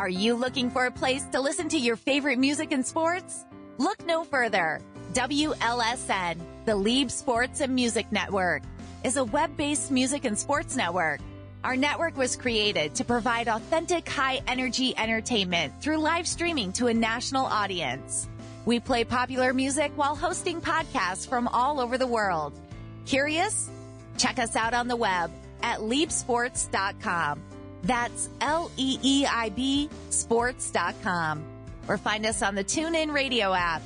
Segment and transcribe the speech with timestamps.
[0.00, 3.44] Are you looking for a place to listen to your favorite music and sports?
[3.76, 4.80] Look no further.
[5.12, 8.62] WLSN, the Lieb Sports and Music Network,
[9.04, 11.20] is a web based music and sports network.
[11.64, 16.94] Our network was created to provide authentic, high energy entertainment through live streaming to a
[16.94, 18.26] national audience.
[18.64, 22.58] We play popular music while hosting podcasts from all over the world.
[23.04, 23.68] Curious?
[24.16, 25.30] Check us out on the web
[25.62, 27.42] at leapsports.com.
[27.82, 31.42] That's L E E I B sports.com.
[31.88, 33.82] Or find us on the TuneIn radio app.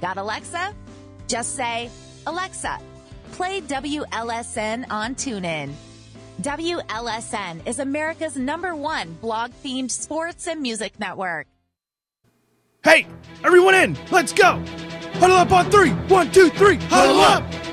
[0.00, 0.74] Got Alexa?
[1.26, 1.90] Just say,
[2.26, 2.78] Alexa,
[3.32, 5.72] play WLSN on TuneIn.
[6.40, 11.46] WLSN is America's number one blog themed sports and music network.
[12.84, 13.06] Hey,
[13.44, 14.62] everyone in, let's go.
[15.14, 15.90] Huddle up on three.
[15.90, 16.76] One, two, three.
[16.82, 17.42] Huddle up.
[17.42, 17.67] I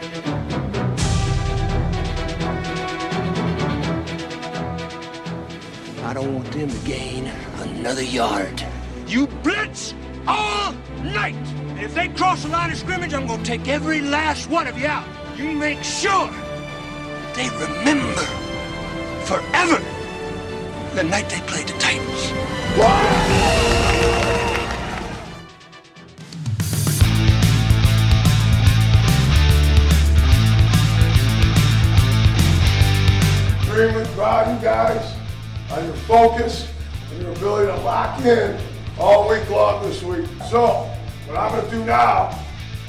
[6.15, 7.25] don't want them to gain
[7.57, 8.65] another yard.
[9.05, 9.93] You blitz
[10.25, 10.71] all
[11.03, 11.35] night.
[11.35, 14.65] And if they cross the line of scrimmage, I'm going to take every last one
[14.65, 15.05] of you out.
[15.37, 16.29] You make sure
[17.33, 18.23] They remember
[19.25, 19.83] forever
[20.95, 22.31] the night they played the Titans.
[33.59, 35.14] extremely proud of you guys
[35.71, 36.71] on your focus
[37.11, 38.59] and your ability to lock in
[38.99, 40.25] all week long this week.
[40.49, 40.89] So,
[41.27, 42.37] what I'm going to do now,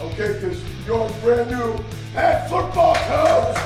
[0.00, 1.82] okay, because you're brand new
[2.12, 3.56] head football coach.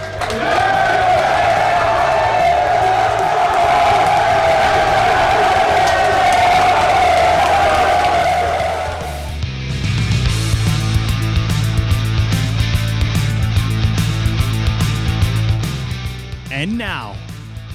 [16.52, 17.16] And now,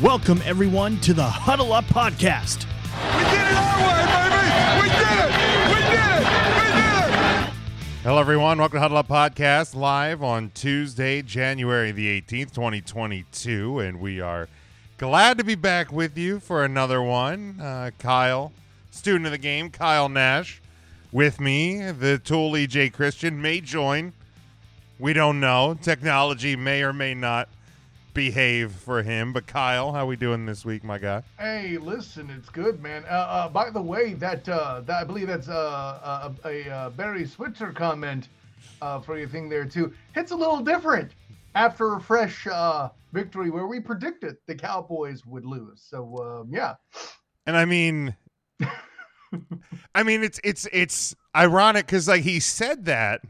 [0.02, 2.66] welcome everyone to the Huddle Up Podcast.
[3.16, 4.82] We did it our way, baby!
[4.82, 5.32] We did it!
[5.72, 6.26] We did it!
[6.52, 7.54] We did it!
[8.04, 8.58] Hello, everyone.
[8.58, 13.80] Welcome to Huddle Up Podcast live on Tuesday, January the 18th, 2022.
[13.80, 14.50] And we are
[14.98, 17.60] glad to be back with you for another one.
[17.62, 18.52] Uh, Kyle,
[18.92, 20.62] student of the game, Kyle Nash,
[21.14, 21.90] with me.
[21.92, 24.12] The tool EJ Christian may join.
[25.00, 25.78] We don't know.
[25.82, 27.48] Technology may or may not
[28.16, 29.32] behave for him.
[29.32, 31.22] But Kyle, how we doing this week, my guy?
[31.38, 33.06] Hey, listen, it's good, man.
[33.06, 36.90] Uh, uh, by the way, that uh, that I believe that's uh, a, a, a
[36.90, 38.30] Barry Switzer comment
[38.82, 39.94] uh, for your thing there too.
[40.16, 41.12] Hits a little different
[41.54, 45.86] after a fresh uh, victory where we predicted the Cowboys would lose.
[45.88, 46.76] So um, yeah,
[47.46, 48.16] And I mean,
[49.94, 53.22] I mean, it's it's it's ironic because like he said that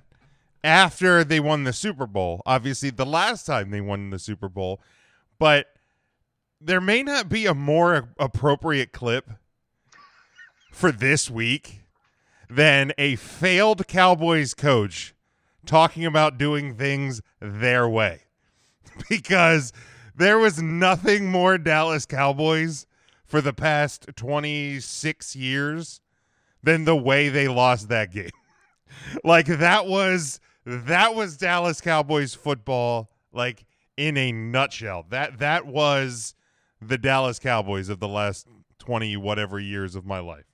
[0.66, 2.42] after they won the Super Bowl.
[2.46, 4.81] Obviously, the last time they won the Super Bowl,
[5.38, 5.68] but
[6.59, 9.30] there may not be a more appropriate clip
[10.72, 11.84] for this week
[12.50, 15.14] than a failed Cowboys coach
[15.66, 18.22] talking about doing things their way
[19.09, 19.72] because
[20.16, 22.88] there was nothing more Dallas Cowboys
[23.26, 26.02] for the past 26 years
[26.64, 28.30] than the way they lost that game.
[29.24, 33.66] like that was that was Dallas Cowboys football like
[33.98, 35.06] in a nutshell.
[35.09, 36.36] That that was
[36.81, 38.48] the Dallas Cowboys of the last
[38.80, 40.46] 20 whatever years of my life.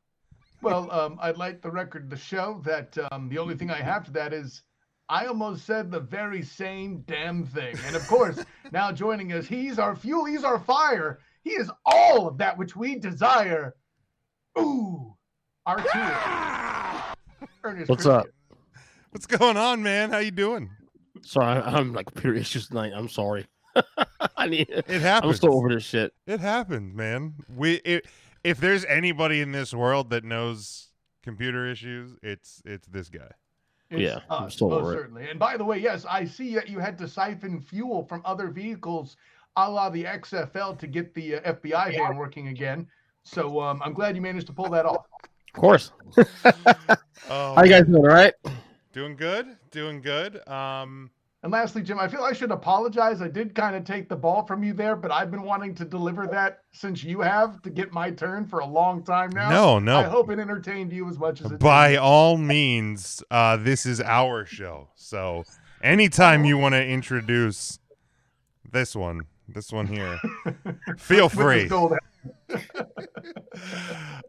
[0.61, 4.05] well, um, I'd like the record to show that um, the only thing I have
[4.05, 4.63] to that is
[5.09, 7.75] I almost said the very same damn thing.
[7.85, 11.19] And of course, now joining us, he's our fuel, he's our fire.
[11.43, 13.75] He is all of that which we desire.
[14.57, 15.15] Ooh,
[15.67, 17.15] R2.
[17.63, 18.27] Ernest What's up?
[19.11, 19.17] Christian.
[19.21, 20.09] What's going on, man?
[20.11, 20.69] How you doing?
[21.23, 22.93] Sorry, I- I'm like computer issues tonight.
[22.95, 23.45] I'm sorry.
[24.37, 24.69] I need.
[24.69, 25.31] It It happened.
[25.31, 26.13] I'm still over this shit.
[26.27, 27.35] It happened, man.
[27.55, 28.05] We it,
[28.43, 30.87] if there's anybody in this world that knows
[31.23, 33.29] computer issues, it's it's this guy.
[33.89, 34.95] It's Yeah, I'm still most over it.
[34.97, 35.29] certainly.
[35.29, 38.47] And by the way, yes, I see that you had to siphon fuel from other
[38.49, 39.15] vehicles,
[39.57, 42.87] a la the XFL, to get the uh, FBI van working again.
[43.23, 45.05] So um, I'm glad you managed to pull that off.
[45.53, 45.91] Of course.
[47.29, 47.97] Oh, How you guys doing?
[47.97, 48.33] All right?
[48.93, 50.45] Doing good, doing good.
[50.47, 51.11] Um,
[51.43, 53.21] And lastly, Jim, I feel I should apologize.
[53.21, 55.85] I did kind of take the ball from you there, but I've been wanting to
[55.85, 59.49] deliver that since you have to get my turn for a long time now.
[59.49, 59.97] No, no.
[59.97, 61.97] I hope it entertained you as much as it By did.
[61.99, 64.89] all means, uh, this is our show.
[64.95, 65.43] So
[65.81, 67.79] anytime you want to introduce
[68.71, 70.19] this one, this one here,
[70.97, 71.67] feel free.
[72.51, 72.87] Gold-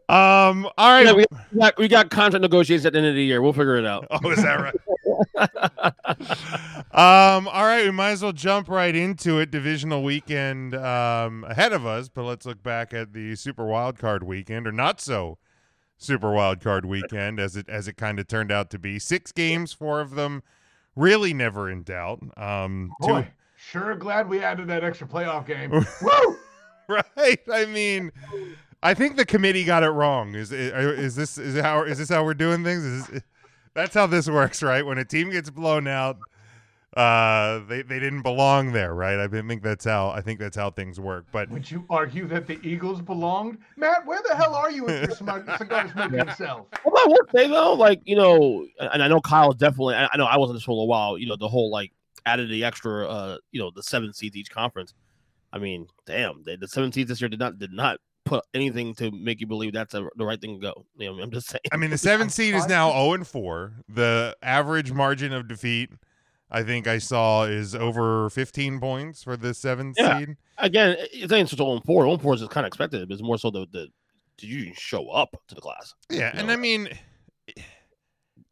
[0.09, 1.05] Um, all right.
[1.05, 3.41] Yeah, we, we got, we got contract negotiations at the end of the year.
[3.41, 4.07] We'll figure it out.
[4.11, 4.75] Oh, is that right?
[6.91, 9.51] um, all right, we might as well jump right into it.
[9.51, 14.23] Divisional weekend um, ahead of us, but let's look back at the Super Wild Card
[14.23, 15.37] weekend, or not so
[15.97, 18.99] Super Wild Card weekend, as it as it kind of turned out to be.
[18.99, 20.43] Six games, four of them
[20.95, 22.19] really never in doubt.
[22.37, 23.27] Um, two, Boy,
[23.57, 25.71] sure glad we added that extra playoff game.
[26.01, 26.37] Woo!
[26.87, 27.39] right?
[27.51, 28.11] I mean,
[28.81, 30.35] I think the committee got it wrong.
[30.35, 32.83] Is is this is how is this how we're doing things?
[32.83, 33.21] Is this,
[33.73, 34.85] that's how this works, right?
[34.85, 36.17] When a team gets blown out,
[36.95, 39.19] uh, they they didn't belong there, right?
[39.19, 41.25] I think that's how I think that's how things work.
[41.31, 43.57] But Would you argue that the Eagles belonged?
[43.77, 46.67] Matt, where the hell are you with your smug cigar smoking self?
[46.85, 49.95] Well, I will say though, like you know, and I know Kyle's definitely.
[49.95, 51.17] I I know I wasn't this for a while.
[51.17, 51.91] You know, the whole like
[52.25, 54.93] added the extra, uh, you know, the seven seeds each conference.
[55.53, 58.95] I mean, damn, the, the seven seeds this year did not did not put anything
[58.95, 60.85] to make you believe that's a, the right thing to go.
[60.97, 61.61] You know, I'm just saying.
[61.71, 63.73] I mean, the seven seed is now zero and four.
[63.87, 65.91] The average margin of defeat,
[66.49, 70.19] I think I saw, is over 15 points for the seven Yeah.
[70.19, 70.37] seed.
[70.57, 72.05] Again, it's ain't just oh on four.
[72.07, 73.11] Oh on four is kind of expected.
[73.11, 73.87] It's more so the the
[74.37, 75.93] did you show up to the class?
[76.09, 76.51] Yeah, You and?
[76.51, 76.89] I mean,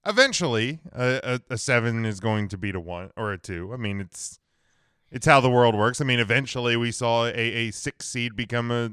[0.05, 3.71] eventually, a, a, a seven is going to beat a one or a two.
[3.73, 4.39] I mean, it's
[5.11, 6.01] it's how the world works.
[6.01, 8.91] I mean, eventually, we saw a, a six seed become a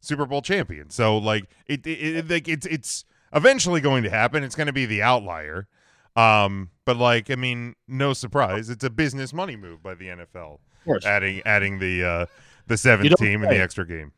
[0.00, 0.90] Super Bowl champion.
[0.90, 4.44] So, like, it, it, it like it's it's eventually going to happen.
[4.44, 5.68] It's going to be the outlier.
[6.16, 10.58] Um, but like, I mean, no surprise, it's a business money move by the NFL,
[10.84, 11.04] course.
[11.04, 12.26] adding adding the uh
[12.66, 14.12] the seventh You don't team and the extra game.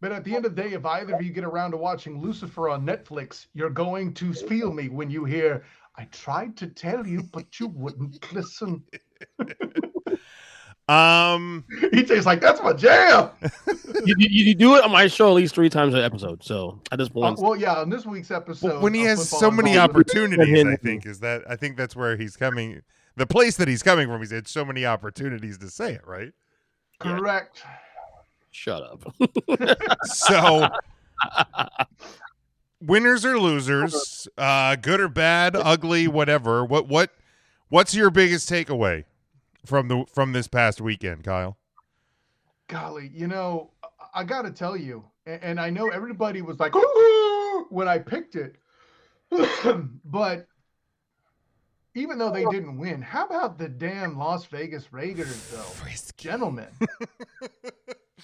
[0.00, 2.20] But at the end of the day, if either of you get around to watching
[2.20, 5.64] Lucifer on Netflix, you're going to feel me when you hear,
[5.96, 8.82] I tried to tell you, but you wouldn't listen.
[10.92, 13.30] Um, EJ's like, that's my jam.
[14.04, 16.42] you, you, you do it on my show at least three times an episode.
[16.44, 18.72] So at this Uh, point, well, yeah, on this week's episode.
[18.72, 22.16] Well, when he has so many opportunities, I think is that I think that's where
[22.16, 22.82] he's coming.
[23.16, 26.32] The place that he's coming from, he's had so many opportunities to say it, right?
[26.98, 27.62] Correct.
[28.50, 29.14] shut up.
[30.04, 30.68] So,
[32.80, 36.64] winners or losers, uh, good or bad, ugly, whatever.
[36.64, 37.10] What what
[37.68, 39.04] what's your biggest takeaway
[39.64, 41.56] from the from this past weekend, Kyle?
[42.68, 43.70] Golly, you know,
[44.14, 47.98] I- got to tell you, a- and I know everybody was like, "Ooh," when I
[47.98, 48.56] picked it,
[50.04, 50.46] but
[51.94, 55.86] even though they didn't win, how about the damn Las Vegas Raiders, though?
[56.16, 56.68] Gentlemen.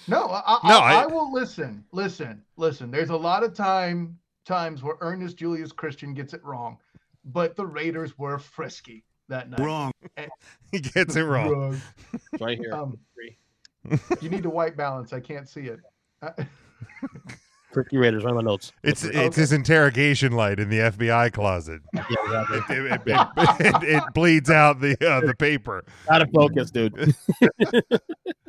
[0.07, 1.83] No, I, No, I, I- I will listen.
[1.91, 2.89] Listen, listen.
[2.89, 6.77] There's a lot of time times where Ernest Julius Christian gets it wrong,
[7.25, 9.59] but the Raiders were frisky that night.
[9.59, 9.91] Wrong.
[10.71, 11.49] He gets it wrong.
[11.49, 11.81] Wrong.
[12.39, 12.73] Right here.
[12.75, 12.99] Um,
[14.21, 15.13] you need a white balance.
[15.13, 15.79] I can't see it.
[16.21, 16.29] Uh,
[17.73, 18.23] Freaky Raiders.
[18.23, 18.71] Write my notes.
[18.83, 19.25] It's Okay.
[19.25, 21.81] it's his interrogation light in the FBI closet.
[21.95, 22.75] Yeah, exactly.
[22.75, 25.83] It, it, it, it, it bleeds out the uh, the paper.
[26.09, 27.15] Out of focus, dude.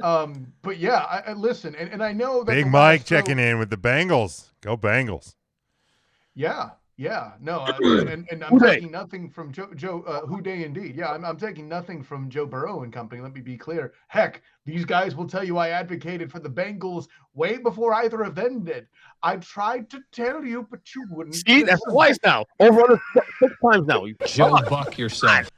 [0.03, 3.17] um, but yeah, I, I listen, and, and I know that Big Mike last show-
[3.17, 4.51] checking in with the Bengals.
[4.61, 5.35] Go Bengals.
[6.35, 9.69] Yeah, yeah, no, I, and, and I'm Who taking nothing from Joe.
[9.75, 10.95] Joe, uh, Who Dey indeed?
[10.95, 13.23] Yeah, I'm, I'm taking nothing from Joe Burrow and company.
[13.23, 13.95] Let me be clear.
[14.09, 18.35] Heck, these guys will tell you I advocated for the Bengals way before either of
[18.35, 18.87] them did.
[19.23, 21.37] I tried to tell you, but you wouldn't.
[21.37, 21.91] See, that's listen.
[21.91, 22.45] twice now.
[22.61, 24.05] Over under six, six times now.
[24.05, 25.51] You Joe Buck yourself.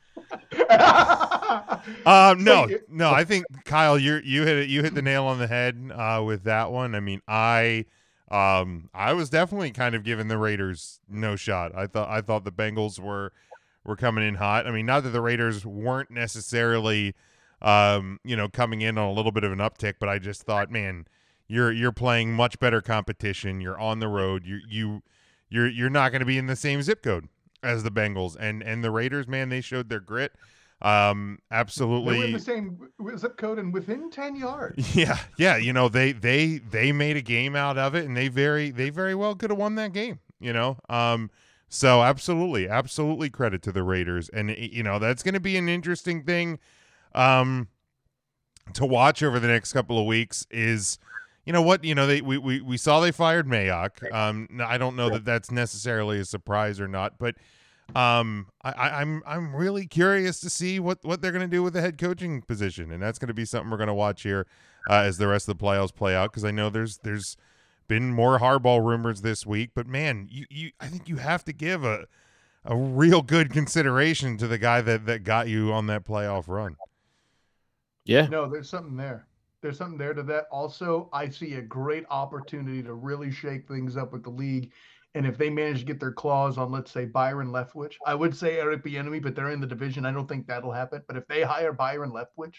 [2.06, 3.10] Um, no, no.
[3.10, 4.68] I think Kyle, you you hit it.
[4.70, 6.94] You hit the nail on the head uh, with that one.
[6.94, 7.84] I mean, I,
[8.32, 11.76] um, I was definitely kind of giving the Raiders no shot.
[11.76, 13.32] I thought I thought the Bengals were
[13.84, 14.66] were coming in hot.
[14.66, 17.14] I mean, not that the Raiders weren't necessarily,
[17.60, 20.44] um, you know, coming in on a little bit of an uptick, but I just
[20.44, 21.06] thought, man,
[21.46, 23.60] you're you're playing much better competition.
[23.60, 24.46] You're on the road.
[24.46, 25.02] You you
[25.50, 27.28] you're you're not going to be in the same zip code
[27.62, 29.28] as the Bengals and and the Raiders.
[29.28, 30.32] Man, they showed their grit.
[30.82, 32.32] Um, They were in absolutely.
[32.32, 34.94] the same zip code and within ten yards.
[34.96, 35.56] Yeah, yeah.
[35.56, 38.90] You know, they they they made a game out of it, and they very they
[38.90, 40.18] very well could have won that game.
[40.40, 41.30] You know, um,
[41.68, 45.68] so absolutely, absolutely credit to the Raiders, and you know that's going to be an
[45.68, 46.58] interesting thing,
[47.14, 47.68] um,
[48.74, 50.46] to watch over the next couple of weeks.
[50.50, 50.98] Is
[51.46, 54.12] you know what you know they we we, we saw they fired Mayock.
[54.12, 57.36] Um, I don't know that that's necessarily a surprise or not, but
[57.94, 61.62] Um, I, I, I'm I'm really curious to see what what they're going to do
[61.62, 64.22] with the head coaching position, and that's going to be something we're going to watch
[64.22, 64.46] here
[64.88, 66.30] uh, as the rest of the playoffs play out.
[66.30, 67.36] Because I know there's there's
[67.88, 71.52] been more hardball rumors this week, but man, you you I think you have to
[71.52, 72.06] give a
[72.64, 76.76] a real good consideration to the guy that that got you on that playoff run.
[78.04, 78.26] Yeah.
[78.26, 79.26] No, there's something there.
[79.60, 80.46] There's something there to that.
[80.50, 84.72] Also, I see a great opportunity to really shake things up with the league.
[85.14, 88.34] And if they manage to get their claws on, let's say, Byron Leftwich, I would
[88.34, 90.06] say Eric Bieniemy, but they're in the division.
[90.06, 91.02] I don't think that'll happen.
[91.06, 92.54] But if they hire Byron Leftwich,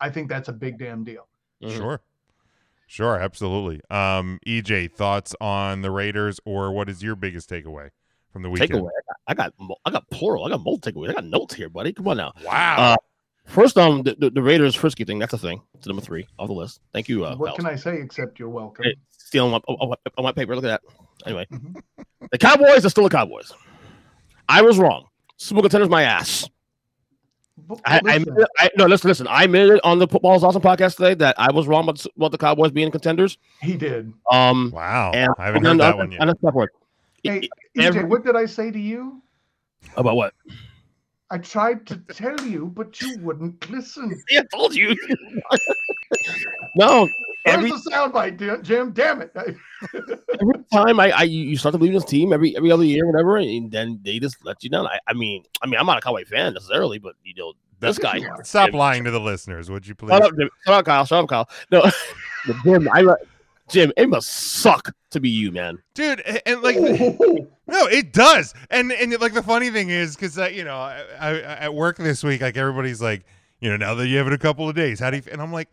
[0.00, 1.28] I think that's a big damn deal.
[1.62, 1.76] Mhm.
[1.76, 2.00] Sure.
[2.86, 3.80] Sure, absolutely.
[3.90, 7.90] Um, EJ, thoughts on the Raiders, or what is your biggest takeaway
[8.32, 8.72] from the weekend?
[8.72, 8.90] Takeaway.
[9.26, 10.44] I got, I got, I got plural.
[10.44, 11.10] I got multiple takeaways.
[11.10, 11.92] I got notes here, buddy.
[11.92, 12.32] Come on now.
[12.44, 12.76] Wow.
[12.76, 12.96] Uh,
[13.46, 15.18] first, um, the, the, the Raiders frisky thing.
[15.18, 15.62] That's a thing.
[15.74, 16.80] It's number three on the list.
[16.92, 17.24] Thank you.
[17.24, 17.56] Uh, what Pals.
[17.56, 18.84] can I say except you're welcome?
[18.84, 20.54] Hey, stealing my, oh, oh, on my paper.
[20.54, 20.82] Look at that.
[21.26, 21.76] Anyway, Mhm.
[22.30, 23.52] the Cowboys are still the Cowboys.
[24.48, 25.06] I was wrong.
[25.36, 26.48] Super contenders, my ass.
[27.56, 29.26] But I, I, listen, admitted- I no, listen, listen.
[29.28, 32.38] I admitted on the Football's Awesome podcast today that I was wrong about, about the
[32.38, 33.38] Cowboys being contenders.
[33.62, 34.12] he did.
[34.30, 35.12] Um, wow.
[35.14, 36.20] and I haven't and heard that on- one yet.
[36.20, 36.70] on a step word.
[37.22, 39.22] Hey, every- EJ, what did I say to you?
[39.96, 40.34] About what?
[41.30, 44.22] I tried to tell you, but you wouldn't listen.
[44.36, 44.94] I told you.
[46.76, 47.08] no,
[47.44, 48.92] every There's a soundbite, Jim- Jim.
[48.92, 49.32] Damn it.
[49.94, 52.84] every time I, I you you start to believe in this team every every other
[52.84, 54.86] year, whatever, and then they just let you down.
[54.86, 57.98] I, I mean, I mean, I'm not a Cowboy fan necessarily, but you know, this
[57.98, 58.16] guy.
[58.16, 58.30] you.
[58.42, 60.10] Stop Jim- lying to the listeners, would you please?
[60.10, 60.48] Shut up, Jim.
[60.64, 61.04] Shut up, Kyle.
[61.04, 61.48] Shut up, Kyle.
[61.70, 61.90] No,
[62.64, 63.04] Jim, I
[63.68, 63.92] Jim.
[63.96, 65.78] It must suck to be you, man.
[65.94, 66.76] dude and like
[67.66, 71.02] no it does and and like the funny thing is because uh, you know I,
[71.18, 73.24] I, at work this week like everybody's like
[73.60, 75.40] you know now that you have it a couple of days how do you and
[75.40, 75.70] i'm like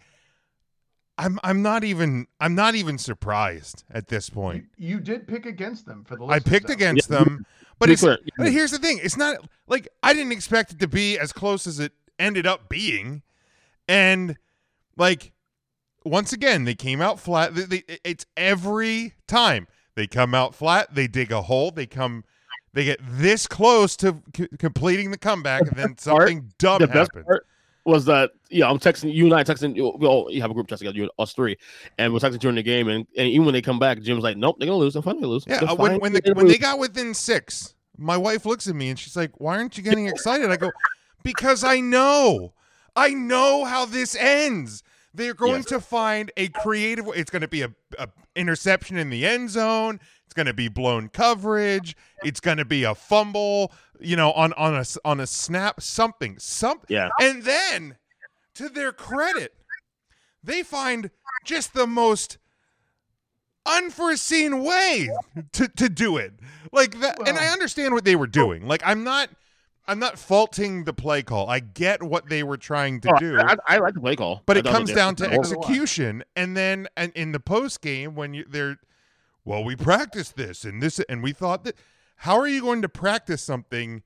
[1.18, 5.86] i'm i'm not even i'm not even surprised at this point you did pick against
[5.86, 6.74] them for the i picked though.
[6.74, 7.20] against Yeah.
[7.20, 7.46] them
[7.80, 8.18] but it's clear.
[8.38, 9.38] but here's the thing it's not
[9.68, 13.22] like i didn't expect it to be as close as it ended up being
[13.88, 14.38] and
[14.98, 15.34] like
[16.06, 20.94] once again they came out flat they, they, it's every time they come out flat
[20.96, 22.24] they dig a hole they come
[22.74, 26.88] they get this close to c- completing the comeback and then part- something dumb the
[26.88, 27.46] best happens part
[27.86, 29.96] was that yeah, I'm texting you and I texting you.
[29.98, 31.58] Well, you have a group text together, you us three,
[31.98, 34.38] and we're texting during the game, and, and even when they come back, Jim's like,
[34.38, 34.94] "Nope, they're gonna lose.
[34.94, 38.68] They're finally lose." yeah uh, when, when, when they got within six my wife looks
[38.68, 40.72] at me and she's like why aren't you getting excited i go
[41.24, 42.54] because i know
[42.96, 44.84] i know how this ends
[45.14, 45.66] they're going Yes.
[45.66, 47.18] to find a creative way.
[47.18, 50.00] It's going to be a, a interception in the end zone.
[50.26, 51.96] It's going to be blown coverage.
[52.24, 55.82] It's going to be a fumble, you know, on on a s- on a snap,
[55.82, 56.86] something, something.
[56.88, 57.10] Yeah.
[57.20, 57.98] And then,
[58.56, 59.54] to their credit,
[60.44, 61.12] they find
[61.46, 62.38] just the most
[63.66, 65.10] unforeseen way
[65.54, 66.34] to, to do it.
[66.72, 68.68] Like that and I understand what they were doing.
[68.68, 69.30] Like I'm not
[69.92, 71.50] I'm not faulting the play call.
[71.50, 73.38] I get what they were trying to Oh, do.
[73.40, 75.38] I, I like the play call, But I it comes they- down to Neither do
[75.38, 75.40] I.
[75.42, 78.78] execution, and then and in the post game when you they're,
[79.44, 81.76] well, we practiced this and this, and we thought that.
[82.18, 84.04] How are you going to practice something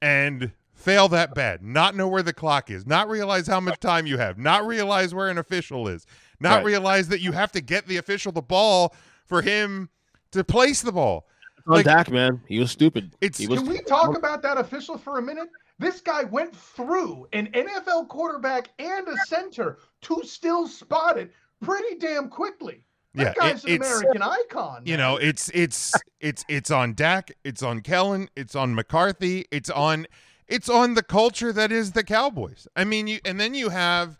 [0.00, 1.62] and fail that bad?
[1.62, 5.14] Not know where the clock is, not realize how much time you have, not realize
[5.14, 6.06] where an official is,
[6.40, 6.64] not Right.
[6.64, 8.94] realize that you have to get the official the ball
[9.26, 9.90] for him
[10.32, 11.26] to place the ball.
[11.66, 12.40] On like- Dak, man.
[12.48, 13.14] He was stupid.
[13.20, 15.48] It's- he was Can we talk about that official for a minute?
[15.78, 21.96] This guy went through an NFL quarterback and a center to still spot it pretty
[21.98, 22.84] damn quickly.
[23.14, 24.82] That Yeah, guy's it- an American icon.
[24.86, 25.00] you man.
[25.00, 30.06] know it's it's it's it's on Dak, it's on Kellen, it's on McCarthy, it's on
[30.48, 32.66] it's on the culture that is the Cowboys.
[32.76, 34.16] I mean, you and then you have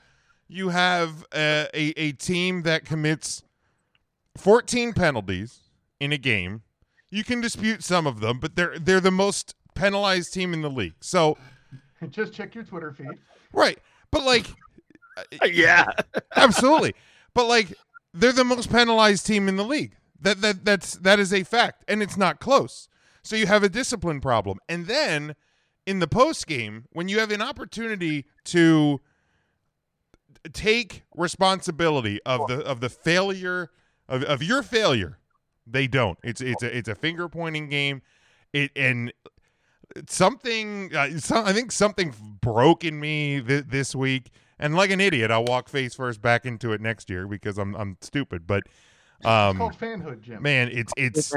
[0.49, 3.42] you have uh, a a team that commits
[4.37, 5.61] 14 penalties
[6.00, 6.62] in a game.
[7.12, 10.71] You can dispute some of them, but they're they're the most penalized team in the
[10.71, 10.95] league.
[11.00, 11.37] So,
[12.11, 13.19] Just check your Twitter feed.
[13.52, 13.78] right.
[14.11, 14.47] But like
[15.45, 15.87] yeah.
[16.37, 16.95] Absolutely.
[17.35, 17.75] But like
[18.14, 19.95] they're the most penalized team in the league.
[20.21, 22.88] That that that's that is a fact and it's not close.
[23.23, 24.59] So you have a discipline problem.
[24.69, 25.37] And then
[25.87, 29.00] in the post game when you have an opportunity to
[30.52, 33.71] take responsibility of the of the failure
[34.09, 35.19] of, of your failure,
[35.66, 36.19] they don't.
[36.23, 38.02] It's it's a it's a finger pointing game.
[38.52, 39.12] It and
[40.09, 45.00] something uh, some, I think something broke in me th- this week and like an
[45.00, 48.62] idiot I'll walk face first back into it next year because I'm I'm stupid but
[49.19, 50.42] It's um called fanhood, Jim.
[50.42, 51.33] man it's it's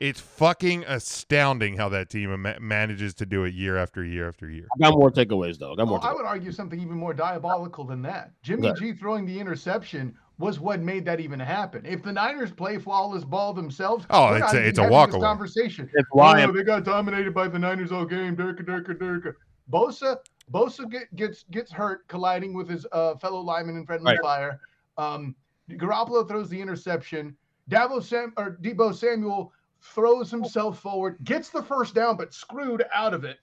[0.00, 4.50] it's fucking astounding how that team ma- manages to do it year after year after
[4.50, 4.66] year.
[4.74, 5.72] I got more takeaways though.
[5.74, 6.04] I got Oh, more.
[6.04, 6.16] I takeaways.
[6.16, 8.32] would argue something even more diabolical than that.
[8.42, 8.74] Jimmy Yeah.
[8.76, 11.84] G throwing the interception was what made that even happen.
[11.86, 15.08] If the Niners play flawless ball themselves, Oh, we're it's not a- it's a walk
[15.10, 15.24] this away.
[15.24, 15.90] conversation.
[15.94, 18.36] That's why Oh, I'm- they got dominated by the Niners all game.
[18.36, 19.34] Durka, Durka, Durka.
[19.70, 20.16] Bosa,
[20.52, 24.20] Bosa get, gets gets hurt colliding with his uh, fellow lineman in friendly Right.
[24.22, 24.60] fire.
[24.98, 25.34] Um,
[25.70, 27.36] Garoppolo throws the interception.
[27.70, 33.14] Davo Sam or Deebo Samuel throws himself forward, gets the first down, but screwed out
[33.14, 33.38] of it.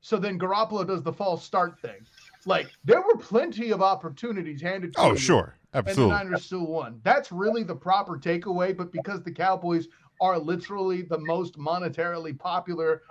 [0.00, 2.06] So then Garoppolo does the false start thing.
[2.46, 5.56] Like there were plenty of opportunities handed to Oh, you, sure.
[5.74, 6.02] Absolutely.
[6.04, 7.00] and the Niners still won.
[7.04, 8.76] That's really the proper takeaway.
[8.76, 9.88] But because the Cowboys
[10.20, 13.02] are literally the most monetarily popular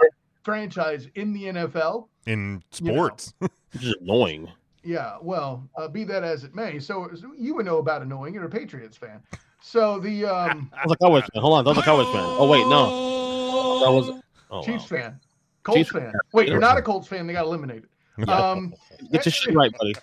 [0.44, 2.94] franchise in the NFL, In you know.
[2.94, 3.34] sports.
[3.72, 4.50] Which is annoying.
[4.84, 6.80] yeah, well, uh, be that as it may.
[6.80, 8.34] So, so you would know about annoying.
[8.34, 9.22] You're a Patriots fan.
[9.62, 11.42] So the um, I was a Cowboys fan.
[11.42, 12.24] Hold on, that was a Cowboys fan.
[12.24, 14.22] Oh wait, no, that was.
[14.52, 14.98] Oh, Chiefs wow.
[14.98, 15.20] fan,
[15.64, 16.02] Colts Chiefs fan.
[16.04, 16.14] fan.
[16.34, 17.28] Wait, you're not a Colts fan.
[17.28, 17.88] They got eliminated.
[18.28, 18.74] Um,
[19.12, 19.94] Get your shit right, buddy.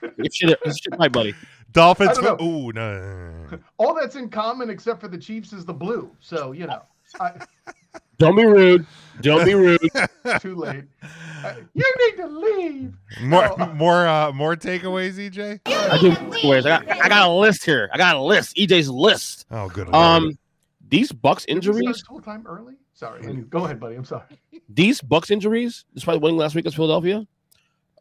[0.00, 1.34] Get your shit, get your shit right, buddy.
[1.72, 2.18] Dolphins.
[2.18, 3.58] I don't fa- Ooh, no.
[3.78, 6.10] all that's in common except for the Chiefs is the blue.
[6.20, 6.82] So you know,
[7.20, 7.32] I,
[8.18, 8.86] Don't be rude.
[9.20, 9.78] Don't be rude.
[10.40, 10.84] too late.
[11.44, 12.94] Uh, you need to leave.
[13.22, 13.66] More, Oh.
[13.74, 15.60] more, uh, more takeaways, EJ.
[15.66, 16.12] I do.
[16.38, 17.90] Anyways, I got, I got a list here.
[17.92, 18.56] I got a list.
[18.56, 19.44] EJ's list.
[19.50, 19.94] Oh, good.
[19.94, 20.36] Um, lord.
[20.88, 22.02] these Bucks Did we start injuries.
[22.08, 22.74] Full time early.
[22.94, 23.22] Sorry.
[23.50, 23.96] Go ahead, buddy.
[23.96, 24.24] I'm sorry.
[24.70, 27.26] These Bucks injuries, despite winning last week against Philadelphia,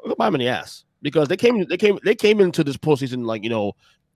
[0.06, 1.66] look them in the ass because they came.
[1.66, 2.00] They came.
[2.04, 3.74] They came into this postseason like you know,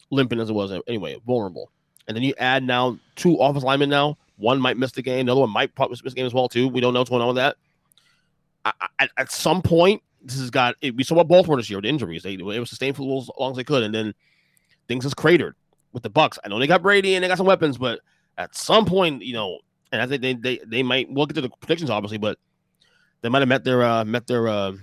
[0.10, 1.72] limping as it was anyway, vulnerable.
[2.08, 3.90] And then you add now two offensive linemen.
[3.90, 5.26] Now one might miss the game.
[5.26, 6.68] The other one might miss the game as well too.
[6.68, 7.58] We don't know what's going on with that.
[8.66, 10.76] I, I, at- some point, this has got.
[10.82, 12.24] It, we saw what Baltimore this year with injuries.
[12.24, 14.14] They it was sustained for as long as they could, and then
[14.88, 15.56] things has cratered
[15.94, 16.40] with the Bucks.
[16.44, 18.00] I know they got Brady and they got some weapons, but
[18.38, 19.60] at some point, you know,
[19.92, 21.12] and I think they they, they might.
[21.12, 22.38] We'll get to the predictions obviously, but
[23.22, 24.74] they might have met their uh, met their uh,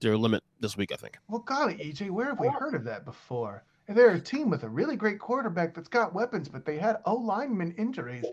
[0.00, 0.92] their limit this week.
[0.92, 1.18] I think.
[1.28, 3.64] Well, golly, EJ, where have we heard of that before?
[3.88, 6.98] And they're a team with a really great quarterback that's got weapons, but they had
[7.04, 8.24] O lineman injuries.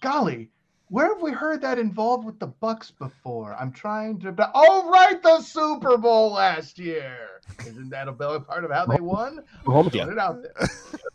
[0.00, 0.50] Golly,
[0.88, 3.54] where have we heard that involved with the Bucks before?
[3.54, 4.50] I'm trying to.
[4.54, 7.16] Oh, right, the Super Bowl last year.
[7.60, 9.44] Isn't that a big part of how they won?
[9.64, 10.68] We're home it out there.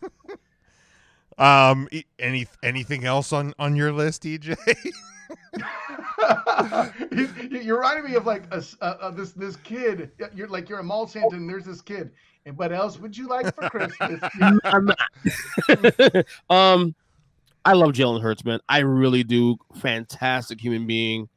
[1.37, 1.89] Um,
[2.19, 4.55] any anything else on on your list, EJ?
[7.11, 7.29] You-
[7.61, 10.11] you're reminding me of like a, s- uh, uh, this this kid.
[10.33, 12.11] You're like you're a mall Santa, and there's this kid.
[12.45, 14.19] And what else would you like for Christmas?
[14.63, 16.25] I'm not.
[16.49, 16.93] um,
[17.65, 18.59] I love Jalen Hurts, man.
[18.67, 19.57] I really do.
[19.75, 21.29] Fantastic human being,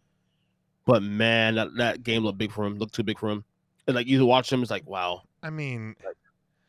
[0.85, 2.77] but man, that, that game looked big for him.
[2.79, 3.45] Looked too big for him.
[3.87, 5.23] And like you watch him, it's like wow.
[5.43, 5.95] I mean,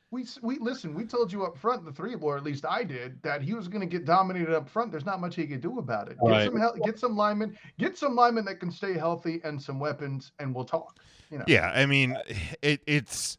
[0.09, 0.93] We we listen.
[0.93, 3.67] We told you up front, the three, or at least I did, that he was
[3.67, 4.89] going to get dominated up front.
[4.89, 6.17] There's not much he could do about it.
[6.23, 6.45] Get Right.
[6.45, 10.31] some hel- get some linemen, get some linemen that can stay healthy, and some weapons,
[10.39, 10.97] and we'll talk.
[11.29, 11.43] You know.
[11.47, 11.71] yeah.
[11.75, 12.17] I mean,
[12.61, 13.37] it it's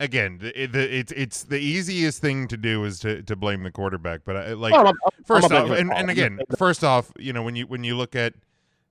[0.00, 3.70] again, the, the it's it's the easiest thing to do is to to blame the
[3.70, 4.20] quarterback.
[4.26, 7.42] But I, like I'm- I'm- first I'm off, and, and again, first off, you know
[7.42, 8.34] when you when you look at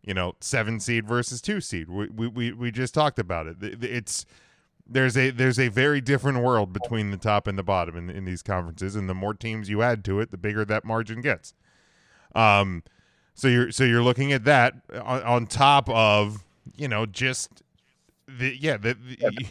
[0.02, 3.60] you know seven seed versus two seed, we we we, we just talked about it.
[3.60, 4.26] The- the- It's
[4.90, 8.26] there's a there's a very different world between the top and the bottom in, in
[8.26, 11.54] these conferences, and the more teams you add to it, the bigger that margin gets.
[12.36, 12.84] Um,
[13.34, 16.44] so you're so you're looking at that on, on top of
[16.76, 17.62] you know just
[18.28, 19.46] the yeah the, the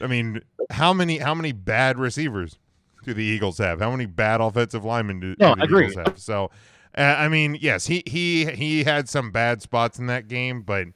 [0.00, 0.40] I mean
[0.70, 2.58] how many how many bad receivers
[3.04, 3.80] do the Eagles have?
[3.80, 5.88] How many bad offensive linemen do, No, do the agree.
[5.88, 6.18] Eagles have?
[6.18, 6.50] So
[6.96, 10.88] uh, I mean yes he he he had some bad spots in that game, but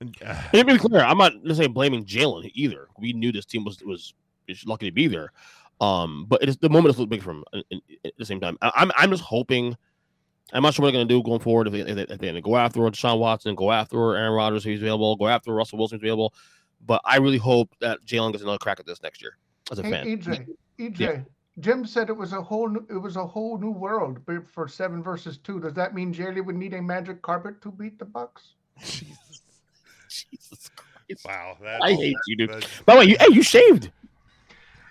[0.00, 0.14] And
[0.52, 2.88] to be clear, I'm not necessarily blaming Jalen either.
[2.98, 4.14] We knew this team was was
[4.48, 5.32] is lucky to be there.
[5.80, 8.12] Um, but it is the moment is a little big for him in- in- at
[8.18, 8.56] the same time.
[8.62, 9.76] I, I'm I'm just hoping.
[10.52, 12.08] I'm not sure what they're going to do going forward if they, if they, if
[12.08, 15.26] they're going to go after Deshaun Watson, go after Aaron Rodgers if he's available, go
[15.26, 16.34] after Russell Wilson if he's available.
[16.86, 19.38] But I really hope that Jalen gets another crack at this next year
[19.72, 20.06] as a Hey, fan.
[20.06, 20.46] EJ,
[20.78, 21.20] EJ, Yeah.
[21.58, 24.68] Jim said it was a whole new, it was a whole new world but for
[24.68, 25.58] seven versus two.
[25.58, 28.54] Does that mean Jalen would need a magic carpet to beat the Bucks?
[28.84, 29.18] Jesus
[30.76, 31.24] Christ.
[31.24, 32.66] wow I hate you, dude.
[32.84, 33.90] By the way, you, hey, you shaved.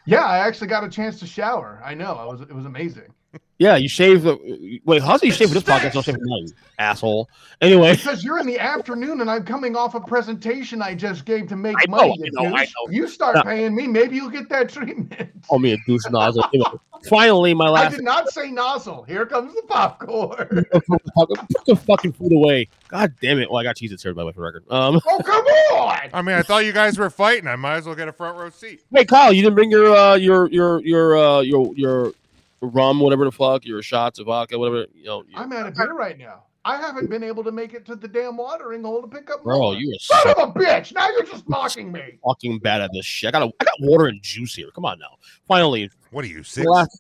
[0.06, 1.82] Yeah, I actually got a chance to shower.
[1.84, 3.14] I know, I was it was amazing.
[3.58, 4.24] Yeah, you shave.
[4.24, 5.94] The, wait, how's you shave for this podcast?
[5.94, 7.30] Don't shave for mine, asshole.
[7.62, 11.48] Anyway, Because you're in the afternoon and I'm coming off a presentation I just gave
[11.48, 12.12] to make I know, money.
[12.12, 12.92] I you know, I know.
[12.92, 13.44] You start No.
[13.44, 15.30] paying me, maybe you'll get that treatment.
[15.48, 16.44] call me a douche nozzle.
[16.54, 16.70] Anyway,
[17.08, 17.94] finally, my last.
[17.94, 19.04] I did not say nozzle.
[19.04, 20.66] Here comes the popcorn.
[20.74, 22.68] Put the fucking food away.
[22.90, 23.50] God damn it.
[23.50, 24.66] Well, I got cheese here by the way for record.
[24.70, 26.10] Um, oh come on!
[26.14, 27.48] I mean I thought you guys were fighting.
[27.48, 28.82] I might as well get a front row seat.
[28.92, 32.14] wait, Kyle, you didn't bring your uh your your your uh your your
[32.62, 34.86] rum, whatever the fuck, your shots of vodka, whatever.
[34.94, 36.44] You know, I'm out of beer right now.
[36.66, 39.44] I haven't been able to make it to the damn watering hole to pick up.
[39.44, 39.76] Bro, more.
[39.76, 40.94] you are son so of a bitch!
[40.94, 42.18] Now you're just mocking me.
[42.28, 43.28] fucking bad at this shit.
[43.28, 44.72] I got a, I got water and juice here.
[44.74, 45.18] Come on now.
[45.48, 47.00] Finally, What are you my last,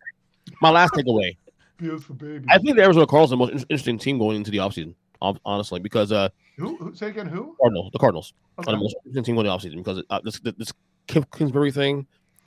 [0.62, 1.36] my last takeaway.
[1.78, 2.46] Beautiful baby.
[2.48, 5.40] I think the Arizona Cardinals are the most interesting team going into the offseason, hon-
[5.46, 6.96] honestly, because uh, Who, who?
[6.96, 7.28] Say again.
[7.28, 7.56] Who?
[7.60, 10.40] Cardinals, the Cardinals are the most interesting team going into the offseason because uh, this
[10.58, 10.72] this
[11.08, 12.06] Kingsbury thing,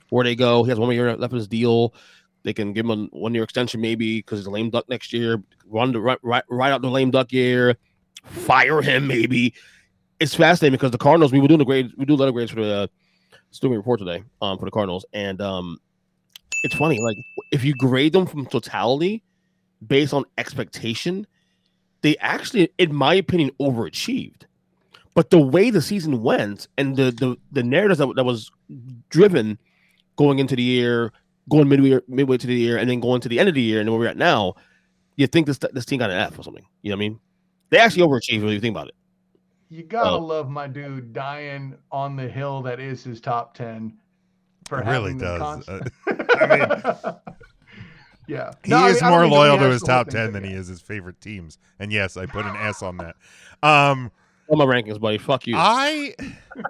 [0.09, 1.93] where they go, he has one more year left of his deal.
[2.43, 5.11] They can give him a one year extension maybe because he's a lame duck next
[5.13, 5.43] year.
[5.67, 7.77] Run the right, right, right out the lame duck year,
[8.23, 9.53] fire him maybe.
[10.19, 12.63] It's fascinating because the Cardinals we were doing the grades, we do letter grades for
[12.63, 12.87] the uh,
[13.51, 15.79] student report today um, for the Cardinals, and um,
[16.63, 17.17] it's funny like
[17.51, 19.23] if you grade them from totality
[19.85, 21.25] based on expectation,
[22.01, 24.43] they actually, in my opinion, overachieved.
[25.15, 28.51] But the way the season went and the the, the narrative that, that was
[29.09, 29.57] driven
[30.15, 31.11] going into the year,
[31.49, 33.79] going midway midway to the year, and then going to the end of the year,
[33.81, 34.53] and where we're at now,
[35.15, 36.65] you think this this team got an F or something.
[36.81, 37.19] You know what I mean?
[37.71, 38.95] They actually overachieved when you think about it.
[39.69, 40.19] You gotta Oh.
[40.19, 43.93] love my dude dying on the hill that is his top ten.
[44.67, 45.39] For It really does.
[45.39, 47.13] constant- Uh,
[48.27, 50.43] yeah, He No, is I don't more mean, loyal to his top ten but than
[50.49, 51.57] he is his favorite teams.
[51.79, 53.15] And yes, I put an S on that.
[53.63, 54.11] Um,
[54.49, 55.17] On my rankings, buddy.
[55.19, 55.55] Fuck you.
[55.57, 56.15] I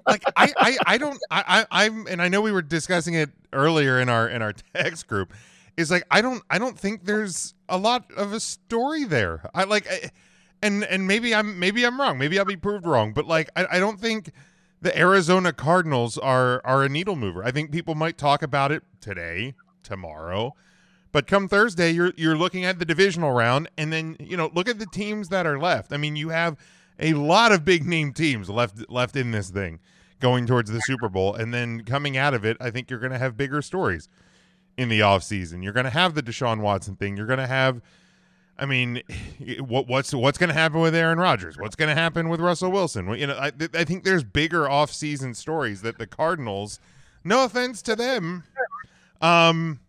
[0.05, 3.29] like I, I I don't I, I I'm and I know we were discussing it
[3.53, 5.33] earlier in our in our text group.
[5.77, 9.49] Is like I don't I don't think there's a lot of a story there.
[9.53, 10.09] I like I,
[10.61, 12.17] and and maybe I'm maybe I'm wrong.
[12.17, 13.13] Maybe I'll be proved wrong.
[13.13, 14.31] But like I, I don't think
[14.81, 17.43] the Arizona Cardinals are are a needle mover.
[17.43, 20.53] I think people might talk about it today, tomorrow.
[21.11, 24.69] But come Thursday, you're you're looking at the divisional round, and then you know look
[24.69, 25.91] at the teams that are left.
[25.93, 26.57] I mean, you have
[26.99, 29.79] a lot of big name teams left left in this thing,
[30.19, 33.11] going towards the Super Bowl, and then coming out of it, I think you're going
[33.11, 34.09] to have bigger stories
[34.77, 35.63] in the offseason.
[35.63, 37.17] You're going to have the Deshaun Watson thing.
[37.17, 37.81] You're going to have,
[38.57, 39.01] I mean,
[39.59, 41.57] what what's what's going to happen with Aaron Rodgers?
[41.57, 43.07] What's going to happen with Russell Wilson?
[43.07, 46.79] Well, You know, I I think there's bigger offseason stories that the Cardinals.
[47.21, 48.45] No offense to them,
[49.21, 49.81] um,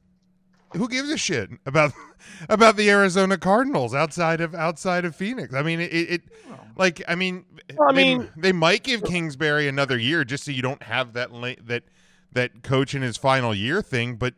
[0.77, 1.93] who gives a shit about
[2.49, 5.55] about the Arizona Cardinals outside of outside of Phoenix?
[5.55, 6.23] I mean, it, it
[6.81, 7.45] like I mean,
[7.77, 11.13] Well, I they, mean- they might give Kingsbury another year just so you don't have
[11.13, 11.85] that la- that
[12.33, 14.35] that coach in his final year thing, but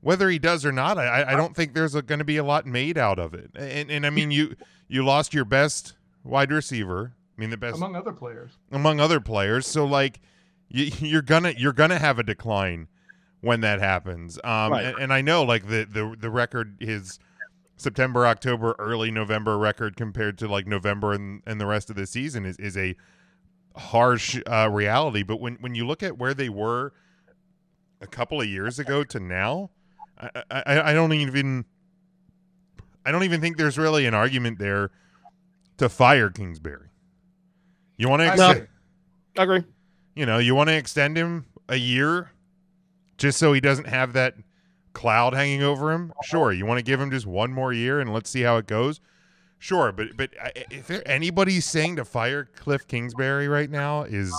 [0.00, 2.44] whether he does or not, I, I- I don't think there's going to be a
[2.44, 3.50] lot made out of it.
[3.54, 4.56] And and I mean, you
[4.88, 7.12] you lost your best wide receiver.
[7.36, 8.52] I mean, the best among other players.
[8.70, 9.66] among other players.
[9.66, 10.20] So like
[10.68, 12.88] you, you're gonna you're gonna have a decline
[13.40, 14.38] when that happens.
[14.44, 14.84] Um, Right.
[14.86, 17.18] and, and I know like the the the record his
[17.76, 22.06] September, October, early November record compared to like November and, and the rest of the
[22.06, 22.94] season is is a
[23.76, 25.22] harsh uh, reality.
[25.22, 26.92] But when when you look at where they were
[28.00, 29.70] a couple of years ago to now,
[30.18, 31.64] I, I, I don't even
[33.04, 34.90] I don't even think there's really an argument there
[35.78, 36.88] to fire Kingsbury.
[37.96, 38.66] You want to I No.
[39.36, 39.64] agree.
[40.14, 42.30] you know, you want to extend him a year
[43.18, 44.34] just so he doesn't have that
[44.94, 46.12] cloud hanging over him.
[46.24, 48.66] Sure, you want to give him just one more year and let's see how it
[48.66, 49.00] goes.
[49.58, 50.30] Sure, but but
[50.70, 54.32] if there anybody's saying to fire Cliff Kingsbury right now is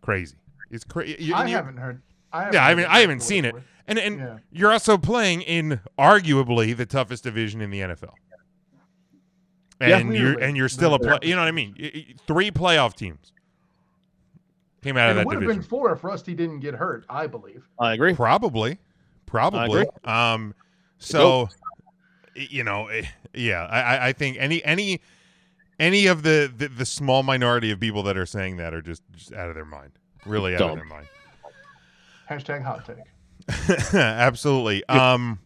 [0.00, 0.36] crazy.
[0.70, 1.32] It's crazy.
[1.32, 2.02] I haven't heard.
[2.32, 2.94] I haven't Yeah, I heard haven't.
[2.94, 3.54] I haven't seen it.
[3.86, 4.38] And and Yeah.
[4.50, 8.14] you're also playing in arguably the toughest division in the NFL.
[9.80, 9.98] Yeah.
[9.98, 11.74] And you're and you're still a play, you know what I mean?
[11.78, 13.32] Y- y- Three playoff teams
[14.82, 17.04] came out And of it that would have been four if Rusty didn't get hurt.
[17.08, 17.68] I believe.
[17.78, 18.12] I agree.
[18.14, 18.78] Probably,
[19.28, 19.84] probably.
[20.04, 20.54] Um,
[20.98, 21.48] so
[22.34, 23.02] you know, eh,
[23.34, 25.00] yeah, I, I- I think any any
[25.80, 29.02] any of the, the the small minority of people that are saying that are just
[29.12, 29.92] just out of their mind,
[30.26, 31.06] really out of their mind.
[32.28, 32.96] Hashtag hot take.
[33.94, 34.84] Absolutely.
[34.88, 35.38] Um,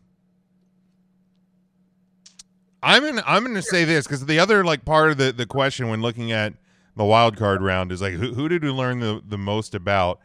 [2.83, 5.47] I'm in, I'm going to say this because the other like part of the the
[5.47, 6.55] question when looking at
[6.97, 10.18] the wild card round is like who who did we learn the the most about?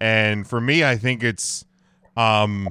[0.00, 1.64] And for me, I think it's,
[2.16, 2.68] um,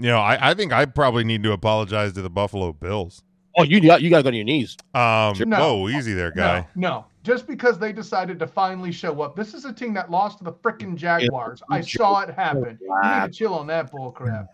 [0.00, 3.22] you know, I I think I probably need to apologize to the Buffalo Bills.
[3.58, 4.76] Oh, you got you got to go to your knees.
[4.94, 5.58] Um, No.
[5.58, 6.66] whoa, easy there, guy.
[6.74, 7.06] No, no.
[7.22, 9.36] Just because they decided to finally show up.
[9.36, 11.62] This is a team that lost to the freaking Jaguars.
[11.70, 12.78] I saw it happen.
[12.80, 14.46] You need to chill on that bull crap.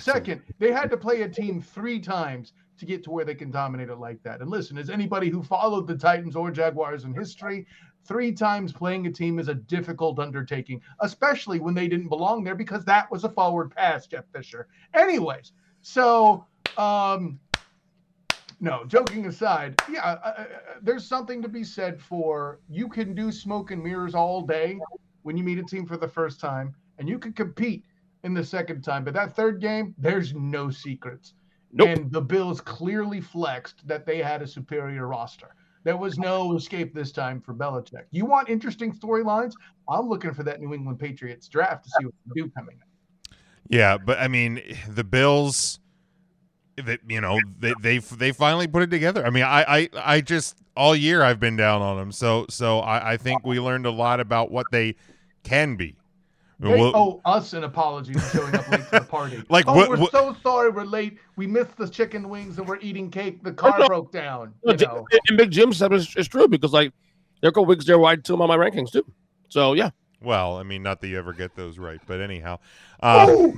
[0.00, 3.50] Second, they had to play a team three times to get to where they can
[3.50, 4.40] dominate it like that.
[4.40, 7.66] And listen, as anybody who followed the Titans or Jaguars in history,
[8.06, 12.54] three times playing a team is a difficult undertaking, especially when they didn't belong there
[12.54, 14.68] because that was a forward pass, Jeff Fisher.
[14.94, 16.44] Anyways, so
[16.76, 17.38] um
[18.58, 20.44] no, joking aside, yeah, uh, uh, uh,
[20.80, 24.78] there's something to be said for you can do smoke and mirrors all day
[25.22, 27.84] when you meet a team for the first time, and you can compete
[28.24, 29.04] in the second time.
[29.04, 31.34] But that third game, there's no secrets.
[31.72, 31.88] Nope.
[31.88, 35.54] And the Bills clearly flexed that they had a superior roster.
[35.86, 38.06] There was no escape this time for Belichick.
[38.10, 39.52] You want interesting storylines?
[39.88, 43.36] I'm looking for that New England Patriots draft to see what they do coming up.
[43.68, 45.78] Yeah, but I mean, the Bills,
[46.74, 49.24] that you know, they they they finally put it together.
[49.24, 52.10] I mean, I I I just all year I've been down on them.
[52.10, 54.96] So so I, I think we learned a lot about what they
[55.44, 55.94] can be.
[56.58, 59.42] They We'll- owe us an apology for showing up late to the party.
[59.50, 61.18] Like, oh, what- we're what- so sorry we're late.
[61.36, 63.42] We missed the chicken wings and we're eating cake.
[63.42, 63.86] The car no.
[63.86, 64.54] broke down.
[64.64, 65.06] No, You J- know.
[65.28, 66.92] and Big Jim said it's, it's true because like
[67.42, 69.04] there go wigs there wide to him on my rankings too.
[69.48, 69.90] So yeah,
[70.22, 72.54] well, I mean, not that you ever get those right, but anyhow.
[73.00, 73.54] Um, Oh,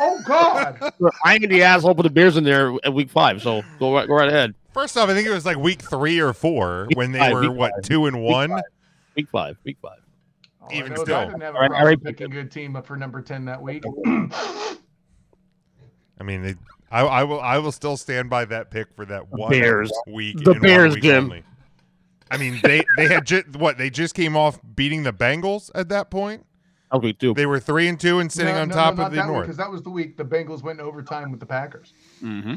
[0.00, 0.92] oh God!
[1.24, 3.40] I ain't the asshole put the beers in there at week five.
[3.42, 4.54] So go right, go right ahead.
[4.74, 7.50] First off, I think it was like week three or four when they five, were
[7.52, 8.50] what five, two and week one.
[8.50, 8.62] five.
[9.16, 9.99] Week five, week five.
[10.70, 11.16] All I Even know still.
[11.16, 13.20] I didn't have a All right, problem Harry- picking a good team up for number
[13.22, 13.82] ten that week.
[16.20, 16.54] I mean, they,
[16.90, 19.90] I, I will I will still stand by that pick for that one Bears.
[20.06, 20.36] week.
[20.38, 21.24] The and one Bears, week Jim.
[21.24, 21.42] only.
[22.30, 25.88] I mean, they they had just what they just came off beating the Bengals at
[25.88, 26.44] that point.
[26.90, 27.34] That was week two.
[27.34, 29.44] They were three and two and sitting No, on no, top no, of the North.
[29.46, 31.92] because that was the week the Bengals went in overtime with the Packers.
[32.22, 32.54] Mm-hmm.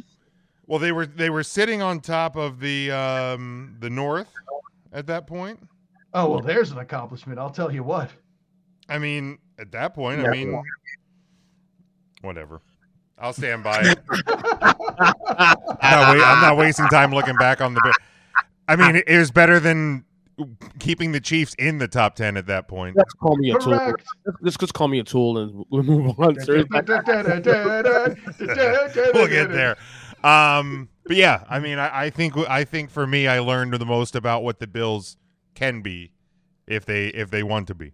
[0.68, 4.28] Well, they were they were sitting on top of the um the North
[4.92, 5.60] at that point.
[6.14, 7.40] Oh well, there's an accomplishment.
[7.40, 8.10] I'll tell you what.
[8.90, 10.62] I mean, at that point, I mean,
[12.22, 12.62] whatever.
[13.18, 14.00] I'll stand by it.
[14.12, 14.26] I'm,
[15.92, 17.82] not wa- I'm not wasting time looking back on the.
[17.84, 17.94] Bear-
[18.68, 20.04] I mean, it, it was better than
[20.80, 22.96] keeping the Chiefs in the top ten at that point.
[22.98, 23.78] Let's call me a tool.
[23.78, 24.04] Correct.
[24.42, 26.36] Let's just call me a tool and we'll move on.
[29.14, 29.78] We'll get there.
[30.24, 33.86] Um, but yeah, I mean, I, I think I think for me, I learned the
[33.86, 35.18] most about what the Bills
[35.56, 36.12] can be
[36.68, 37.94] if they if they want to be.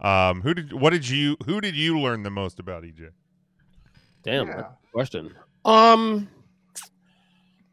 [0.00, 3.10] Um, who did what did you who did you learn the most about EJ?
[4.22, 4.56] Damn, Yeah.
[4.56, 5.34] that's a question.
[5.64, 6.28] Um,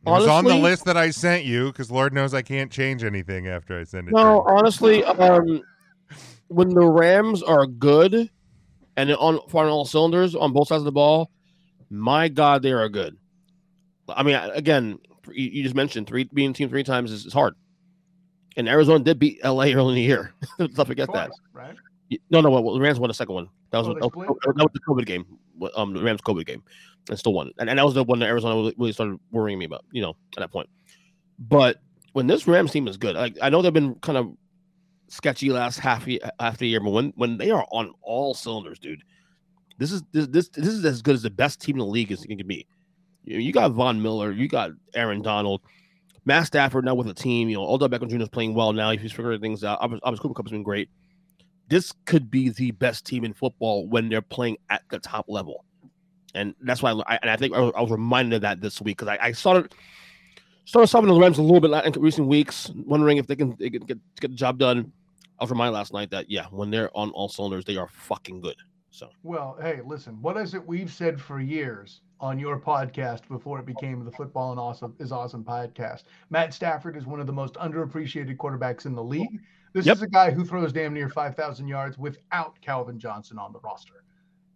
[0.06, 3.04] It was on the list that I sent you because Lord knows I can't change
[3.04, 4.12] anything after I send it.
[4.14, 4.44] no, to you.
[4.58, 5.62] honestly, um,
[6.50, 8.30] when the Rams are good
[8.98, 11.32] and they're on firing all cylinders on both sides of the ball,
[11.90, 13.18] my God, they are good.
[14.10, 15.00] I mean, again,
[15.32, 17.56] you, you just mentioned three being team three times is, is hard,
[18.58, 20.34] and Arizona did beat LA early in the year.
[20.60, 21.32] Let's not forget that.
[21.54, 21.76] Right?
[22.30, 23.50] No, no, well, the Rams won the second one.
[23.72, 25.26] That was, Oh, that, was, that was the COVID game.
[25.76, 26.64] Um, the Rams COVID game,
[27.10, 27.52] and still won.
[27.58, 29.86] And, and that was the one that Arizona really- started worrying me about.
[29.92, 30.70] You know, at that point.
[31.40, 31.78] But
[32.14, 34.34] when this Rams team is good, like I know they've been kind of
[35.08, 38.78] sketchy last half ye- half the year, but when when they are on all cylinders,
[38.80, 39.04] dude,
[39.80, 42.12] this is this this, this is as good as the best team in the league
[42.12, 42.68] is it can be.
[43.24, 45.62] You, you got Von Miller, you got Aaron Donald.
[46.26, 48.22] Matt Stafford now with a team, you know, Odell Beckham Jr.
[48.22, 48.92] is playing well now.
[48.92, 49.80] He's figuring things out.
[49.82, 50.90] Obviously, Cooper Kupp's been great
[51.70, 55.66] this could be the best team in football when they're playing at the top level.
[56.36, 58.82] And that's why I, and I think I was, I was reminded of that this
[58.82, 59.74] week because I, I started
[60.66, 63.70] started stopping the Rams a little bit in recent weeks, wondering if they can, they
[63.70, 64.92] can get, get the job done.
[65.40, 68.42] I was reminded last night that yeah, when they're on all cylinders, they are fucking
[68.42, 68.56] good.
[68.94, 70.22] So Well, hey, listen.
[70.22, 74.52] What is it we've said for years on your podcast before it became the Football
[74.52, 76.04] and Awesome is Awesome podcast?
[76.30, 79.40] Matt Stafford is one of the most underappreciated quarterbacks in the league.
[79.74, 79.96] This Yep.
[79.96, 83.60] is a guy who throws damn near five thousand yards without Calvin Johnson on the
[83.62, 84.04] roster.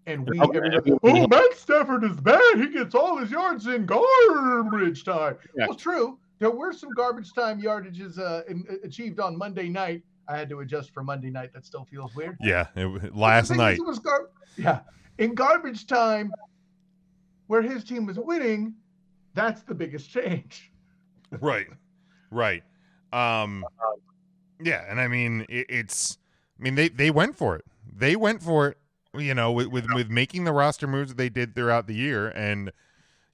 [0.06, 2.58] And we, everybody- oh, Matt Stafford is bad.
[2.58, 5.34] He gets all his yards in garbage time.
[5.34, 5.56] Correct.
[5.56, 6.19] Well, true.
[6.38, 10.04] There were some garbage time yardages uh, in, achieved on Monday night.
[10.27, 11.51] I had to adjust for Monday night.
[11.53, 12.37] That still feels weird.
[12.41, 13.79] Yeah, it, w- But the last night.
[13.85, 14.79] was gar- yeah,
[15.17, 16.33] in garbage time,
[17.47, 18.73] where his team was winning,
[19.33, 20.71] that's the biggest change.
[21.41, 21.67] right
[22.31, 22.63] right
[23.11, 23.65] um
[24.61, 26.17] yeah and i mean it, it's
[26.57, 27.65] i mean they they went for it
[27.97, 28.77] they went for it
[29.13, 32.29] you know with, with with making the roster moves that they did throughout the year
[32.29, 32.71] and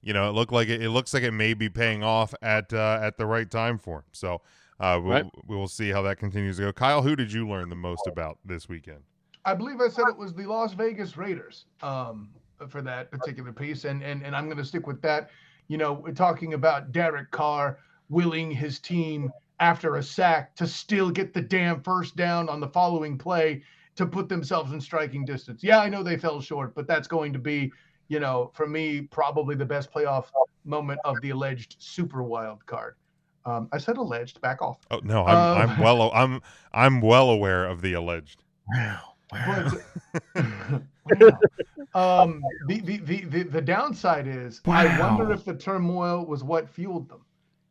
[0.02, 2.72] you know it looked like it, it looks like it may be paying off at
[2.72, 4.40] uh, at the right time for him so
[4.80, 5.24] uh we'll, Right.
[5.46, 8.06] we will see how that continues to go kyle who did you learn the most
[8.06, 9.00] about this weekend
[9.46, 12.30] I believe I said it was the Las Vegas Raiders um,
[12.68, 15.28] for that particular piece, and and and I'm going to stick with that.
[15.68, 21.10] You know, we're talking about Derek Carr willing his team after a sack to still
[21.10, 23.62] get the damn first down on the following play
[23.96, 25.62] to put themselves in striking distance.
[25.62, 27.70] Yeah, I know they fell short, but that's going to be,
[28.08, 30.28] you know, for me probably the best playoff
[30.64, 32.94] moment of the alleged super wild card.
[33.46, 34.40] Um, I said alleged.
[34.40, 34.78] Back off.
[34.90, 38.42] oh no i'm Um, i'm well i'm i'm well aware of the alleged
[39.30, 39.72] But,
[40.34, 40.82] wow.
[42.22, 46.68] um, the, the, the, the, the downside is I wonder if the turmoil was what
[46.68, 47.20] fueled them.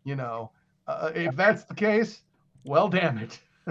[0.03, 0.51] You know,
[0.87, 2.21] uh, if that's the case,
[2.65, 3.39] well, damn it.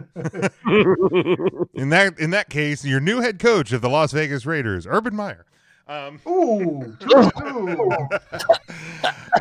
[1.74, 5.14] in that in that case your new head coach of the las vegas raiders urban
[5.14, 5.44] meyer
[5.86, 7.30] um Ooh, true.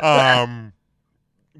[0.02, 0.74] um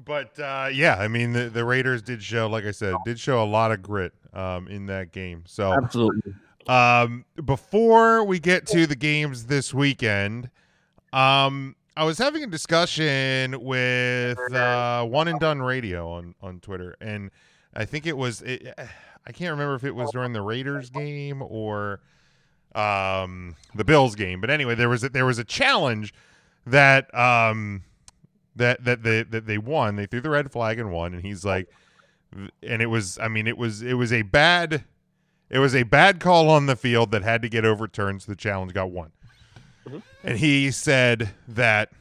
[0.05, 3.43] but uh, yeah, I mean the, the Raiders did show, like I said, did show
[3.43, 5.43] a lot of grit um, in that game.
[5.45, 6.33] So Absolutely.
[6.67, 10.49] um, before we get to the games this weekend,
[11.11, 16.95] um, I was having a discussion with uh, One and Done Radio on on Twitter,
[16.99, 17.31] and
[17.75, 18.73] I think it was it,
[19.25, 22.01] I can't remember if it was during the Raiders game or
[22.75, 26.13] um, the Bills game, but anyway, there was a, there was a challenge
[26.65, 27.83] that um,
[28.55, 29.95] that that they that they won.
[29.95, 31.69] They threw the red flag and won, and he's like,
[32.61, 34.83] and it was I mean it was it was a bad
[35.49, 38.35] it was a bad call on the field that had to get overturned, so the
[38.35, 39.11] challenge got won.
[39.87, 39.99] Mm-hmm.
[40.23, 41.91] And he said that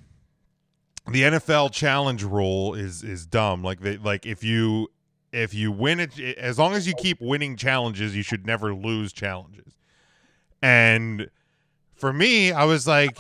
[1.07, 3.63] the NFL challenge rule is is dumb.
[3.63, 4.89] Like they like if you
[5.33, 9.13] if you win it as long as you keep winning challenges, you should never lose
[9.13, 9.77] challenges.
[10.63, 11.29] And
[11.95, 13.19] for me, I was like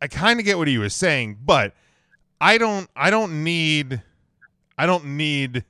[0.00, 1.74] I kind of get what he was saying, but
[2.40, 4.02] I don't I don't need
[4.76, 5.64] I don't need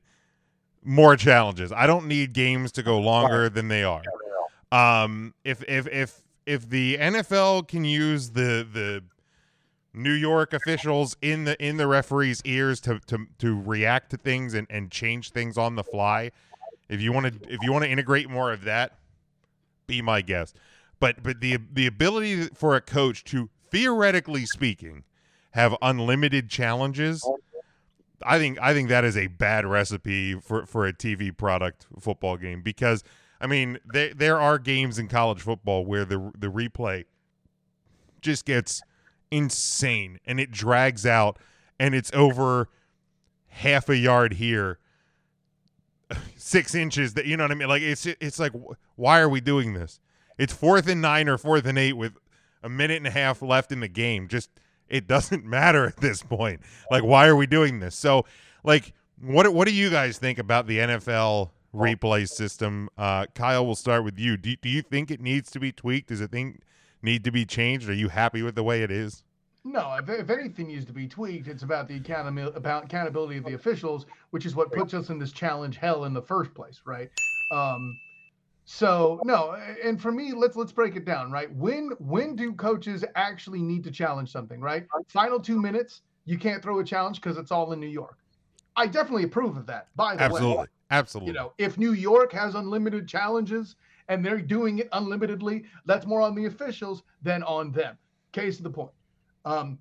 [0.85, 1.73] more challenges.
[1.73, 4.03] I don't need games to go longer than they are.
[4.71, 9.05] Um if if if if the NFL can use the the
[9.95, 14.55] New York officials in the in the referee's ears to to to react to things
[14.55, 16.31] and and change things on the fly,
[16.89, 18.99] if you want to if you want to integrate more of that,
[19.87, 20.57] be my guest.
[21.01, 25.05] But but the the ability for a coach to theoretically speaking
[25.51, 27.39] have unlimited challenges oh,
[28.23, 32.37] I think I think that is a bad recipe for for a TV product football
[32.37, 33.05] game because
[33.41, 37.05] I mean there there are games in college football where the the replay
[38.21, 38.83] just gets
[39.31, 41.39] insane and it drags out
[41.79, 42.69] and it's over
[43.47, 44.79] half a yard here
[46.37, 47.69] 6 inches that you know what I mean?
[47.69, 48.53] Like it's it's like
[48.97, 50.01] why are we doing this?
[50.39, 52.17] It's fourth and 9 or fourth and 8 with
[52.63, 54.27] a minute and a half left in the game.
[54.27, 54.51] Just
[54.89, 56.61] it doesn't matter at this point.
[56.91, 57.97] Like, why are we doing this?
[57.97, 58.25] So,
[58.65, 62.89] like, what what do you guys think about the NFL replay system?
[62.97, 64.37] Uh, Kyle, we'll start with you.
[64.37, 66.09] Do do you think it needs to be tweaked?
[66.09, 66.63] Does it think
[67.03, 67.89] need to be changed?
[67.89, 69.25] Are you happy with the way it is?
[69.65, 73.45] No, if, if anything needs to be tweaked, it's about the accountability, about accountability of
[73.45, 76.81] the officials, which is what puts us in this challenge hell in the first place,
[76.87, 77.11] right?
[77.53, 77.99] Um,
[78.71, 81.51] so no, and for me, let's let's break it down, right?
[81.55, 84.87] When when do coaches actually need to challenge something, right?
[85.09, 88.19] Final two minutes, you can't throw a challenge because it's all in New York.
[88.77, 89.89] I definitely approve of that.
[89.97, 91.29] By the way, Absolutely, absolutely.
[91.29, 93.77] you know, if New York has unlimited challenges
[94.09, 97.97] and they're doing it unlimitedly, that's more on the officials than on them.
[98.33, 98.93] Case of the point.
[99.47, 99.79] Um,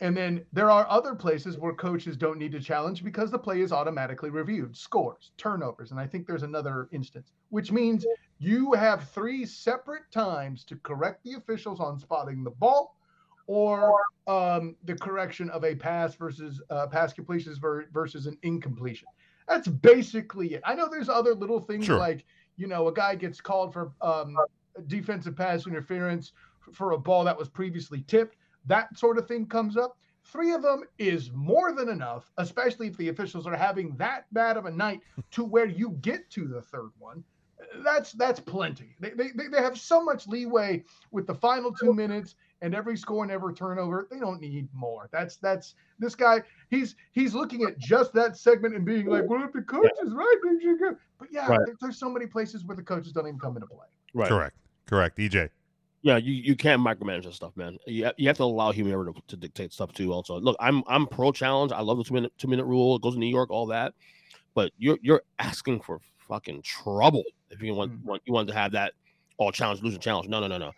[0.00, 3.60] and then there are other places where coaches don't need to challenge because the play
[3.60, 5.92] is automatically reviewed scores, turnovers.
[5.92, 8.04] And I think there's another instance, which means
[8.38, 12.96] you have three separate times to correct the officials on spotting the ball
[13.46, 13.94] or
[14.26, 19.06] um, the correction of a pass versus uh, pass completions ver- versus an incompletion.
[19.48, 20.62] That's basically it.
[20.64, 21.98] I know there's other little things Sure.
[21.98, 22.24] like,
[22.56, 24.36] you know, a guy gets called for um,
[24.86, 26.32] defensive pass interference
[26.72, 28.36] for a ball that was previously tipped.
[28.66, 29.96] That sort of thing comes up.
[30.24, 34.56] Three of them is more than enough, especially if the officials are having that bad
[34.56, 35.00] of a night
[35.32, 37.22] to where you get to the third one.
[37.82, 38.94] That's that's plenty.
[39.00, 42.96] They, they, they they have so much leeway with the final two minutes and every
[42.96, 44.06] score and every turnover.
[44.10, 45.08] They don't need more.
[45.12, 46.42] That's that's this guy.
[46.70, 50.12] He's he's looking at just that segment and being like, "Well, if the coach is
[50.12, 51.60] right, they should go." But yeah, Right.
[51.66, 53.86] there- there's so many places where the coaches don't even come into play.
[54.14, 54.28] Right.
[54.28, 55.18] Correct, correct.
[55.18, 55.48] EJ,
[56.04, 57.78] Yeah, you, you can't micromanage that stuff, man.
[57.86, 60.12] You, you have to allow human error to, to dictate stuff too.
[60.12, 61.72] Also, look, I'm I'm pro challenge.
[61.72, 62.96] I love the two minute two minute rule.
[62.96, 63.94] It goes to New York, all that.
[64.54, 68.04] But you're you're asking for fucking trouble if you want, Mhm.
[68.04, 68.92] want you want to have that
[69.38, 70.28] all challenge losing challenge.
[70.28, 70.72] No, no, no, no.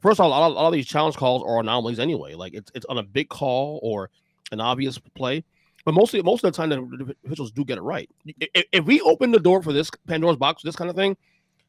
[0.00, 2.34] First of all, all, all these challenge calls are anomalies anyway.
[2.34, 4.10] Like it's it's on a big call or
[4.50, 5.44] an obvious play.
[5.84, 8.10] But mostly, most of the time, the officials do get it right.
[8.24, 11.16] If, if we open the door for this Pandora's box, this kind of thing,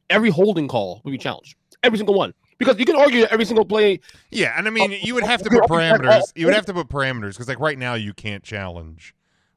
[0.09, 1.55] every holding call will be challenged.
[1.83, 2.33] Every single one.
[2.57, 3.99] Because you can argue that every single play.
[4.31, 6.21] yeah, and I mean you would have to put parameters.
[6.35, 9.13] You would have to put parameters because like right now you can't challenge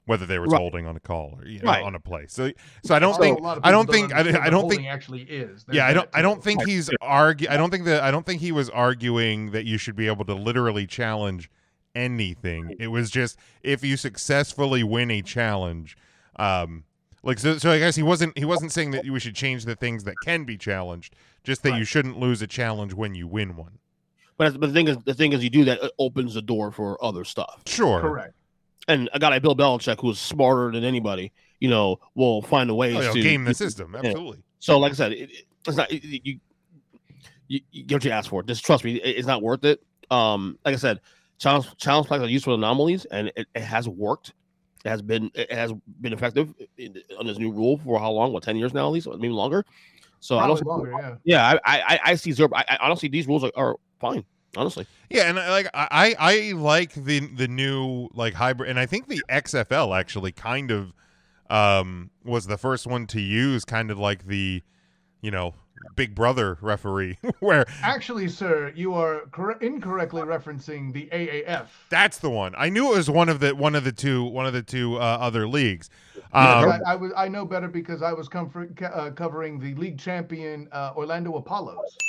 [0.06, 0.60] whether there was Right.
[0.60, 1.82] holding on a call or you know, Right.
[1.82, 2.26] on a play.
[2.28, 2.52] So
[2.84, 4.86] so I don't Also, think a lot of I don't think I, I don't think
[4.86, 5.64] actually is.
[5.64, 6.08] There's yeah, I don't.
[6.14, 7.48] I don't think he's argue.
[7.50, 8.02] I don't think that.
[8.04, 11.50] I don't think he was arguing that you should be able to literally challenge
[11.94, 12.76] anything.
[12.78, 15.96] It was just if you successfully win a challenge,
[16.36, 16.84] um,
[17.26, 17.58] like so.
[17.58, 18.36] So I guess he wasn't.
[18.38, 21.14] He wasn't saying that we should change the things that can be challenged.
[21.44, 23.78] Just that you shouldn't lose a challenge when you win one.
[24.38, 26.70] But, but the thing is, the thing is, you do that, it opens the door
[26.70, 27.62] for other stuff.
[27.66, 28.00] Sure.
[28.00, 28.34] Correct.
[28.88, 32.74] And a guy like Bill Belichick, who's smarter than anybody, you know, will find a
[32.74, 33.94] way Oh, to game the system.
[33.96, 34.42] Absolutely.
[34.58, 36.40] So, like I said, it, it- it's not it- it- you,
[37.48, 37.60] you.
[37.70, 38.42] You get what you ask for.
[38.42, 39.82] Just trust me, it- it's not worth it.
[40.10, 41.00] Um, like I said,
[41.38, 44.32] challenge challenge flags are useful anomalies, and it, it has worked.
[44.84, 48.32] It has been it has been effective in, on this new rule for how long?
[48.32, 49.64] What ten years now, at least, maybe longer.
[50.20, 50.60] So I don't.
[50.62, 52.48] Probably longer, yeah, I, I I see zero.
[52.54, 54.24] I, I honestly these rules are, are fine.
[54.56, 58.86] Honestly, Yeah, and I, like I I like the the new like hybrid, and I
[58.86, 60.92] think the XFL actually kind of
[61.50, 64.62] um was the first one to use kind of like the
[65.20, 65.54] you know
[65.94, 71.66] Big Brother referee, where Actually, sir, you are cor- incorrectly referencing the AAF.
[71.88, 72.54] that's the one.
[72.56, 74.96] I knew it was one of the one of the two one of the two
[74.96, 75.90] uh, other leagues.
[76.32, 79.98] Um, I, I was I know better because I was comfort, uh, covering the league
[79.98, 82.05] champion uh, Orlando Apollos for the record.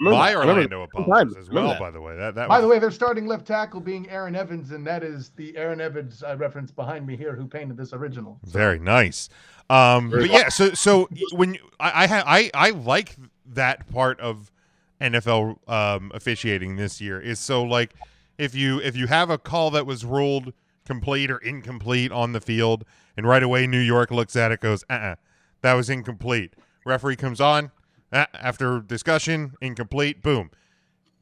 [0.00, 0.38] Remember by that.
[0.38, 0.82] Remember Orlando.
[0.82, 1.68] Apollos as well.
[1.68, 1.80] that.
[1.80, 4.34] By the way, that that By was, the way, their starting left tackle being Aaron
[4.34, 7.92] Evans, and that is the Aaron Evans I referenced behind me here, who painted this
[7.92, 8.38] original.
[8.44, 9.28] Very nice.
[9.70, 13.16] Um, but yeah, so so when you, I I, ha- I I like
[13.46, 14.52] that part of
[15.00, 17.94] NFL um, officiating this year is so like
[18.38, 20.52] if you if you have a call that was ruled
[20.84, 22.84] complete or incomplete on the field,
[23.16, 25.14] and right away New York looks at it goes, uh, uh
[25.62, 26.54] that was incomplete.
[26.84, 27.68] Referee comes on uh,
[28.14, 30.22] after discussion, incomplete.
[30.22, 30.50] Boom,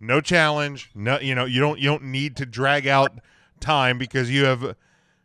[0.00, 0.90] no challenge.
[0.94, 3.12] No, you know you don't you don't need to drag out
[3.60, 4.76] time because you have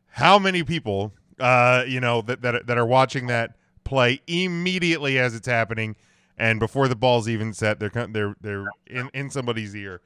[0.07, 5.36] how many people uh you know that that, that are watching that play immediately as
[5.36, 5.95] it's happening
[6.38, 10.01] and before the ball's even set they're they're they're in, in somebody's ear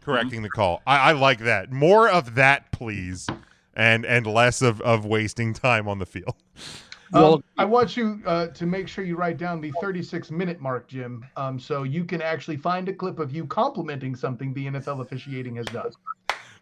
[0.00, 3.26] correcting the call I, I like that more of that please
[3.74, 6.36] and and less of of wasting time on the field
[7.12, 10.88] Um, I want you uh, to make sure you write down the 36 minute mark,
[10.88, 15.00] Jim, um, so you can actually find a clip of you complimenting something the NFL
[15.02, 15.92] officiating has done.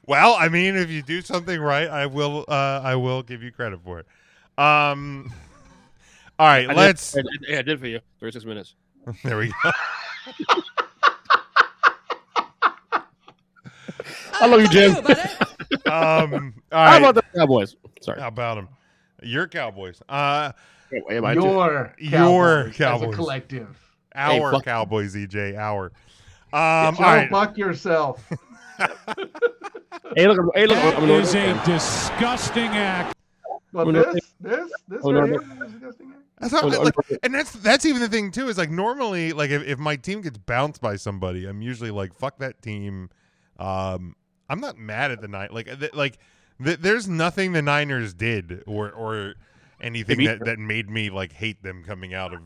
[0.07, 3.51] well i mean if you do something right i will uh i will give you
[3.51, 4.07] credit for it
[4.59, 5.33] um
[6.39, 8.01] all right I let's I did- yeah, I did for you.
[8.21, 8.75] Thirty six minutes.
[9.25, 9.71] there we go
[14.41, 14.97] I love you, Jim.
[15.87, 17.77] um all How about the Cowboys?
[18.03, 18.21] Sorry.
[18.21, 18.69] How about them?
[19.27, 20.01] Your Cowboys.
[20.09, 20.53] Uh,
[20.91, 21.33] Wait, am I?
[21.33, 23.09] Your Your Cowboys, Cowboys.
[23.09, 23.79] as a collective.
[24.15, 25.57] Our fuck- Cowboys, EJ.
[25.59, 25.87] Our.
[26.53, 27.31] Um, Joe, all right.
[27.31, 28.23] fuck yourself.
[30.17, 33.17] Hey, look, I'm- hey, look, I'm, I'm That is a disgusting act.
[33.73, 35.25] But this, this, this right no.
[35.27, 36.15] here is disgusting.
[36.41, 38.49] That's not, Oh, like, and that's that's even the thing too.
[38.49, 42.13] Is like normally, like if, if my team gets bounced by somebody, I'm usually like,
[42.15, 43.09] "Fuck that team."
[43.59, 44.15] Um,
[44.49, 45.53] I'm not mad at the night.
[45.53, 46.19] Like th- like
[46.63, 49.35] th- there's nothing the Niners did or or
[49.81, 52.41] anything that, that made me like hate them coming out of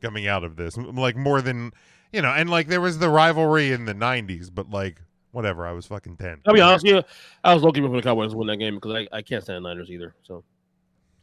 [0.00, 0.76] coming out of this.
[0.76, 1.72] Like more than
[2.12, 5.00] you know, and like there was the rivalry in the '90s, but like
[5.32, 5.66] whatever.
[5.66, 6.40] I was fucking ten.
[6.46, 7.02] I'll be honest with you.
[7.44, 9.64] I was looking for the Cowboys to win that game because I, I can't stand
[9.64, 10.14] the Niners either.
[10.22, 10.44] So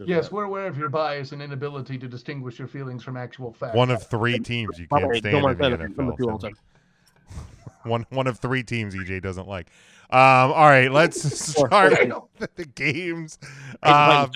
[0.06, 0.34] Yes, that.
[0.36, 3.76] we're aware of your bias and inability to distinguish your feelings from actual facts.
[3.76, 6.18] One of three teams you can't stand don't in the that if number NFL.
[6.18, 6.58] two all so- the time.
[7.84, 9.68] One one of three teams EJ doesn't like.
[10.12, 11.22] Um, all right, let's
[11.56, 11.94] start
[12.56, 13.38] the games.
[13.84, 14.28] Uh,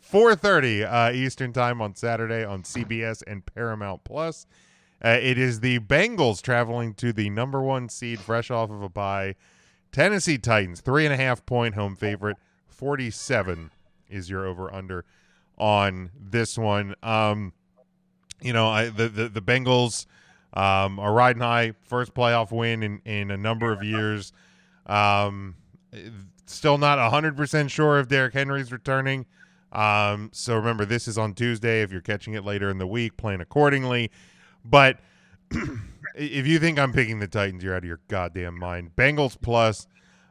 [0.00, 4.46] Four thirty uh, Eastern time on Saturday on CBS and Paramount Plus.
[5.04, 8.88] Uh, it is the Bengals traveling to the number one seed, fresh off of a
[8.88, 9.36] bye.
[9.92, 12.36] Tennessee Titans, three and a half point home favorite.
[12.66, 13.70] Forty-seven
[14.08, 15.04] is your over under
[15.56, 16.94] on this one.
[17.02, 17.52] Um,
[18.40, 20.06] you know, I the the, the Bengals
[20.54, 21.74] um, are riding high.
[21.82, 24.32] First playoff win in, in a number of years.
[24.88, 25.56] Um,
[26.46, 29.26] still not 100% sure if Derrick Henry's returning.
[29.72, 31.82] Um, so remember, this is on Tuesday.
[31.82, 34.10] If you're catching it later in the week, plan accordingly.
[34.64, 34.98] But
[36.14, 38.92] if you think I'm picking the Titans, you're out of your goddamn mind.
[38.96, 39.86] Bengals plus,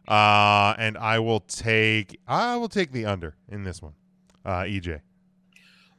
[0.07, 3.93] uh, and I will take I will take the under in this one.
[4.45, 5.01] Uh, EJ.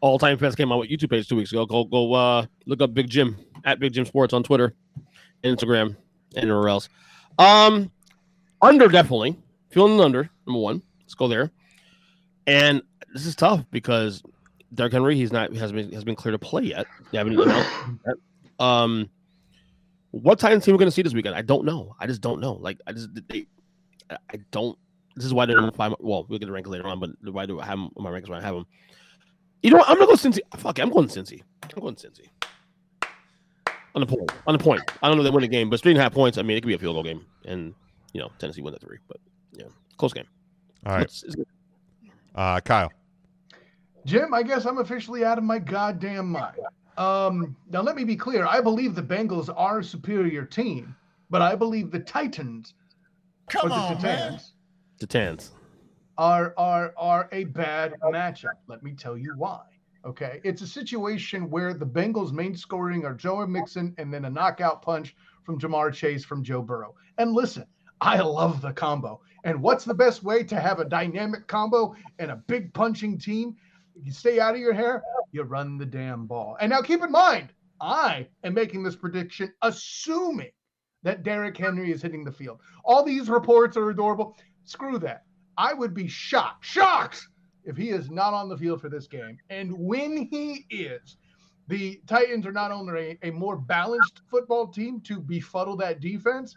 [0.01, 1.67] All time fans came out with YouTube page two weeks ago.
[1.67, 4.75] Go go uh look up Big Jim at Big Jim Sports on Twitter,
[5.43, 5.97] Instagram,
[6.35, 6.89] and anywhere else.
[7.39, 7.91] Um
[8.63, 9.39] under definitely.
[9.71, 10.83] Feeling under, number one.
[11.01, 11.51] Let's go there.
[12.47, 12.83] And
[13.13, 14.23] this is tough because
[14.75, 16.87] Derrick Henry, he's not has been has been clear to play yet.
[17.11, 17.67] They haven't yet.
[18.59, 19.09] Um
[20.11, 21.35] what Titans team we're gonna see this weekend?
[21.35, 21.95] I don't know.
[22.01, 22.55] I just don't know.
[22.55, 23.47] Like I just they
[24.11, 24.79] I don't
[25.17, 25.95] this is why they're number five.
[25.99, 28.29] Well, we'll get the rank later on, but why do I have them my rankings
[28.29, 28.67] when I have them?
[29.63, 29.89] You know what?
[29.89, 30.39] I'm not going Cincy.
[30.57, 31.43] Fuck it, I'm going Cincy.
[31.63, 32.29] I'm going Cincy.
[33.95, 34.33] On the point.
[34.47, 34.83] On the point.
[35.03, 36.39] I don't know if they win the game, but three and a half points.
[36.39, 37.27] I mean, it could be a field goal game.
[37.45, 37.75] And,
[38.13, 38.99] you know, Tennessee win at three.
[39.09, 39.19] But,
[39.53, 40.27] yeah, close game.
[40.87, 41.37] All right, It's- it's
[42.35, 42.93] uh, Kyle.
[44.05, 46.57] Jim, I guess I'm officially out of my goddamn mind.
[46.97, 48.47] Um, now let me be clear.
[48.47, 50.97] I believe the Bengals are a superior team,
[51.31, 52.75] but I believe the Titans,
[53.51, 54.19] Come or the on, man.
[54.33, 54.55] Titans,
[54.99, 55.51] The Tans.
[56.17, 58.55] are are are a bad matchup.
[58.67, 59.63] Let me tell you why.
[60.05, 64.31] Okay, it's a situation where the Bengals' main scoring are Joe Mixon and then a
[64.31, 66.95] knockout punch from Ja'Marr Chase from Joe Burrow.
[67.19, 67.65] And listen,
[68.01, 69.21] I love the combo.
[69.45, 73.57] And what's the best way to have a dynamic combo and a big punching team?
[74.01, 76.57] You stay out of your hair, you run the damn ball.
[76.61, 80.51] And now keep in mind, I am making this prediction assuming
[81.03, 82.61] that Derrick Henry is hitting the field.
[82.85, 84.37] All these reports are adorable.
[84.65, 85.25] Screw that.
[85.57, 87.27] I would be shocked, shocked
[87.65, 89.39] if he is not on the field for this game.
[89.51, 91.17] And when he is,
[91.69, 96.55] the Titans are not only a, a more balanced football team to befuddle that defense,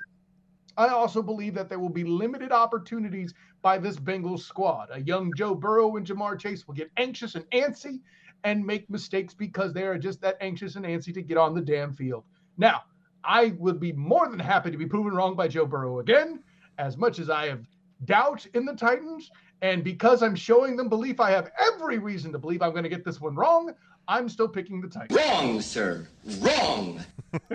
[0.78, 4.89] I also believe that there will be limited opportunities by this Bengals squad.
[4.91, 7.99] A young Joe Burrow and Ja'Marr Chase will get anxious and antsy
[8.43, 11.61] and make mistakes because they are just that anxious and antsy to get on the
[11.61, 12.24] damn field.
[12.57, 12.84] Now,
[13.24, 16.43] I would be more than happy to be proven wrong by Joe Burrow again,
[16.78, 17.65] as much as I have
[18.05, 19.30] doubt in the Titans.
[19.61, 22.89] And because I'm showing them belief, I have every reason to believe I'm going to
[22.89, 23.74] get this one wrong.
[24.08, 25.20] I'm still picking the Titans.
[25.20, 26.08] Wrong, sir.
[26.39, 27.04] Wrong.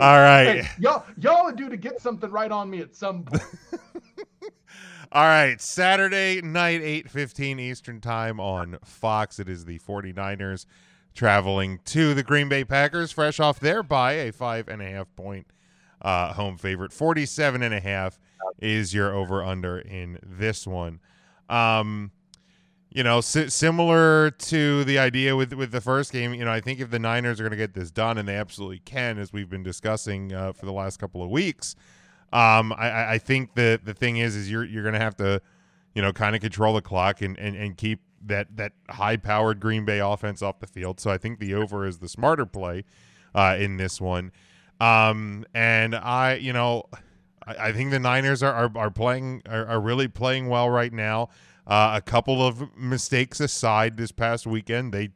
[0.00, 0.64] All right.
[0.64, 3.42] Hey, y'all, y'all are due to get something right on me at some point.
[5.10, 9.38] All right, Saturday night, 8:15 Eastern Time on Fox.
[9.38, 10.66] It is the 49ers
[11.14, 15.14] traveling to the Green Bay Packers, fresh off their bye, a five and a half
[15.16, 15.46] point
[16.02, 16.92] uh, home favorite.
[16.92, 18.18] 47 and a half
[18.60, 21.00] is your over under in this one.
[21.48, 22.12] Um,
[22.90, 26.60] you know, si- similar to the idea with with the first game, you know, I
[26.60, 29.32] think if the Niners are going to get this done, and they absolutely can, as
[29.32, 31.76] we've been discussing uh, for the last couple of weeks,
[32.32, 35.42] um, I, I think the the thing is, is you're you're going to have to,
[35.94, 39.60] you know, kind of control the clock and, and and keep that that high powered
[39.60, 40.98] Green Bay offense off the field.
[40.98, 42.84] So I think the over is the smarter play
[43.34, 44.32] uh, in this one.
[44.80, 46.84] Um, and I, you know,
[47.46, 50.92] I, I think the Niners are are, are playing are, are really playing well right
[50.92, 51.28] now.
[51.68, 55.10] Uh, a couple of mistakes aside, this past weekend they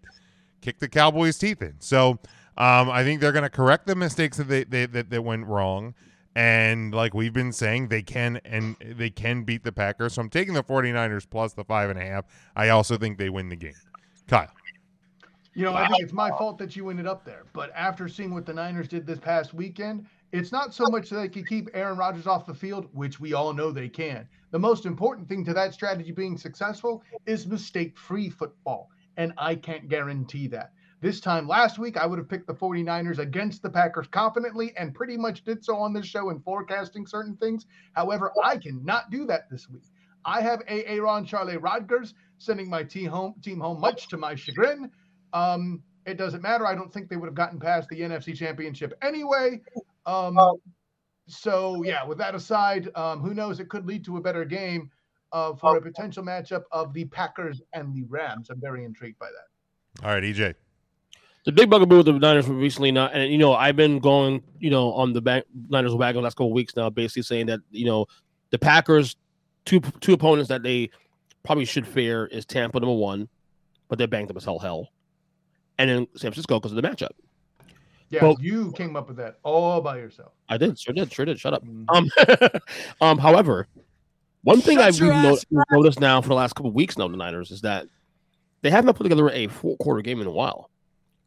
[0.60, 1.74] kicked the Cowboys' teeth in.
[1.80, 2.18] So
[2.58, 5.46] um, I think they're going to correct the mistakes that they, they that, that went
[5.46, 5.94] wrong.
[6.34, 10.14] And like we've been saying, they can and they can beat the Packers.
[10.14, 12.24] So I'm taking the 49ers plus the five and a half.
[12.56, 13.74] I also think they win the game.
[14.28, 14.48] Kyle.
[15.54, 17.44] You know, I think it's my fault that you ended up there.
[17.52, 21.16] But after seeing what the Niners did this past weekend, it's not so much that
[21.16, 24.26] they can keep Aaron Rodgers off the field, which we all know they can.
[24.50, 28.90] The most important thing to that strategy being successful is mistake free football.
[29.18, 30.72] And I can't guarantee that.
[31.02, 34.94] This time last week, I would have picked the 49ers against the Packers confidently and
[34.94, 37.66] pretty much did so on this show in forecasting certain things.
[37.92, 39.82] However, I cannot do that this week.
[40.24, 44.90] I have Aaron Charlie Rodgers sending my team home, team home, much to my chagrin.
[45.32, 46.66] Um, it doesn't matter.
[46.66, 49.60] I don't think they would have gotten past the NFC Championship anyway.
[50.06, 50.38] Um,
[51.28, 53.60] so yeah, with that aside, um, who knows?
[53.60, 54.90] It could lead to a better game
[55.32, 58.50] uh, for a potential matchup of the Packers and the Rams.
[58.50, 60.04] I'm very intrigued by that.
[60.04, 60.54] All right, EJ.
[61.44, 64.42] The big bugaboo with the Niners were recently not, and you know, I've been going,
[64.60, 67.46] you know, on the back, Niners wagon the last couple of weeks now, basically saying
[67.46, 68.06] that you know,
[68.50, 69.16] the Packers,
[69.64, 70.90] two two opponents that they
[71.42, 73.28] probably should fear is Tampa number one,
[73.88, 74.92] but they're banked up as hell hell,
[75.78, 77.10] and then San Francisco because of the matchup.
[78.12, 80.32] Yeah, Well- you came up with that all by yourself.
[80.48, 81.40] I did, sure did, sure did.
[81.40, 81.64] Shut up.
[81.64, 81.86] Mhm.
[81.88, 82.60] Um,
[83.00, 83.18] um.
[83.18, 83.66] However,
[84.42, 85.38] one thing Shut I've your no-
[85.70, 87.86] noticed now for the last couple of weeks now, the Niners is that
[88.60, 90.68] they have not put together a four quarter game in a while.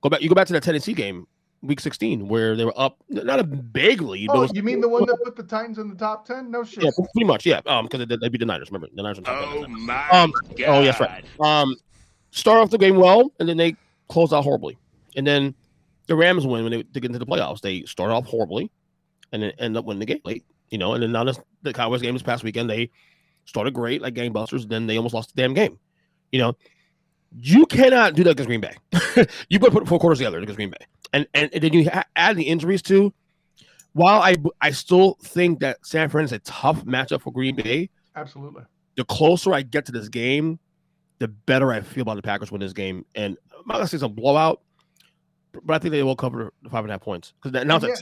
[0.02, 0.22] Go back.
[0.22, 1.26] You go back to that Tennessee game,
[1.64, 4.80] week sixteen, where they were up, not a big lead, but Oh, was, you mean
[4.80, 6.52] the one that put the Titans in the top ten?
[6.52, 6.84] No shit.
[6.84, 7.62] yeah, pretty much, yeah.
[7.66, 8.70] Um, because they, they beat the Niners.
[8.70, 9.18] Remember, the Niners.
[9.18, 9.64] were top ten.
[9.66, 10.66] Oh my Um, god.
[10.68, 11.26] Oh, yes, right.
[11.40, 11.76] Um,
[12.30, 13.76] start off the game well, and then they
[14.08, 14.78] close out horribly.
[15.16, 15.56] And then
[16.08, 17.62] the Rams win when they, they get into the playoffs.
[17.62, 18.72] They start off horribly,
[19.32, 20.46] and then end up winning the game late.
[20.70, 22.90] You know, and then now this, the Cowboys game this past weekend, they
[23.46, 24.68] started great like gangbusters.
[24.68, 25.80] Then they almost lost the damn game.
[26.32, 26.58] You know,
[27.38, 28.76] you cannot do that against Green Bay.
[29.50, 32.06] you better put four quarters together against Green Bay, and and, and then you ha-
[32.16, 33.14] add the injuries too.
[33.94, 37.90] While I I still think that San Fran is a tough matchup for Green Bay,
[38.16, 38.64] Absolutely.
[38.96, 40.60] the closer I get to this game,
[41.20, 43.06] the better I feel about the Packers win this game.
[43.16, 44.62] And I'm not gonna say it's a blowout,
[45.64, 47.96] but I think they will cover the five and a half points because now Yeah,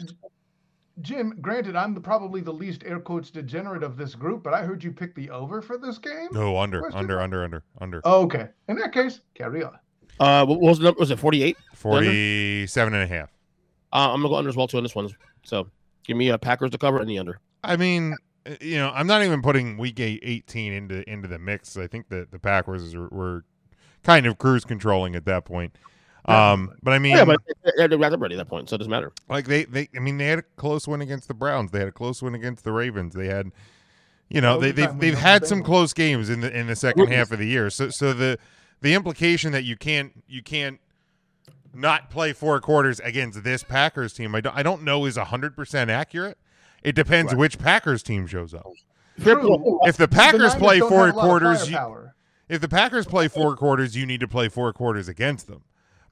[1.01, 4.62] Jim, granted, I'm the, probably the least air quotes degenerate of this group, but I
[4.62, 6.28] heard you pick the over for this game.
[6.32, 7.24] No, under, Question under, mark?
[7.24, 8.01] under, under, under.
[8.04, 8.49] Oh, okay.
[8.68, 9.78] In that case, carry on.
[10.20, 10.99] uh, what was the number?
[10.99, 11.58] Was it 48?
[11.74, 13.30] 47 and a half.
[13.91, 15.10] Uh, I'm gonna go under as well too on this one.
[15.43, 15.68] So
[16.06, 17.39] give me a Packers to cover and the under.
[17.64, 21.76] I mean, uh, you know, I'm not even putting week 18 into into the mix.
[21.76, 23.45] I think that the Packers were, were
[24.04, 25.76] kind of cruise controlling at that point.
[26.26, 27.41] Um, but I mean, yeah, but
[27.78, 29.11] they're, they're wrapped up already at that point, so it doesn't matter.
[29.28, 31.71] like they, they, I mean, they had a close win against the Browns.
[31.71, 33.13] They had a close win against the Ravens.
[33.13, 33.51] They had,
[34.30, 37.32] you know, they, they've they've had some close games in the in the second half
[37.32, 37.69] of the year.
[37.69, 38.39] So so the
[38.82, 40.80] the implication that you can't you can't
[41.74, 45.55] not play four quarters against this Packers team, I don't I don't know is hundred
[45.57, 46.38] percent accurate.
[46.84, 48.65] It depends which Packers team shows up.
[49.21, 49.80] True.
[49.84, 52.09] If the The Packers Niners play four have a lot of quarters, you,
[52.49, 55.63] if the Packers play four quarters, you need to play four quarters against them.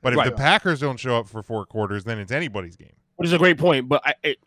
[0.02, 0.30] But if Right.
[0.32, 2.94] the Packers don't show up for four quarters, then it's anybody's game.
[3.18, 3.88] which is a great point.
[3.88, 4.38] But I, it,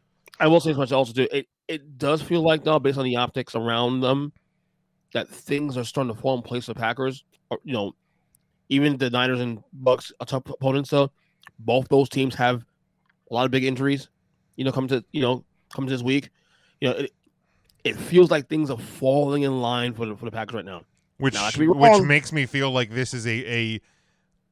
[0.40, 1.28] I will say as much also too.
[1.30, 4.32] It it does feel like though, based on the optics around them,
[5.12, 7.24] that things are starting to fall in place for Packers.
[7.50, 7.94] Or, you know,
[8.68, 10.90] even the Niners and Bucks are tough opponents.
[10.90, 11.11] Though
[11.61, 12.64] both those teams have
[13.30, 14.09] a lot of big injuries.
[14.57, 16.30] You know, come to you know come to this week.
[16.80, 17.12] You know, it,
[17.84, 20.82] it feels like things are falling in line for the for the Packers right now.
[21.18, 23.80] Which Now, I could be which makes me feel like this is a, a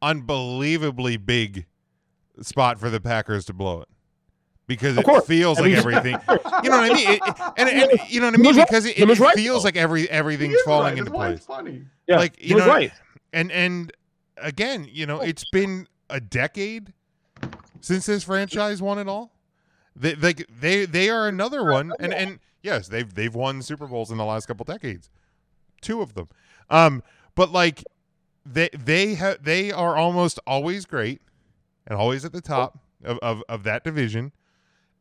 [0.03, 1.67] unbelievably big
[2.41, 3.89] spot for the Packers to blow it.
[4.67, 6.19] Because it feels I like mean- everything
[6.63, 7.09] you know what I mean?
[7.09, 8.57] It- it- and, and you know what I mean?
[8.57, 8.67] right.
[8.69, 9.67] Because it, He it, right, feels though.
[9.67, 10.99] like every everything's falling right.
[10.99, 11.37] into That's why place.
[11.39, 11.85] it's funny.
[12.07, 12.93] Yeah, like he you was know right.
[13.33, 13.93] and and
[14.39, 16.93] again you know it's been a decade
[17.81, 19.33] since this franchise won it all
[19.95, 24.11] they like they they are another one and and yes they've they've won super bowls
[24.11, 25.11] in the last couple decades
[25.81, 26.29] two of them
[26.71, 27.03] um
[27.35, 27.85] but like
[28.45, 31.21] they they have they are almost always great
[31.87, 34.33] and always at the top of, of, of that division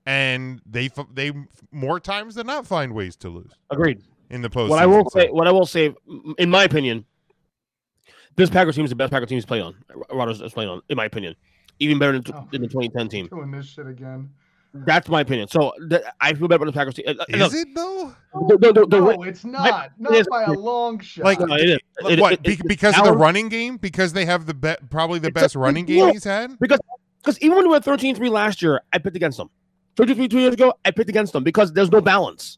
[0.06, 1.32] and they f- they
[1.72, 4.02] more times than not find ways to lose Agreed.
[4.30, 4.70] in the postseason.
[4.70, 5.94] What I will so- say, what I will say,
[6.39, 7.06] in my opinion,
[8.36, 9.76] this Packers team is the best Packers team he's played on.
[10.12, 11.36] Rodgers has played on, in my opinion,
[11.80, 12.48] even better than, Oh.
[12.52, 13.28] than the 2010 team.
[13.28, 14.30] Doing this shit again.
[14.74, 15.47] That's my opinion.
[15.49, 17.05] So th- I feel better about the Packers team.
[17.07, 18.13] Uh, is look, it though
[18.47, 19.91] the- the- the- the No, way- it's not.
[19.99, 21.26] Not is- by a long shot.
[21.26, 21.80] Like, No, it is.
[22.09, 22.34] It- what?
[22.34, 23.76] it- be- because of the running game?
[23.78, 26.05] Because they have the be- probably the It's a- best running yeah.
[26.05, 26.57] game he's had.
[26.59, 26.80] Because
[27.22, 29.49] because even when we were 13-3 last year, I picked against them.
[29.97, 32.57] 13-3 two years ago, I picked against them because there's no balance.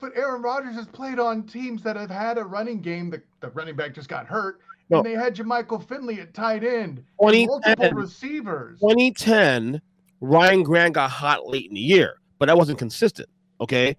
[0.00, 3.10] But Aaron Rodgers has played on teams that have had a running game.
[3.10, 4.58] The, the running back just got hurt.
[4.90, 4.98] No.
[4.98, 7.02] And they had Jermichael Finley at tight end.
[7.20, 7.46] 2010.
[7.46, 8.80] multiple receivers.
[8.80, 9.80] 2010,
[10.20, 13.28] Ryan Grant got hot late in the year, but that wasn't consistent.
[13.60, 13.96] Okay,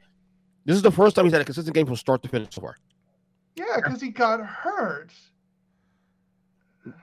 [0.65, 2.61] this is the first time he's had a consistent game from start to finish so
[2.61, 2.75] far.
[3.55, 5.11] Yeah, because he got hurt.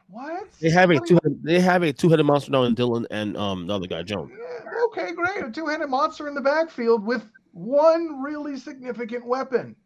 [0.09, 0.51] What?
[0.61, 1.39] They have a What you- two.
[1.43, 4.33] They have a two-headed monster now in Dillon and um the other guy Jones.
[4.33, 5.45] Yeah, okay, great.
[5.45, 9.77] A two headed monster in the backfield with one really significant weapon.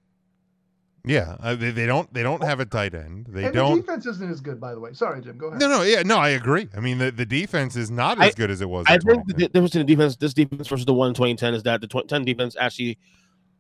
[1.05, 3.27] Yeah, uh, they, they don't they don't have a tight end.
[3.31, 3.77] They and don't.
[3.77, 4.93] the defense isn't as good, by the way.
[4.93, 5.39] Sorry, Jim.
[5.39, 5.61] Go ahead.
[5.61, 6.19] No, no, yeah, no.
[6.19, 6.69] I agree.
[6.77, 8.85] I mean, the, the defense is not I- as good as it was.
[8.89, 9.39] I in think the 2010.
[9.39, 11.87] di- difference in the defense, this defense versus the one in 2010, is that the
[11.87, 12.99] 2010 defense actually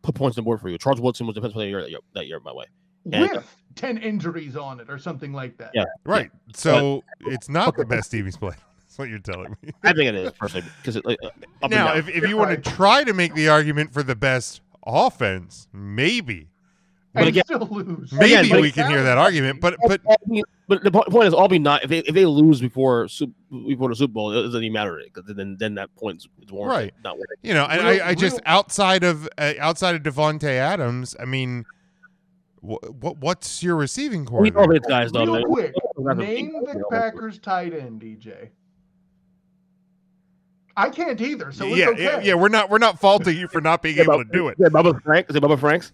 [0.03, 0.76] put points on the board for you.
[0.78, 2.66] Charles Woodson was defensive player of the year that year, by the way.
[3.12, 5.70] And- With 10 injuries on it or something like that.
[5.72, 5.84] Yeah.
[6.05, 6.30] right.
[6.55, 8.57] So it's not the best team he's played.
[8.80, 9.70] That's what you're telling me.
[9.84, 11.32] I think it is personally because it, like, uh, up
[11.62, 11.97] and now, down.
[11.99, 12.62] if, if you want Right.
[12.62, 16.49] to try to make the argument for the best offense, maybe
[17.15, 18.13] And again- still lose.
[18.13, 19.61] maybe Again, but- we can hear that argument.
[19.61, 20.01] But but
[20.69, 23.09] but the point is, all be not if they if they lose before
[23.67, 26.85] before the Super Bowl, it doesn't even matter because then then that point is warranted.
[26.85, 26.95] Right.
[27.03, 27.39] Not worth it.
[27.43, 31.25] you know, and Real- I, I just outside of uh, outside of Davante Adams, I
[31.25, 31.65] mean,
[32.61, 34.43] what what what's your receiving corps?
[34.43, 35.25] We know these guys though.
[35.25, 35.75] Real quick,
[36.17, 38.51] name the Packers tight end, DJ.
[40.77, 42.03] I can't either, so it's yeah, okay.
[42.05, 42.35] yeah, yeah.
[42.35, 44.59] We're not we're not faulting you for not being able to do it.
[44.59, 45.29] Bubba Frank.
[45.29, 45.93] Is it Bubba Franks?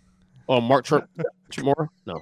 [0.49, 1.07] Oh, Mark Chir-
[1.51, 1.89] Chimora?
[2.07, 2.21] No.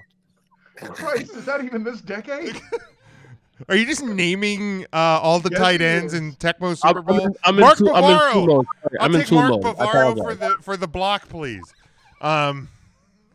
[0.77, 2.61] Christ, is that even this decade?
[3.69, 6.19] Are you just naming uh, all the Yes, tight ends is.
[6.21, 7.21] in Tecmo I'm, Super I'm Bowl?
[7.27, 8.65] in, I'm Mark two, I'm in two Bavaro.
[8.99, 9.65] I'll I'm take two Mark modes.
[9.65, 11.73] Bavaro for the for the block, please.
[12.21, 12.69] Um,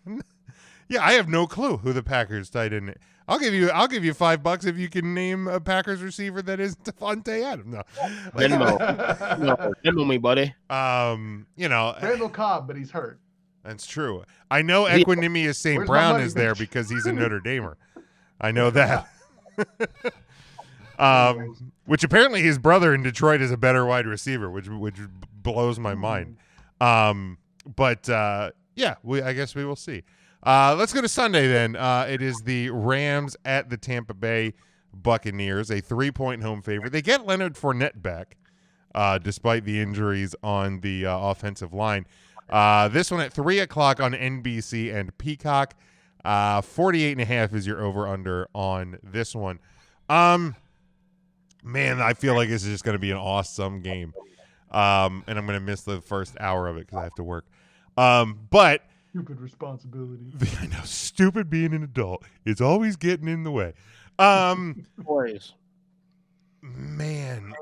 [0.90, 2.94] yeah, I have no clue who the Packers tight end.
[3.30, 6.42] I'll give you I'll give you five bucks if you can name a Packers receiver
[6.42, 7.74] that is Davante Adams.
[7.74, 7.84] No,
[8.36, 9.40] Venmo.
[9.40, 10.54] no, Venmo me, buddy.
[10.70, 13.20] um, you know Randall Cobb, but he's hurt.
[13.64, 14.24] That's true.
[14.50, 15.86] I know Equanimeous St.
[15.86, 17.78] Brown is there because he's a Notre Damer.
[18.40, 19.08] I know that.
[21.00, 24.98] um, which apparently his brother in Detroit is a better wide receiver, which which
[25.34, 26.38] blows my mind.
[26.80, 27.38] Um,
[27.76, 30.04] but uh, yeah, we I guess we will see.
[30.42, 31.76] Uh, let's go to Sunday then.
[31.76, 34.54] Uh, it is the Rams at the Tampa Bay
[34.94, 36.92] Buccaneers, a three point home favorite.
[36.92, 38.38] They get Leonard Fournette back,
[38.96, 42.06] uh, despite the injuries on the uh, offensive line.
[42.50, 45.76] Uh, this one at three o'clock on NBC and Peacock.
[46.24, 49.60] Uh, 48 and a half is your over under on this one.
[50.10, 50.56] Um,
[51.64, 54.14] man, I feel like this is just going to be an awesome game.
[54.72, 57.24] Um, and I'm going to miss the first hour of it because I have to
[57.24, 57.46] work.
[57.98, 60.32] Um, but Stupid responsibility.
[60.60, 62.24] I know, stupid being an adult.
[62.46, 63.74] It's always getting in the way.
[64.20, 65.54] Um, Boys.
[66.62, 67.54] man,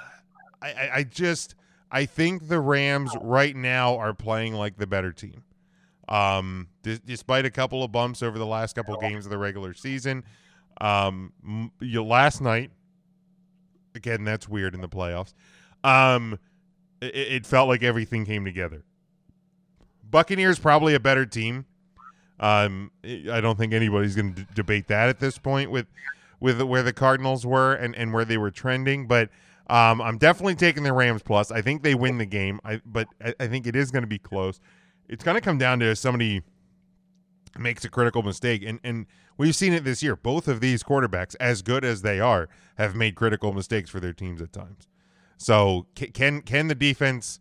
[0.62, 1.54] I, I, I just
[1.90, 5.44] I think the Rams right now are playing like the better team.
[6.08, 9.38] Um, dis- despite a couple of bumps over the last couple of games of the
[9.38, 10.24] regular season,
[10.80, 11.32] um,
[11.80, 12.70] you, last night,
[13.94, 15.32] again, that's weird in the playoffs.
[15.82, 16.38] Um,
[17.00, 18.84] it, it felt like everything came together
[20.10, 21.66] Buccaneers probably a better team.
[22.38, 25.86] Um, I don't think anybody's going to d- debate that at this point with
[26.38, 29.06] with where the Cardinals were and, and where they were trending.
[29.06, 29.30] But
[29.68, 31.50] um, I'm definitely taking the Rams plus.
[31.50, 32.60] I think they win the game.
[32.64, 34.60] I but I, I think it is going to be close.
[35.08, 36.42] It's going to come down to somebody
[37.58, 39.06] makes a critical mistake, and and
[39.36, 40.16] we've seen it this year.
[40.16, 44.12] Both of these quarterbacks, as good as they are, have made critical mistakes for their
[44.12, 44.88] teams at times.
[45.36, 47.40] So can can the defense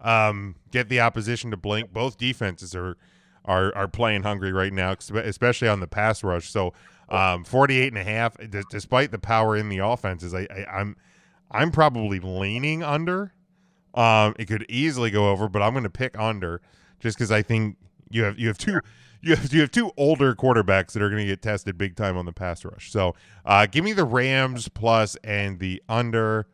[0.00, 1.92] um, get the opposition to blink?
[1.92, 2.96] Both defenses are
[3.44, 6.50] are are playing hungry right now, especially on the pass rush.
[6.50, 6.72] So
[7.08, 10.96] um, 48 and a half, d- despite the power in the offenses, I, I I'm
[11.50, 13.32] I'm probably leaning under.
[13.94, 16.60] Um, it could easily go over, but I'm going to pick under
[17.00, 17.76] just because I think
[18.10, 18.80] you have you have two
[19.22, 22.16] you have you have two older quarterbacks that are going to get tested big time
[22.16, 22.90] on the pass rush.
[22.90, 26.46] So uh, give me the Rams plus and the under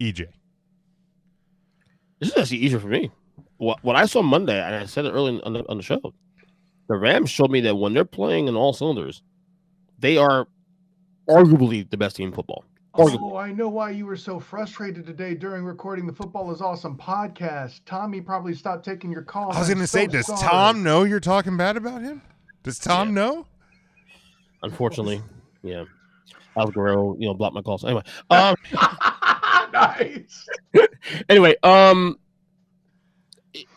[0.00, 0.28] EJ.
[2.20, 3.10] This is actually easier for me.
[3.56, 6.14] What what I saw Monday, and I said it early on the, on the show,
[6.88, 9.22] the Rams showed me that when they're playing in all cylinders,
[9.98, 10.48] they are
[11.28, 12.64] arguably the best team in football.
[12.94, 13.18] Arguably.
[13.20, 16.96] Oh, I know why you were so frustrated today during recording the Football is Awesome
[16.96, 17.80] podcast.
[17.86, 19.54] Tommy probably stopped taking your calls.
[19.54, 20.40] I was going to say, so does sorry.
[20.40, 22.20] Tom know you're talking bad about him?
[22.64, 23.46] Does Tom know?
[24.62, 25.22] Unfortunately,
[25.62, 25.84] yeah.
[26.56, 27.84] Alex Guerrero, you know, blocked my calls.
[27.84, 28.56] Anyway, um,
[29.72, 30.48] nice.
[31.28, 32.18] anyway, um,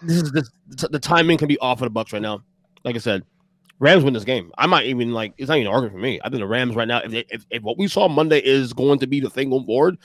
[0.02, 0.50] this is this
[0.90, 2.44] the timing can be off of the Bucks right now.
[2.84, 3.24] Like I said,
[3.84, 4.50] Rams win this game.
[4.58, 6.20] I might even like it's not even arguing for me.
[6.24, 8.72] I think the Rams right now, if, they, if if what we saw Monday is
[8.72, 9.98] going to be the thing going forward,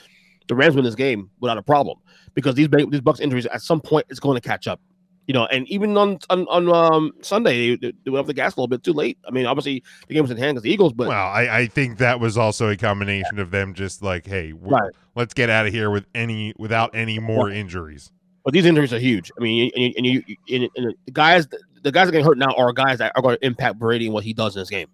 [0.49, 1.97] the Rams win this game without a problem
[2.33, 4.81] because these these Bucks injuries at some point it's going to catch up.
[5.27, 8.55] You know, and even on on, on um, Sunday they, they went off the gas
[8.55, 9.17] a little bit too late.
[9.25, 11.67] I mean, obviously the game was in hand because the Eagles, but Well, I, I
[11.67, 14.91] think that was also a combination of them just like, hey, Right.
[15.15, 18.11] let's get out of here with any without any more injuries.
[18.43, 19.31] But these injuries are huge.
[19.37, 21.47] I mean, and you, and you, and, and the guys,
[21.83, 24.13] the guys that getting hurt now are guys that are going to impact Brady and
[24.13, 24.87] what he does in this game.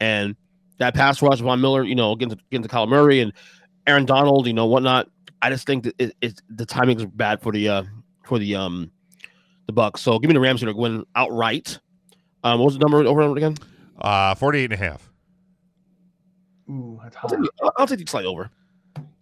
[0.00, 0.36] And
[0.78, 3.32] that pass rush, Von Miller, you know, getting to, getting to Kyle Murray and
[3.86, 5.08] Aaron Donald, you know, whatnot.
[5.42, 7.82] I just think that it, it, the timing is bad for the uh
[8.24, 8.90] for the um
[9.66, 10.00] the Bucks.
[10.02, 11.78] So give me the Rams here to win outright.
[12.44, 13.56] Um, what was the number over and over again?
[14.00, 15.10] Uh, 48 and a half.
[16.70, 17.30] Ooh, that's I'll hot.
[17.30, 18.50] take, the- I'll take the slight over.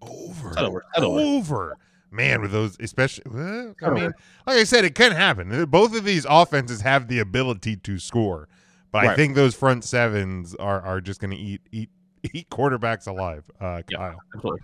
[0.02, 0.52] Over.
[0.52, 0.84] Slight over.
[0.94, 1.20] Slight over.
[1.20, 1.76] Over.
[2.10, 4.12] Man, with those, especially, well, I mean,
[4.46, 5.64] like I said, it can happen.
[5.66, 8.48] Both of these offenses have the ability to score,
[8.90, 11.90] but I think those front sevens are are just going to eat eat
[12.32, 13.44] eat quarterbacks alive.
[13.60, 13.98] Uh, Yeah.
[13.98, 14.18] Kyle.
[14.34, 14.60] Absolutely.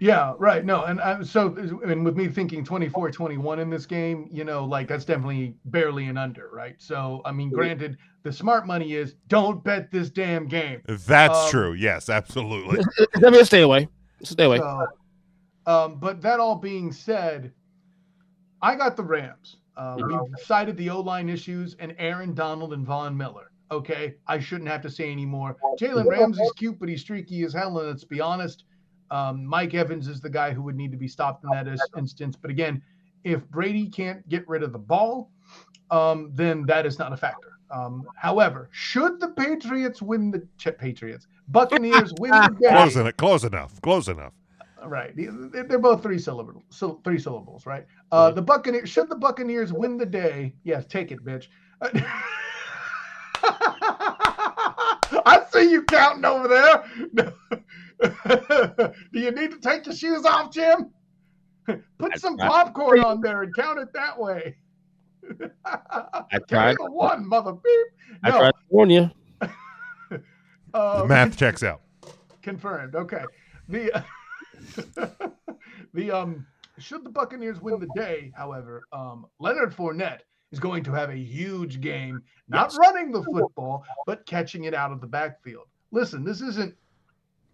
[0.00, 0.64] Yeah, right.
[0.64, 4.64] No, and I, so and with me thinking 24 21 in this game, you know,
[4.64, 6.76] like that's definitely barely an under, right?
[6.78, 10.82] So, I mean, granted, the smart money is don't bet this damn game.
[10.86, 11.72] That's Um, true.
[11.72, 12.78] Yes, absolutely.
[12.98, 13.88] It's definitely stay away.
[14.22, 14.58] Stay away.
[14.58, 14.86] So,
[15.68, 17.52] um, but that all being said,
[18.62, 19.56] I got the Rams.
[19.76, 23.52] Uh, we've cited the O line issues and Aaron Donald and Von Miller.
[23.70, 25.56] Okay, I shouldn't have to say anymore.
[25.78, 27.78] Jalen Ramsey's cute, but he's streaky as hell.
[27.78, 28.64] And let's be honest,
[29.10, 31.80] um, Mike Evans is the guy who would need to be stopped in that is-
[31.96, 32.34] instance.
[32.34, 32.82] But again,
[33.24, 35.30] if Brady can't get rid of the ball,
[35.90, 37.52] um, then that is not a factor.
[37.70, 43.16] Um, however, should the Patriots win the Ch- Patriots, Buccaneers win the game, Close enough.
[43.18, 43.80] Close enough.
[43.82, 44.32] Close enough.
[44.88, 45.14] Right.
[45.14, 46.62] They- they- They're both three syllables.
[46.70, 47.86] So three syllables, right?
[48.10, 48.88] Uh, the Buccaneers.
[48.88, 50.54] Should the Buccaneers win the day?
[50.64, 51.48] Yes, take it, bitch.
[55.26, 56.84] I see you counting over there.
[59.12, 60.90] Do you need to take your shoes off, Jim?
[61.98, 64.56] Put some popcorn on there and count it that way.
[65.64, 66.76] I tried.
[66.78, 67.86] the one, mother beep.
[68.24, 69.10] I No, tried to warn you.
[70.74, 71.82] uh, The math checks out.
[72.42, 72.94] Confirmed.
[72.94, 73.22] Okay.
[73.68, 74.02] The
[75.94, 76.46] the um
[76.78, 80.20] should the Buccaneers win the day, however, um Leonard Fournette
[80.52, 84.92] is going to have a huge game, not running the football, but catching it out
[84.92, 85.66] of the backfield.
[85.90, 86.74] Listen, this isn't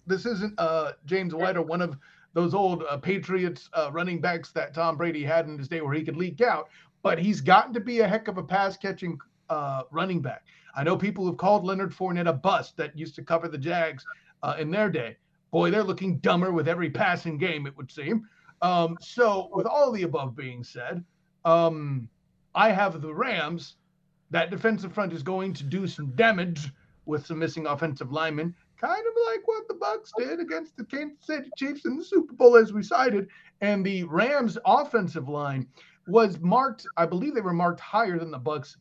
[0.07, 1.97] this isn't uh James White or one of
[2.35, 5.95] those old uh, Patriots uh, running backs that Tom Brady had in his day where
[5.95, 6.69] he could leak out,
[7.03, 9.19] but he's gotten to be a heck of a pass catching
[9.51, 10.45] uh, running back.
[10.75, 14.05] I know people have called Leonard Fournette a bust that used to cover the Jags
[14.43, 15.17] uh, in their day.
[15.55, 18.29] Boy, they're looking dumber with every passing game, it would seem.
[18.61, 21.05] Um, so, with all the above being said,
[21.45, 22.09] um,
[22.57, 23.77] I have the Rams.
[24.31, 26.73] That defensive front is going to do some damage
[27.07, 31.25] with some missing offensive linemen, kind of like what the Bucks did against the Kansas
[31.25, 33.29] City Chiefs in the Super Bowl, as we cited.
[33.61, 35.69] And the Rams' offensive line
[36.09, 38.77] was marked, I believe they were marked higher than the Bucks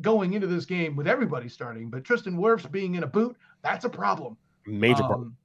[0.00, 1.90] going into this game with everybody starting.
[1.90, 4.38] But Tristan Wirfs being in a boot, that's a problem.
[4.64, 5.36] Major Um, problem.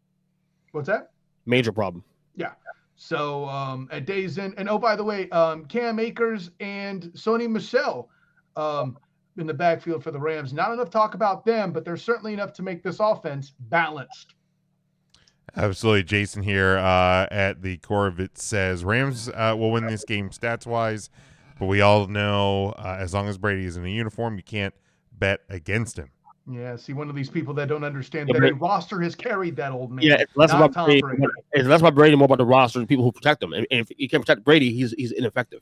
[0.74, 1.12] What's that?
[1.46, 2.04] Major problem.
[2.36, 2.52] Yeah.
[2.96, 7.50] So um, at days in, and oh by the way, um, Cam Akers and Sony
[7.50, 8.10] Michel
[8.56, 8.98] um,
[9.38, 10.52] in the backfield for the Rams.
[10.52, 14.34] Not enough talk about them, but there's certainly enough to make this offense balanced.
[15.56, 16.04] Absolutely.
[16.04, 20.32] Jason here uh, at the core of it says Rams uh, will win this game
[20.32, 21.12] stats wise,
[21.60, 24.74] but we all know uh, as long as Brady is in a uniform, you can't
[25.12, 26.10] bet against him.
[26.50, 29.56] Yeah, see, one of these people that don't understand Yeah, that a roster has carried
[29.56, 30.04] that old man.
[30.06, 31.02] Yeah, it's less about Brady.
[31.02, 31.24] Brady.
[31.54, 33.54] It's less about Brady, more about the roster and people who protect him.
[33.54, 35.62] And, and if you can't protect Brady, he's he's ineffective.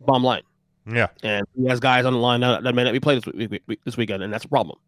[0.00, 0.42] Bottom line,
[0.86, 1.08] Yeah.
[1.22, 3.62] and he has guys on the line that, that may not be played this week,
[3.66, 4.78] week- this weekend, and that's a problem.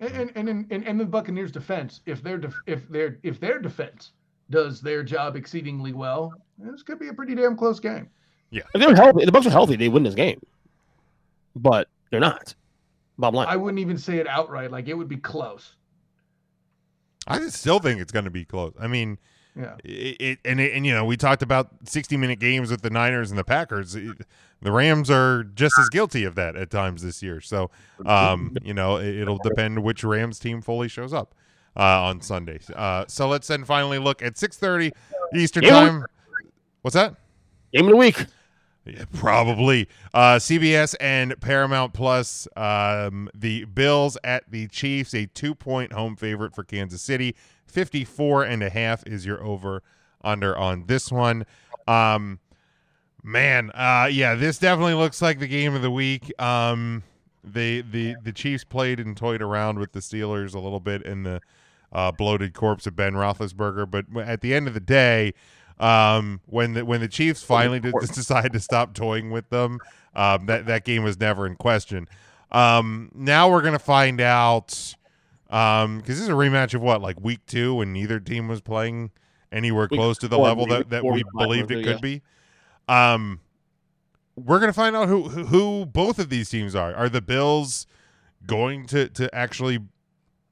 [0.00, 3.60] And and and in, and the Buccaneers' defense, if their def- if their if their
[3.60, 4.12] defense
[4.50, 8.08] does their job exceedingly well, this could be a pretty damn close game.
[8.50, 10.40] Yeah, if they're healthy, if the Bucks are healthy, they win this game.
[11.54, 12.54] But they're not.
[13.20, 13.48] Bottom line.
[13.48, 15.76] I wouldn't even say it outright; like it would be close.
[17.26, 18.72] I still think it's going to be close.
[18.80, 19.18] I mean,
[19.54, 19.76] Yeah.
[19.84, 22.90] it, it and it, and you know we talked about 60 minute games with the
[22.90, 23.94] Niners and the Packers.
[23.94, 24.26] It-
[24.62, 27.40] the Rams are just as guilty of that at times this year.
[27.40, 27.70] So,
[28.04, 31.34] um, you know, it, will depend which Rams team fully shows up
[31.74, 32.60] uh, on Sunday.
[32.76, 34.92] Uh, so let's then finally look at 6:30
[35.34, 35.70] Eastern Yeah.
[35.70, 36.04] time.
[36.82, 37.14] What's that?
[37.72, 38.26] Game of the week.
[38.84, 39.88] Yeah, probably.
[40.14, 42.48] Uh, CBS and Paramount Plus.
[42.56, 47.36] Um, the Bills at the Chiefs, a two point home favorite for Kansas City.
[47.66, 49.82] 54 and a half is your over
[50.22, 51.46] under on this one.
[51.86, 52.40] Um,
[53.22, 56.32] man, uh, yeah, this definitely looks like the game of the week.
[56.40, 57.02] Um,
[57.44, 61.22] the, the, the Chiefs played and toyed around with the Steelers a little bit in
[61.22, 61.40] the
[61.92, 65.32] uh, bloated corpse of Ben Roethlisberger, but at the end of the day,
[65.80, 69.78] um, when the when the Chiefs finally did, decided to stop toying with them,
[70.14, 72.06] um, that that game was never in question.
[72.52, 74.94] Um, now we're gonna find out
[75.50, 78.60] um, because this is a rematch of what like week two when neither team was
[78.60, 79.10] playing
[79.52, 82.22] anywhere Week close to the four, level that, that we believed it could be.
[82.88, 83.40] Um,
[84.36, 86.94] we're gonna find out who who- who both of these teams are.
[86.94, 87.86] Are the Bills
[88.46, 89.78] going to to actually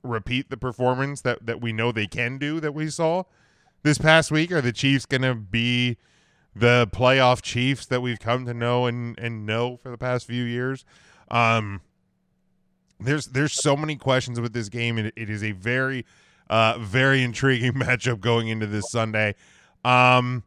[0.02, 3.24] repeat the performance that that we know they can do that we saw
[3.82, 4.52] this past week?
[4.52, 5.96] Are the Chiefs going to be
[6.54, 10.44] the playoff Chiefs that we've come to know and and know for the past few
[10.44, 10.84] years?
[11.30, 11.80] Um,
[13.00, 16.04] there's there's so many questions with this game, and it, is a very
[16.50, 19.34] uh very intriguing matchup going into this Sunday.
[19.84, 20.42] Um,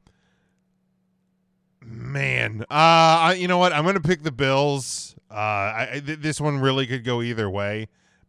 [1.82, 3.74] man, uh, I, you know what?
[3.74, 5.16] I'm going to pick the Bills.
[5.30, 7.88] Uh, I, th- this one really could go either way.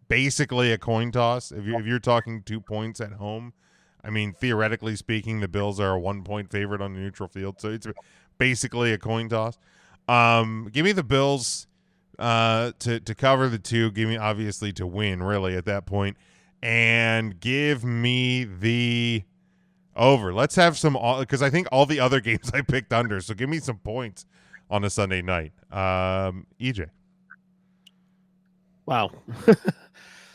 [0.09, 1.51] Basically, a coin toss.
[1.51, 3.55] If, you, if you're talking two points at home,
[4.05, 7.61] I mean, theoretically speaking, the Bills are a one point favorite on the neutral field,
[7.61, 7.87] so it's
[8.39, 9.57] basically a coin toss.
[10.09, 11.67] Um, give me the Bills
[12.19, 13.91] uh, to to cover the two.
[13.93, 16.17] Give me obviously to win, really at that point,
[16.63, 19.23] and give me the
[19.95, 20.33] over.
[20.33, 23.21] Let's have some because I think all the other games I picked under.
[23.21, 24.27] So give me some points
[24.71, 25.53] on a Sunday night.
[25.71, 26.89] Um, EJ.
[28.87, 29.11] Wow.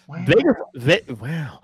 [0.07, 0.23] Wow.
[0.25, 1.61] Vegas, Ve- wow.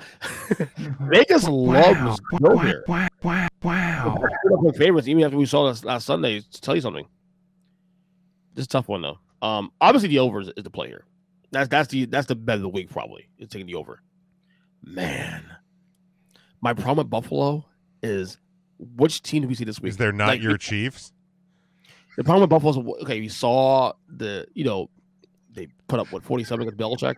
[1.07, 2.83] Vegas loves go here.
[2.87, 4.17] Wow, wow, wow.
[4.43, 4.71] Wow.
[4.71, 6.41] favorites even after we saw this last Sunday.
[6.41, 7.07] To tell you something,
[8.53, 9.19] this is a tough one though.
[9.41, 11.05] Um, obviously the over is, is the play here.
[11.51, 13.29] That's that's the that's the bet of the week probably.
[13.37, 14.01] It's taking the over.
[14.83, 15.45] Man,
[16.61, 17.65] my problem with Buffalo
[18.01, 18.37] is
[18.77, 19.91] which team do we see this week?
[19.91, 21.13] Is there not Like, your Chiefs?
[22.17, 23.21] The problem with Buffalo is okay.
[23.21, 24.89] We saw the you know
[25.51, 27.15] they put up what forty seven against Belichick.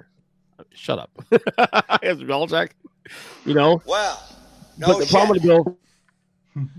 [0.73, 2.71] Shut up, against Belichick.
[3.45, 4.21] You know, Well,
[4.79, 5.67] but the problem with the Bills.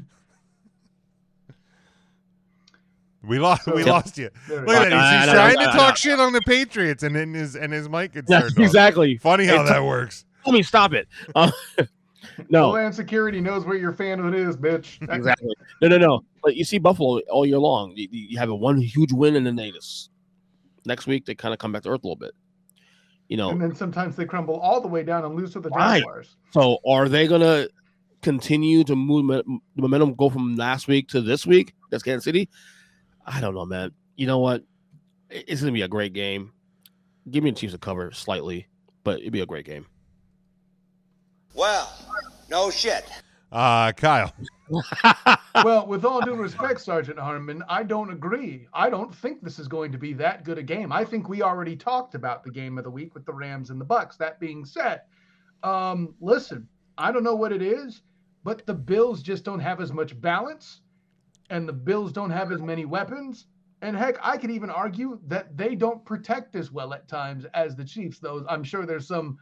[3.23, 3.67] We lost.
[3.67, 4.31] We So- lost you.
[4.49, 4.85] Look at that.
[4.85, 7.73] He's, I he's know, trying to talk shit on the Patriots, and then his and
[7.73, 8.59] his mic gets Yeah, turned off.
[8.59, 9.17] exactly.
[9.17, 10.25] Funny how It's- that works.
[10.47, 11.09] I me stop it.
[11.35, 11.51] Uh,
[12.51, 15.03] no, Homeland Security knows where your fanhood is, bitch.
[15.13, 15.53] exactly.
[15.83, 16.25] No, no, no.
[16.41, 17.93] But you see Buffalo all year long.
[17.97, 20.11] You, you have a one huge win, and then they just
[20.85, 22.31] next week they kind of come back to earth a little bit.
[23.29, 25.69] You know, And then sometimes they crumble all the way down and lose to the
[25.71, 25.99] Right.
[25.99, 26.37] Jaguars.
[26.53, 27.67] so are they gonna
[28.23, 31.75] continue to move the momentum go from last week to this week?
[31.91, 32.49] That's Kansas City.
[33.25, 33.91] I don't know, man.
[34.17, 34.63] You know what?
[35.31, 36.53] It's gonna be a great game.
[37.31, 38.69] Give me the Chiefs to cover slightly,
[39.03, 39.87] but it'd be a great game.
[41.55, 41.91] well,
[42.51, 43.05] no shit.
[43.57, 44.35] Uh, Kyle.
[45.65, 48.69] well, with all due respect, Sergeant Harmon, I don't agree.
[48.75, 50.93] I don't think this is going to be that good a game.
[50.93, 53.81] I think we already talked about the game of the week with the Rams and
[53.81, 54.19] the Bucks.
[54.19, 55.01] That being said,
[55.63, 58.03] um, listen, I don't know what it is,
[58.45, 60.83] but the Bills just don't have as much balance,
[61.49, 63.47] and the Bills don't have as many weapons.
[63.81, 67.75] And heck, I could even argue that they don't protect as well at times as
[67.75, 68.19] the Chiefs.
[68.19, 69.39] Though I'm sure there's some,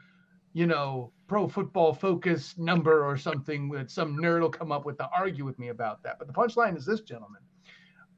[0.55, 4.96] you know, pro football focus number or something that some nerd will come up with
[4.98, 6.18] to argue with me about that.
[6.18, 7.42] But the punchline is this, gentlemen.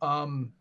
[0.03, 0.53] Um,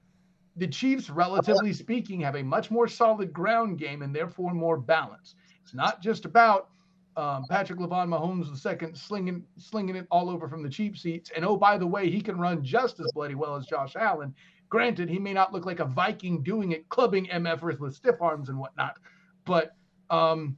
[0.55, 5.35] the Chiefs, relatively speaking, have a much more solid ground game and therefore more balance.
[5.61, 6.69] It's not just about
[7.17, 11.31] um, Patrick Levon Mahomes II slinging slinging it all over from the cheap seats.
[11.35, 14.33] And oh, by the way, he can run just as bloody well as Josh Allen.
[14.69, 18.47] Granted, he may not look like a Viking doing it, clubbing MFers with stiff arms
[18.47, 18.97] and whatnot.
[19.45, 19.75] But
[20.09, 20.55] um,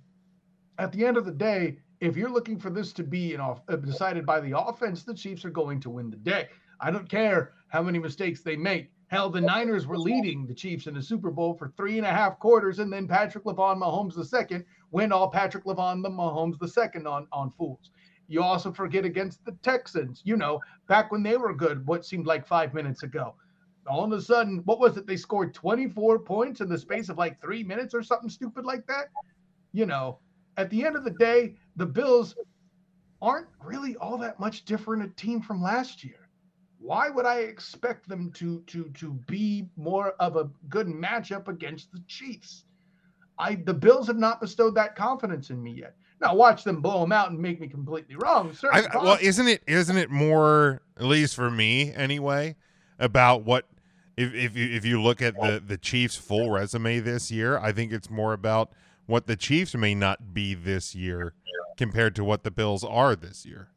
[0.77, 3.75] at the end of the day, if you're looking for this to be off, uh,
[3.75, 6.49] decided by the offense, the Chiefs are going to win the day.
[6.79, 8.91] I don't care how many mistakes they make.
[9.07, 12.11] Hell, the Niners were leading the Chiefs in the Super Bowl for three and a
[12.11, 14.17] half quarters, and then Patrick Levon Mahomes
[14.51, 17.91] II went all Patrick Levon the Mahomes II on on fools.
[18.27, 20.21] You also forget against the Texans.
[20.25, 23.35] You know, back when they were good, what seemed like five minutes ago.
[23.87, 25.07] All of a sudden, what was it?
[25.07, 28.85] They scored 24 points in the space of like three minutes or something stupid like
[28.87, 29.07] that.
[29.71, 30.19] You know,
[30.57, 32.35] at the end of the day, the Bills
[33.21, 36.27] aren't really all that much different a team from last year
[36.79, 41.91] why would I expect them to to to be more of a good matchup against
[41.91, 42.65] the Chiefs?
[43.39, 45.95] I the Bills have not bestowed that confidence in me yet.
[46.21, 48.55] Now watch them blow them out and make me completely wrong.
[48.71, 52.55] I, well, isn't it isn't it more at least for me anyway
[52.99, 53.67] about what
[54.15, 57.71] if if you if you look at the the Chiefs full resume this year, I
[57.71, 58.71] think it's more about
[59.07, 61.33] what the Chiefs may not be this year
[61.77, 63.69] compared to what the Bills are this year.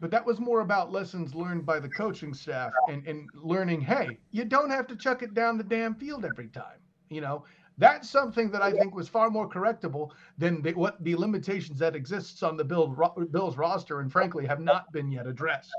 [0.00, 4.18] But that was more about lessons learned by the coaching staff and, and learning hey
[4.30, 6.78] you don't have to chuck it down the damn field every time
[7.08, 7.44] you know?
[7.76, 11.96] That's something that i think was far more correctable than the, what the limitations that
[11.96, 12.86] exists on the Bill,
[13.32, 15.74] bills roster and frankly have not been yet addressed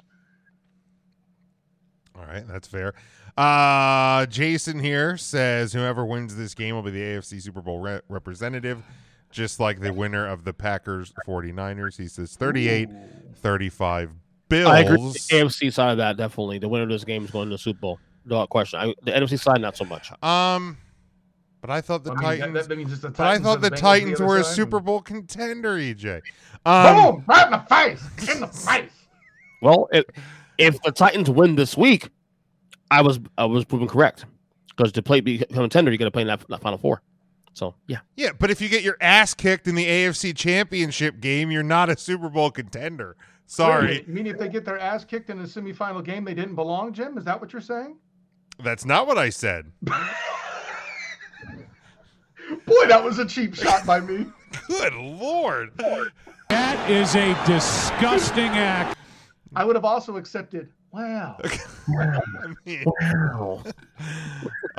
[2.17, 2.93] all right that's fair
[3.37, 8.01] uh jason here says whoever wins this game will be the afc super bowl re-
[8.09, 8.81] representative
[9.35, 11.97] just like the winner of the Packers 49ers.
[11.97, 12.89] He says 38
[13.35, 14.11] 35
[14.47, 14.69] Bills.
[14.69, 14.97] I agree.
[14.97, 16.59] The AFC side of that, definitely.
[16.59, 17.99] The winner of this game is going to the Super Bowl.
[18.25, 18.79] No question.
[18.79, 20.11] I, the NFC side, not so much.
[20.23, 20.77] Um,
[21.61, 22.67] but I thought the I mean, Titans.
[22.67, 24.51] That, that Titans but I thought the, the Titans the were side?
[24.51, 25.77] a Super Bowl contender.
[25.77, 26.21] EJ.
[26.65, 27.23] Um, Boom!
[27.27, 28.33] Right in the face.
[28.35, 28.91] In the face.
[29.61, 30.05] Well, it,
[30.57, 32.09] if the Titans win this week,
[32.91, 34.25] I was I was proven correct
[34.69, 37.01] because to play become a contender, you got to play in that, that Final Four.
[37.53, 38.31] So yeah, yeah.
[38.37, 41.97] But if you get your ass kicked in the AFC Championship game, you're not a
[41.97, 43.15] Super Bowl contender.
[43.47, 43.87] Sorry.
[43.87, 46.55] Wait, you mean if they get their ass kicked in a semifinal game, they didn't
[46.55, 47.17] belong, Jim?
[47.17, 47.97] Is that what you're saying?
[48.63, 49.71] That's not what I said.
[52.65, 54.25] Boy, that was a cheap shot by me.
[54.67, 55.71] Good lord.
[56.49, 58.94] That is a disgusting act.
[59.55, 60.69] I would have also accepted.
[60.91, 61.37] Wow.
[61.99, 63.63] I mean, wow.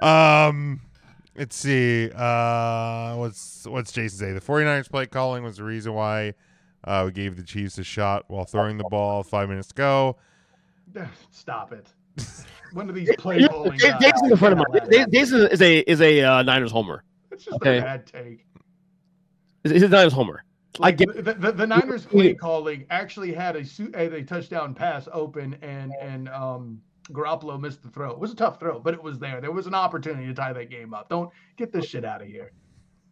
[0.50, 0.80] um
[1.38, 2.10] Let's see.
[2.12, 4.32] Uh, what's what's Jason say?
[4.32, 6.32] The 49ers play calling was the reason why
[6.84, 10.16] uh, we gave the Chiefs a shot while throwing the ball five minutes ago.
[11.30, 11.86] Stop it.
[12.72, 13.78] One of these play calling.
[13.78, 15.10] Jason's a friend of mine.
[15.12, 17.04] Jason is a is a uh, Niners homer.
[17.30, 17.78] It's just okay.
[17.78, 18.46] a bad take.
[19.62, 20.42] He's a Niners homer.
[20.78, 23.64] Like I get the, the, the Niners play calling actually had a,
[23.98, 26.80] a touchdown pass open and and um
[27.12, 28.10] Garoppolo missed the throw.
[28.10, 29.40] It was a tough throw, but it was there.
[29.40, 31.08] There was an opportunity to tie that game up.
[31.08, 32.52] Don't get this shit out of here.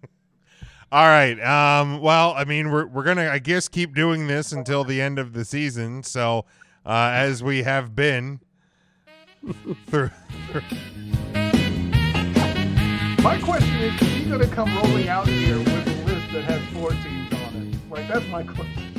[0.92, 1.40] All right.
[1.40, 5.18] Um, well, I mean, we're we're gonna, I guess, keep doing this until the end
[5.18, 6.02] of the season.
[6.02, 6.44] So,
[6.84, 8.40] uh, as we have been
[9.86, 10.10] through.
[13.22, 16.62] my question is: Is he gonna come rolling out here with a list that has
[16.72, 17.33] four teams on it?
[17.94, 18.92] Like that's my question.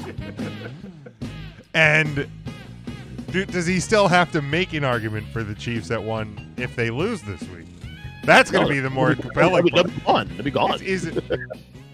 [1.74, 2.30] and
[3.30, 6.78] do, does he still have to make an argument for the Chiefs at one if
[6.78, 7.66] they lose this week?
[8.24, 9.66] That's going to be the more compelling.
[9.74, 10.30] They'll be gone.
[10.30, 10.82] They'll be gone.
[10.82, 11.24] Is, is it?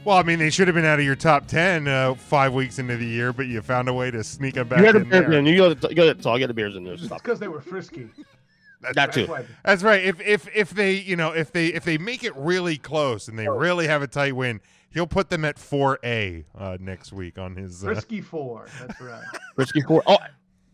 [0.05, 2.77] Well, I mean, they should have been out of your top ten uh, five weeks
[2.77, 4.79] into the year, but you found a way to sneak them back.
[4.79, 5.47] You got the Bears in.
[5.47, 6.93] You got to, you got get the Bears in there.
[6.93, 8.09] It's because they were frisky.
[8.81, 9.25] That's that too.
[9.25, 10.03] That's, that's right.
[10.03, 13.37] If if if they you know if they if they make it really close and
[13.37, 14.61] they really have a tight win,
[14.93, 18.67] he'll put them at four A uh, next week on his uh, frisky four.
[18.79, 19.23] That's right.
[19.55, 20.03] frisky four.
[20.05, 20.17] Oh,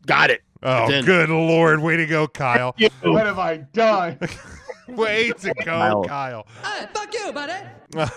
[0.05, 0.41] got it.
[0.63, 1.81] Oh, good lord!
[1.81, 2.75] Way to go, Kyle.
[3.03, 4.17] what have I done?
[4.87, 6.03] Way to go, Kyle.
[6.03, 6.47] Kyle.
[6.63, 7.53] Hey, fuck you, buddy.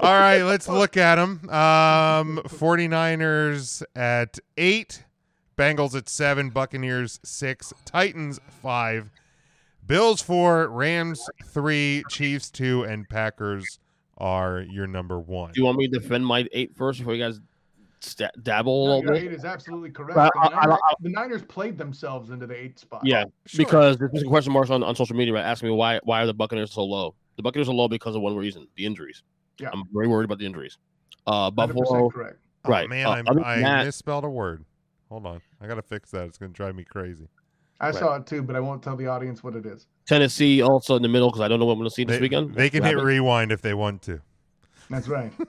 [0.00, 1.48] All right, let's look at them.
[1.48, 5.04] Um, 49ers at eight,
[5.56, 9.10] Bengals at seven, Buccaneers six, Titans five,
[9.86, 13.78] Bills four, Rams three, Chiefs two, and Packers
[14.18, 15.52] are your number one.
[15.52, 17.40] Do you want me to defend my eight first before you guys
[18.04, 19.22] st- dabble no, a little bit.
[19.24, 20.14] Eight is absolutely correct.
[20.14, 23.02] The Niners, I, I, the, Niners, played themselves into the eight spot.
[23.04, 23.64] Yeah, sure.
[23.64, 26.26] because there's a question marks on, on social media right, asking me why why are
[26.26, 27.14] the Buccaneers so low?
[27.36, 29.22] The Buccaneers are low because of one reason: the injuries.
[29.58, 30.78] Yeah, I'm very worried about the injuries.
[31.26, 32.38] Uh, Buffalo, correct.
[32.66, 34.64] Right, oh, man, uh, I, I that, misspelled a word.
[35.10, 36.26] Hold on, I gotta fix that.
[36.26, 37.28] It's gonna drive me crazy.
[37.84, 37.94] I right.
[37.94, 39.86] saw it too, but I won't tell the audience what it is.
[40.06, 42.16] Tennessee also in the middle because I don't know what I'm going to see this
[42.16, 42.54] They, weekend.
[42.54, 44.20] they can hit rewind if they want to.
[44.90, 45.32] That's right.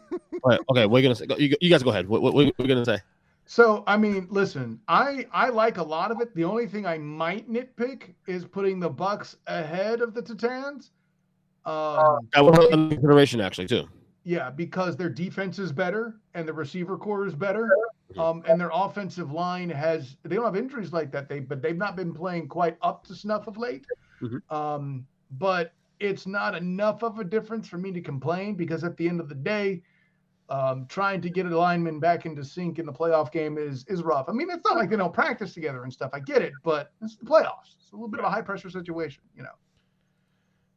[0.44, 1.26] Right, okay, We're going to say?
[1.40, 2.08] You, you guys go ahead.
[2.08, 3.00] What, what, what are you going to say?
[3.48, 6.36] So I mean, listen, I I like a lot of it.
[6.36, 10.92] The only thing I might nitpick is putting the Bucks ahead of the Titans.
[11.66, 13.88] Um, I was under consideration actually too.
[14.24, 17.70] yeah, because their defense is better and the receiver corps is better,
[18.18, 21.28] um, and their offensive line has they don't have injuries like that.
[21.30, 23.86] They but they've not been playing quite up to snuff of late.
[24.22, 24.42] Mhm.
[24.52, 29.08] Um, but it's not enough of a difference for me to complain because at the
[29.08, 29.82] end of the day,
[30.50, 34.04] um, trying to get a lineman back into sync in the playoff game is is
[34.04, 34.30] rough.
[34.30, 36.12] I mean, it's not like they don't practice together and stuff.
[36.14, 37.76] I get it, but it's the playoffs.
[37.80, 39.50] It's a little bit of a high pressure situation, you know.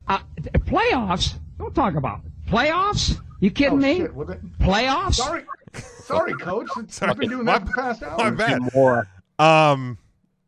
[0.06, 0.20] Uh,
[0.60, 1.34] playoffs?
[1.58, 2.50] Don't talk about it.
[2.50, 3.20] playoffs.
[3.40, 3.96] You kidding Oh, me?
[3.98, 4.58] shit, was it?
[4.58, 5.14] Playoffs?
[5.14, 6.68] Sorry, sorry, coach.
[6.88, 8.30] Sorry, I've been doing my- that for the past My hour.
[8.32, 8.74] bad.
[8.74, 9.06] More.
[9.38, 9.98] Um,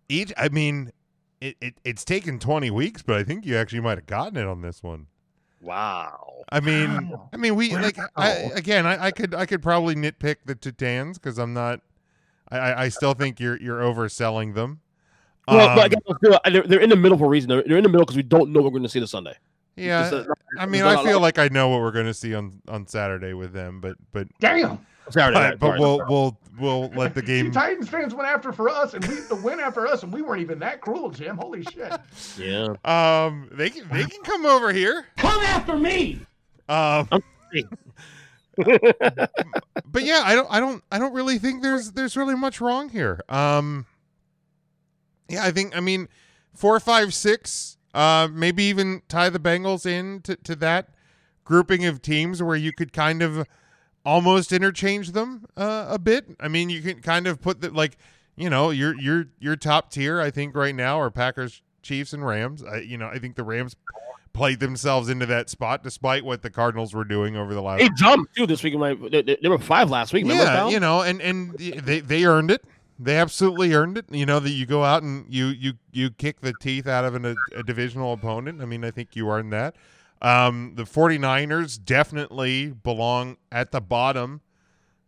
[0.08, 0.32] each.
[0.36, 0.90] I mean,
[1.40, 4.46] it, it it's taken twenty weeks, but I think you actually might have gotten it
[4.46, 5.06] on this one.
[5.62, 6.42] Wow.
[6.50, 7.28] I mean, Wow.
[7.32, 8.86] I mean, we like I, again.
[8.86, 11.80] I, I could I could probably nitpick the Titans because I'm not.
[12.48, 14.80] I, I I still think you're you're overselling them.
[15.46, 16.40] Well, but Um, again, let's do it.
[16.52, 17.48] they're, they're in the middle for a reason.
[17.48, 19.10] They're, they're in the middle because we don't know what we're going to see this
[19.10, 19.34] Sunday.
[19.76, 22.06] yeah, It's just a- I mean, I feel like- like I know what we're going
[22.06, 24.84] to see on on Saturday with them, but but Damn.
[25.10, 27.50] Saturday but, but we'll we'll we'll let the See, game.
[27.50, 30.40] Titans fans went after for us, and we the win after us, and we weren't
[30.42, 31.36] even that cruel, Jim.
[31.36, 31.92] Holy shit!
[32.38, 32.74] yeah.
[32.84, 35.06] Um, they can they can come over here.
[35.16, 36.20] Come after me.
[36.68, 37.08] Um,
[38.56, 42.88] but yeah, I don't, I don't, I don't really think there's, there's really much wrong
[42.88, 43.20] here.
[43.28, 43.86] Um,
[45.28, 46.08] yeah, I think, I mean,
[46.54, 50.90] four, five, six, uh, maybe even tie the Bengals in to, to that
[51.44, 53.46] grouping of teams where you could kind of
[54.04, 56.36] almost interchange them uh, a bit.
[56.38, 57.96] I mean, you can kind of put the like,
[58.36, 60.20] you know, your your your top tier.
[60.20, 62.62] I think right now are Packers, Chiefs, and Rams.
[62.62, 63.76] I, you know, I think the Rams
[64.32, 67.88] played themselves into that spot despite what the Cardinals were doing over the last They
[67.96, 68.74] jumped too this week.
[69.10, 70.24] They, they, were five last week.
[70.24, 72.64] Remember, yeah, you know, and and they they earned it.
[73.02, 74.04] They absolutely earned it.
[74.10, 77.14] You know that you go out and you you you kick the teeth out of
[77.14, 78.60] an, a, a divisional opponent.
[78.60, 79.74] I mean, I think you earned that.
[80.22, 84.42] Um, the 49ers definitely belong at the bottom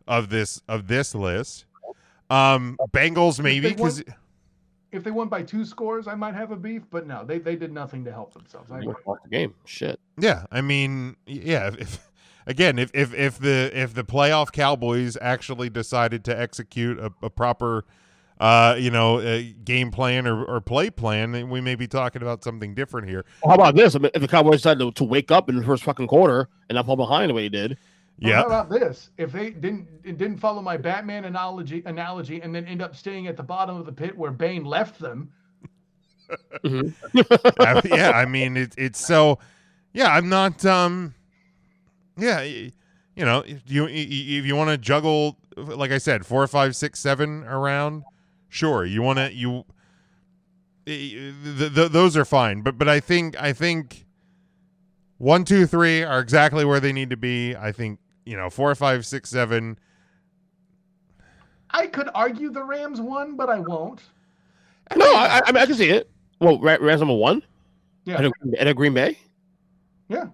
[0.09, 1.67] of this of this list.
[2.31, 4.03] Um, Bengals maybe because
[4.91, 7.57] If they won by two scores, I might have a beef, but no, they they
[7.57, 8.71] did nothing to help themselves.
[8.71, 9.55] I They lost the game.
[9.67, 10.01] Shit.
[10.19, 11.69] Yeah, I mean, yeah.
[11.69, 11.99] If, if
[12.47, 17.31] again, if, if if the if the playoff Cowboys actually decided to execute a, a
[17.31, 17.85] proper,
[18.41, 22.23] uh, you know, uh game plan or, or play plan, then we may be talking
[22.23, 23.25] about something different here.
[23.43, 23.95] Well, how about this?
[23.95, 26.49] I mean, if the Cowboys decided to, to wake up in the first fucking quarter
[26.69, 27.79] and not fall behind the way he did,
[28.21, 29.11] Well, Yeah, How about this?
[29.19, 33.37] If they didn't didn't follow my Batman analogy analogy and then end up staying at
[33.37, 35.31] the bottom of the pit where Bane left them,
[36.65, 38.13] I- yeah.
[38.15, 39.39] I mean, it's it's so.
[39.93, 40.65] Yeah, I'm not.
[40.65, 41.15] Um,
[42.17, 42.73] yeah, you
[43.17, 47.45] know, if you if you want to juggle, like I said, four, five, six, seven
[47.45, 48.05] around,
[48.49, 48.85] sure.
[48.85, 49.65] You want to you.
[50.87, 54.07] th- th- those are fine, but but I think I think
[55.19, 57.55] one, two, three are exactly where they need to be.
[57.55, 59.79] I think you know four, five, six, seven.
[61.71, 64.03] I could argue the Rams won, but I won't.
[64.97, 66.11] no, I, I, I mean I can see it.
[66.41, 67.43] Well, Rams number one
[68.05, 68.19] Yeah.
[68.19, 69.19] at a, at a Green Bay.
[70.09, 70.27] Yeah.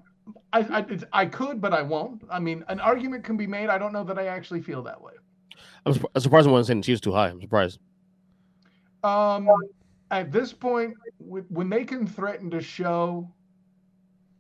[0.52, 2.22] I, I, it's, I could, but I won't.
[2.30, 3.68] I mean, an argument can be made.
[3.68, 5.12] I don't know that I actually feel that way.
[5.84, 7.28] I'm, surp- I'm surprised no one's saying Chiefs too high.
[7.28, 7.78] I'm surprised.
[9.04, 9.48] Um,
[10.10, 13.30] at this point, when they can threaten to show,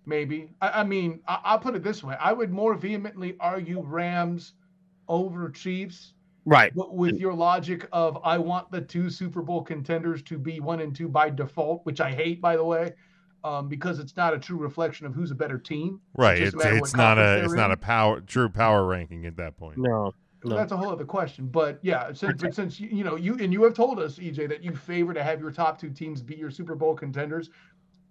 [0.06, 0.50] maybe.
[0.60, 4.54] I, I mean, I, I'll put it this way: I would more vehemently argue Rams
[5.08, 6.14] over Chiefs,
[6.44, 6.74] Right.
[6.74, 10.80] but with your logic of I want the two Super Bowl contenders to be one
[10.80, 12.94] and two by default, which I hate, by the way,
[13.44, 16.00] um, because it's not a true reflection of who's a better team.
[16.16, 16.38] Right.
[16.38, 19.56] just It's it's not a they're it's not a power true power ranking at that
[19.56, 19.78] point.
[19.78, 20.14] No.
[20.44, 20.56] No.
[20.56, 21.48] That's a whole other question.
[21.48, 24.48] But yeah, since but since you, you know you and you have told us, EJ,
[24.48, 27.50] that you favor to have your top two teams be your Super Bowl contenders.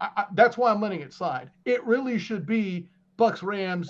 [0.02, 1.52] I, I, that's why I'm letting it slide.
[1.64, 3.90] It really should be Bucks Rams,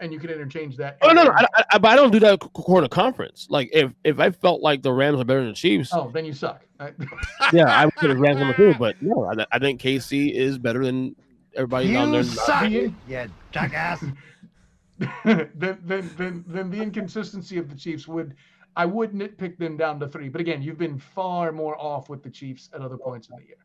[0.00, 0.98] and you can interchange that.
[1.02, 3.46] Oh no, no, I, I, but I don't do that c- corner conference.
[3.50, 6.24] Like if if I felt like the Rams are better than the Chiefs, Oh, then
[6.24, 6.62] you suck.
[7.52, 8.74] Yeah, I would put the Rams number two.
[8.78, 11.16] But no, I, I think KC is better than
[11.54, 12.22] everybody down there.
[12.22, 14.04] The- you yeah, jackass.
[15.24, 18.34] then, then, then, then the inconsistency of the Chiefs would,
[18.76, 20.28] I would nitpick them down to three.
[20.30, 23.42] But again, you've been far more off with the Chiefs at other points in the
[23.46, 23.56] year.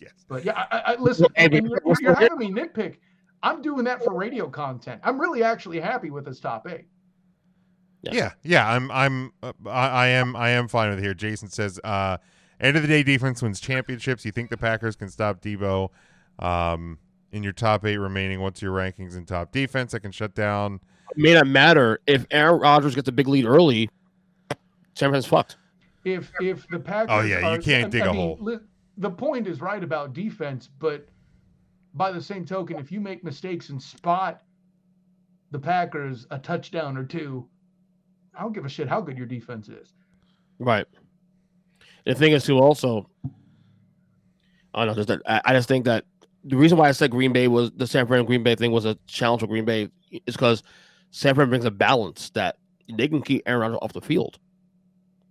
[0.00, 0.12] Yes.
[0.28, 2.96] But yeah, I, I, listen, Hey, and but- you're, you're having me nitpick.
[3.42, 5.00] I'm doing that for radio content.
[5.04, 6.86] I'm really actually happy with this top eight.
[8.02, 8.12] Yeah.
[8.14, 11.14] Yeah, yeah, I'm, I'm, uh, I, I am, I am fine with it here.
[11.14, 12.16] Jason says, uh,
[12.60, 14.24] end of the day, defense wins championships.
[14.24, 15.90] You think the Packers can stop Deebo?
[16.40, 16.98] Um,
[17.30, 19.94] in your top eight remaining, what's your rankings in top defense?
[19.94, 20.80] I can shut down.
[21.12, 23.88] It may not matter if Aaron Rodgers gets a big lead early.
[24.94, 25.56] San Francisco's fucked.
[26.04, 28.38] If if the Packers, Oh, yeah, you are- can't I- dig I a mean, hole.
[28.40, 28.58] li-
[28.98, 31.06] The point is right about defense, but
[31.94, 34.42] by the same token, if you make mistakes and spot
[35.50, 37.46] the Packers a touchdown or two,
[38.36, 39.92] I don't give a shit how good your defense is.
[40.58, 40.86] Right.
[42.06, 43.08] The thing is, too, also,
[44.74, 44.94] I don't know.
[44.94, 46.04] Just that, I, I just think that
[46.44, 48.84] the reason why I said Green Bay was the San Fran Green Bay thing was
[48.84, 50.62] a challenge for Green Bay is because
[51.10, 52.56] San Fran brings a balance that
[52.96, 54.38] they can keep Aaron Rodgers off the field.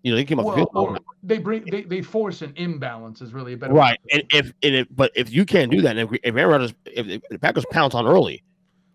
[0.04, 0.70] You know, they him off the Well, field.
[0.74, 4.00] or oh, they bring they, they force an imbalance is really a better Right.
[4.12, 6.74] And if and if but if you can't do that, and if, if Aaron Rodgers,
[6.86, 8.44] if, if the Packers pounce on early,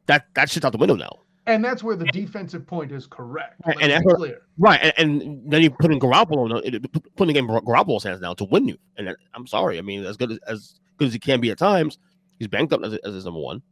[0.07, 1.20] that that shit's out the window now.
[1.49, 3.61] And that's where the defensive point is correct.
[3.65, 4.43] Right, and clear.
[4.59, 6.51] Right, and, and then you put in Garoppolo,
[7.15, 8.77] putting the game in Garoppolo's hands now to win you.
[8.97, 11.59] And I'm sorry, I mean, as good as, as good as he can be at
[11.59, 11.99] times,
[12.41, 13.62] he's banked up as, as his number one.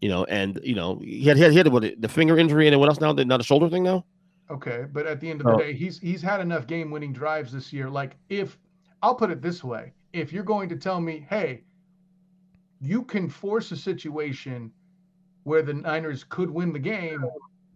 [0.00, 2.66] You know, and you know he had he had, he had what, the finger injury
[2.66, 3.12] and then what else now?
[3.12, 4.04] The, not a shoulder thing now.
[4.50, 5.58] Okay, but at the end of the Oh.
[5.58, 7.88] day, he's he's had enough game-winning drives this year.
[7.88, 8.58] Like if
[9.02, 11.62] I'll put it this way, if you're going to tell me, hey,
[12.80, 14.72] you can force a situation
[15.44, 17.24] where the Niners could win the game,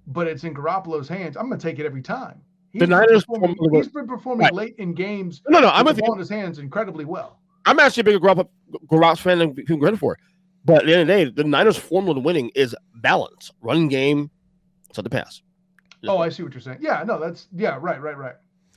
[0.08, 2.40] but it's in Garoppolo's hands, I'm going to take it every time.
[2.72, 4.54] He's The Niners performing, he's been performing Right.
[4.54, 5.42] late in games.
[5.48, 6.12] No, no, I'm with you.
[6.12, 7.38] in his hands incredibly well.
[7.66, 8.48] I'm actually a bigger Garoppolo,
[8.90, 10.18] Garoppolo fan than people credit for.
[10.64, 13.88] But at the end of the day, the Niners' formula to winning is balance, running
[13.88, 14.30] game,
[14.92, 15.40] so the pass.
[16.08, 16.78] Oh, I see what you're saying.
[16.80, 18.34] Yeah, no, that's yeah, right, right, right.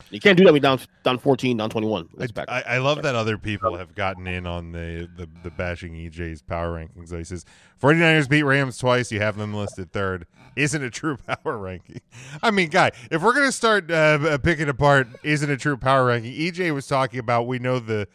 [0.09, 2.09] You can't do that when you're down down 14, down 21.
[2.19, 5.93] I, I, I love that other people have gotten in on the, the, the bashing
[5.93, 7.15] EJ's power rankings.
[7.15, 7.45] He says
[7.81, 9.11] 49ers beat Rams twice.
[9.11, 10.27] You have them listed third.
[10.55, 12.01] Isn't a true power ranking.
[12.41, 16.33] I mean, guy, if we're gonna start uh, picking apart, isn't a true power ranking?
[16.33, 18.07] EJ was talking about we know the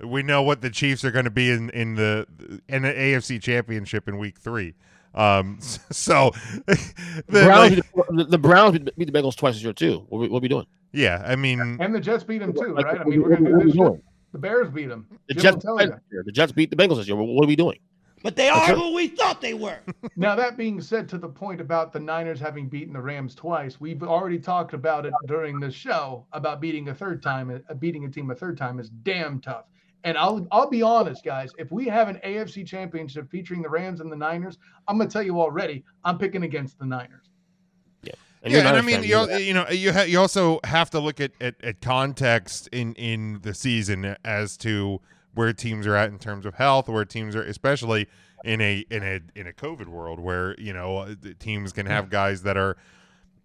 [0.00, 2.26] we know what the Chiefs are going to be in in the
[2.68, 4.74] in the AFC Championship in Week Three.
[5.16, 5.58] Um,
[5.90, 6.30] so
[6.66, 6.78] the,
[7.28, 10.04] Browns like- beat the, the Browns beat beat the Bengals twice this year too.
[10.08, 10.66] What we, what we doing?
[10.92, 13.00] yeah, I mean, And the Jets beat them too, Like, right?
[13.00, 14.00] I mean, we- we're gonna do this.
[14.32, 15.06] The Bears beat them.
[15.28, 15.92] The Jim Jets, tell you.
[16.24, 17.16] the Jets beat the Bengals this year.
[17.16, 17.78] What, what are we doing?
[18.22, 19.78] But they are who we thought they were.
[20.16, 23.80] Now that being said, to the point about the Niners having beaten the Rams twice,
[23.80, 28.04] we've already talked about it during the show about beating a third time, uh, beating
[28.04, 29.66] a team a third time is damn tough.
[30.06, 31.50] And I'll I'll be honest, guys.
[31.58, 34.56] If we have an AFC Championship featuring the Rams and the Niners,
[34.86, 37.28] I'm gonna tell you already, I'm picking against the Niners.
[38.42, 40.20] And you're yeah, and not I a mean, you, you know you you ha- you
[40.20, 45.00] also have to look at, at at context in in the season as to
[45.34, 48.06] where teams are at in terms of health, where teams are, especially
[48.44, 52.08] in a in a in a COVID world, where you know uh, teams can have
[52.08, 52.76] guys that are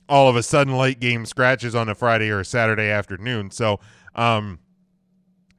[0.07, 3.49] all of a sudden late game scratches on a Friday or a Saturday afternoon.
[3.49, 3.79] So,
[4.13, 4.59] um,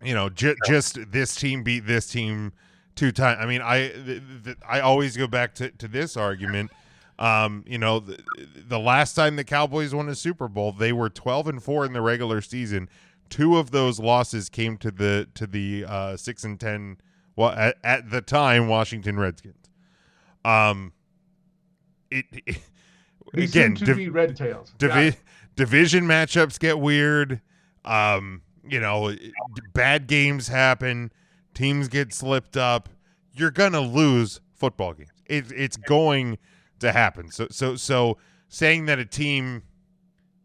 [0.03, 2.53] you know, j- just this team beat this team
[2.95, 3.39] two times.
[3.41, 6.71] I mean, I th- th- I always go back to to this argument.
[7.19, 8.19] Um, you know, the,
[8.67, 11.93] the last time the Cowboys won a Super Bowl, they were 12 and 4 in
[11.93, 12.89] the regular season.
[13.29, 16.99] Two of those losses came to the to the uh 6 and 10
[17.37, 19.71] well at, at the time Washington Redskins.
[20.45, 20.93] Um
[22.11, 22.59] it, it
[23.35, 24.75] again div- be red tails.
[24.79, 25.17] Divi-
[25.57, 27.41] division matchups get weird.
[27.85, 29.15] Um, you know,
[29.73, 31.13] bad games happen.
[31.55, 32.89] Teams get slipped up.
[33.33, 35.11] You're gonna lose football games.
[35.27, 36.39] It, it's going
[36.81, 37.31] to happen.
[37.31, 38.19] So, so, so
[38.49, 39.63] saying that a team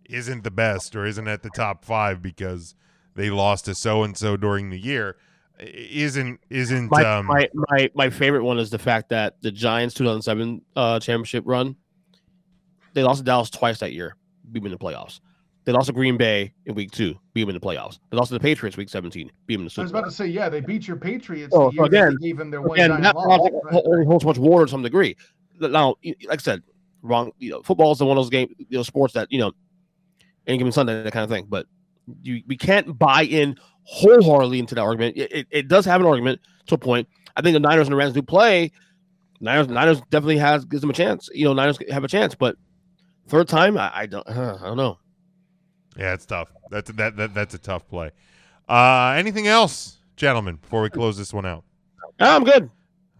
[0.05, 2.75] isn't the best or isn't at the top five because
[3.15, 5.17] they lost to so and so during the year
[5.59, 9.95] isn't isn't My, um my my my favorite one is the fact that the Giants
[9.95, 11.75] 2007 uh, championship run,
[12.93, 14.15] they lost to Dallas twice that year,
[14.51, 15.19] beat them in the playoffs.
[15.67, 17.99] They lost to Green Bay in week two, beat them in the playoffs.
[18.09, 20.11] They lost to the Patriots week 17, beat them in the I was about to
[20.11, 22.61] say, yeah, they beat your Patriots Oh, the so again, that they gave them their
[22.61, 23.27] one Again, giant that loss.
[23.27, 23.83] loss Right.
[23.85, 25.17] only holds much water to some degree.
[25.59, 26.63] Now, like I said,
[27.01, 27.33] wrong.
[27.37, 29.51] You know, football is the one of those game, you know, sports that you know,
[30.47, 31.47] any given Sunday, that kind of thing.
[31.49, 31.65] But
[32.21, 35.17] you, we can't buy in wholeheartedly into that argument.
[35.17, 37.09] It, it, it does have an argument to a point.
[37.35, 38.71] I think the Niners and the Rams do play.
[39.41, 41.29] Niners, Niners definitely has gives them a chance.
[41.33, 42.55] You know, Niners have a chance, but
[43.27, 44.97] third time, I, I don't, I don't know.
[45.97, 46.49] Yeah, it's tough.
[46.69, 48.11] That's that, that that's a tough play.
[48.67, 51.63] Uh anything else, gentlemen, before we close this one out?
[52.19, 52.69] I'm good.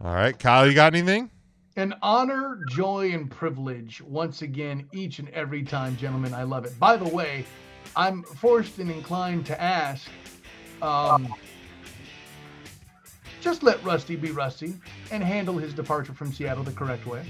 [0.00, 1.30] All right, Kyle, you got anything?
[1.76, 6.34] An honor, joy, and privilege once again, each and every time, gentlemen.
[6.34, 6.78] I love it.
[6.78, 7.44] By the way,
[7.94, 10.08] I'm forced and inclined to ask
[10.82, 11.34] um,
[13.40, 14.74] just let Rusty be Rusty
[15.10, 17.24] and handle his departure from Seattle the correct way.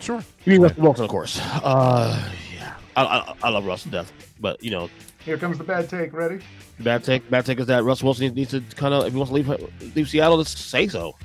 [0.00, 0.22] Sure.
[0.44, 1.40] You mean Russell Wilson, of course.
[1.40, 4.88] Uh, yeah, I, I, I love Russ to death, but you know,
[5.24, 6.12] Here comes the bad take.
[6.12, 6.40] Ready?
[6.80, 7.28] Bad take.
[7.28, 9.96] Bad take is that Russell Wilson needs to kind of if he wants to leave
[9.96, 11.16] leave Seattle, to say so.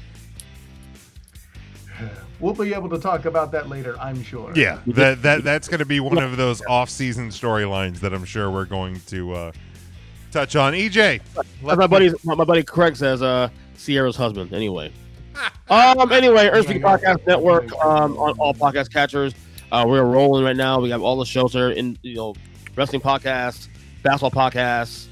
[2.40, 4.52] We'll be able to talk about that later, I'm sure.
[4.54, 8.52] Yeah, that that that's going to be one of those off-season storylines that I'm sure
[8.52, 9.52] we're going to uh,
[10.30, 10.74] touch on.
[10.74, 13.48] EJ, As my buddy, my, my buddy Craig says, uh,
[13.78, 14.52] Sierra's husband.
[14.52, 14.92] Anyway.
[15.70, 16.12] Um.
[16.12, 17.72] Anyway, Earth Speak Podcast Network.
[17.84, 18.18] Um.
[18.18, 19.34] On all podcast catchers.
[19.72, 20.80] Uh, we're rolling right now.
[20.80, 22.36] We have all the shows there in you know,
[22.76, 23.68] wrestling podcasts,
[24.04, 25.08] basketball podcasts,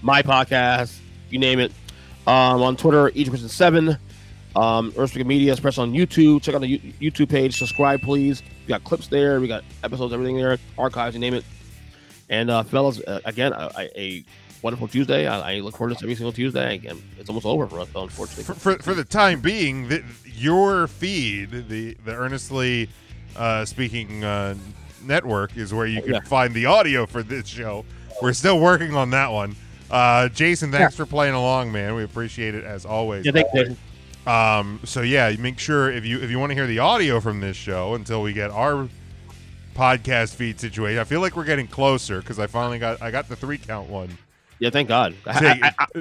[0.00, 0.98] my podcast,
[1.30, 1.72] you name it.
[2.26, 2.62] Um.
[2.62, 3.96] On Twitter, each person seven.
[4.56, 4.92] Um.
[4.96, 6.42] Earth Speak Media, especially on YouTube.
[6.42, 7.58] Check out the U- YouTube page.
[7.58, 8.42] Subscribe, please.
[8.62, 9.40] We got clips there.
[9.40, 11.44] We got episodes, everything there, archives, you name it.
[12.30, 14.24] And uh, fellas, uh, again, a- a
[14.62, 15.26] wonderful Tuesday.
[15.26, 16.74] I, I look forward to this every single Tuesday.
[16.76, 18.44] Again, it's almost over for us, though, unfortunately.
[18.44, 22.88] for, for, for the time being, the, your feed, the the earnestly
[23.36, 24.54] uh, speaking uh,
[25.02, 26.20] network, is where you can Yeah.
[26.20, 27.84] find the audio for this show.
[28.22, 29.54] We're still working on that one.
[29.90, 31.94] Uh, Jason, thanks for playing along, man.
[31.94, 33.24] We appreciate it as always.
[33.24, 33.76] Yeah, thanks, Jason.
[34.26, 37.40] Um, so yeah, make sure if you if you want to hear the audio from
[37.40, 38.86] this show until we get our
[39.74, 40.98] podcast feed situation.
[40.98, 43.88] I feel like we're getting closer because I finally got I got the three count
[43.88, 44.18] one.
[44.60, 45.14] Yeah, thank God.
[45.26, 46.00] I, I, I, I,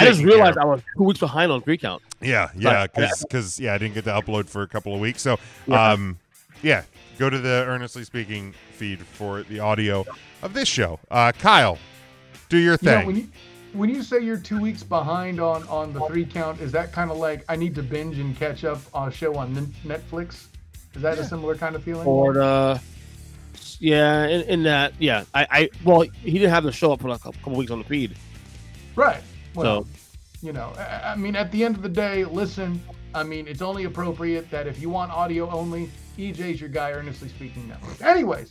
[0.00, 0.62] I just realized of.
[0.62, 2.02] I was two weeks behind on three count.
[2.20, 5.22] Yeah, yeah, But- because yeah, I didn't get to upload for a couple of weeks.
[5.22, 5.92] So, Yeah.
[5.92, 6.18] um,
[6.62, 6.82] yeah,
[7.18, 10.04] go to the earnestly speaking feed for the audio
[10.42, 10.98] of this show.
[11.10, 11.78] Uh, Kyle,
[12.48, 13.06] do your You know, thing.
[13.06, 13.28] when you
[13.72, 17.10] when you say you're two weeks behind on on the three count, is that kind
[17.10, 19.54] of like I need to binge and catch up on a show on
[19.84, 20.46] Netflix?
[20.94, 22.06] Is that a similar kind of feeling?
[22.06, 22.78] Or uh,
[23.80, 27.08] yeah, in, in that, yeah, I, I, well, he didn't have to show up for
[27.08, 28.16] like a couple weeks on the feed.
[28.94, 29.20] Right.
[29.54, 29.88] Well, So-
[30.42, 32.80] you know, I, I mean, at the end of the day, listen.
[33.14, 36.92] I mean, it's only appropriate that if you want audio only, EJ's your guy.
[36.92, 38.00] Earnestly speaking, network.
[38.02, 38.50] Anyways,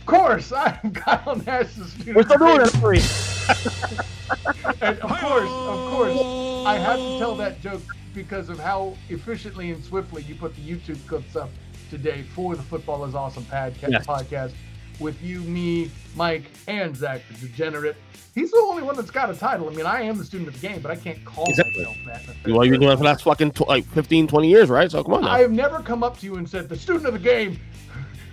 [0.00, 2.16] of course, I'm Kyle Nash, the student.
[2.16, 3.02] We're still doing it free.
[4.80, 7.82] and of course, of course, I have to tell that joke
[8.14, 11.50] because of how efficiently and swiftly you put the YouTube clips up
[11.90, 14.06] today for the Football is Awesome podca- Yes.
[14.06, 14.52] podcast
[15.00, 17.96] with you, me, Mike, and Zach the Degenerate.
[18.34, 19.68] He's the only one that's got a title.
[19.70, 21.84] I mean, I am the student of the game, but I can't call Exactly.
[21.84, 21.96] myself
[22.44, 22.52] that.
[22.52, 24.90] Well, you've been doing it for the last fucking tw- like 15, 20 years, right?
[24.90, 25.30] So come on now.
[25.30, 27.58] I have never come up to you and said, "The student of the game."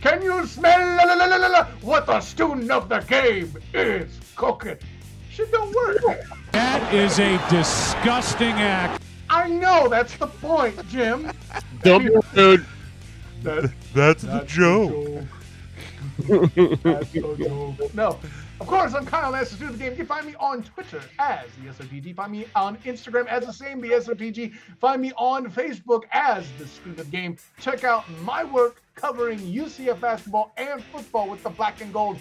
[0.01, 3.55] Can you smell la, la, la, la, la, la, what the student of the game
[3.73, 4.75] is cooking?
[5.31, 6.01] Shit don't work.
[6.51, 9.01] That is a disgusting act.
[9.29, 11.31] I know that's the point, Jim.
[11.83, 12.05] Don't.
[12.33, 12.65] That,
[13.43, 14.91] That's the that's joke.
[14.91, 14.93] joke.
[14.93, 15.27] That's the joke.
[17.93, 18.19] No.
[18.61, 19.91] Of course, I'm Kyle student of the game.
[19.91, 22.15] You can find me on Twitter as the SOTG.
[22.15, 24.53] Find me on Instagram as the same, the SOTG.
[24.79, 27.37] Find me on Facebook as the student of game.
[27.59, 32.19] Check out my work covering UCF basketball and football with the Black and Gold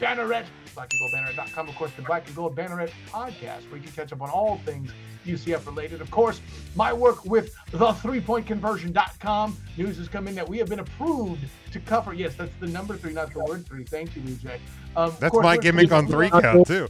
[0.00, 1.68] Banneret, blackandgoldbanneret.com.
[1.68, 4.58] Of course, the Black and Gold Banneret podcast, where you can catch up on all
[4.64, 4.92] things
[5.26, 6.00] UCF related.
[6.00, 6.40] Of course,
[6.74, 9.56] my work with the three point conversion.com.
[9.76, 12.12] News has come in that we have been approved to cover.
[12.12, 13.84] Yes, that's the number three, not the word three.
[13.84, 14.58] Thank you, EJ.
[14.96, 16.88] Um, That's course, my gimmick on three count too.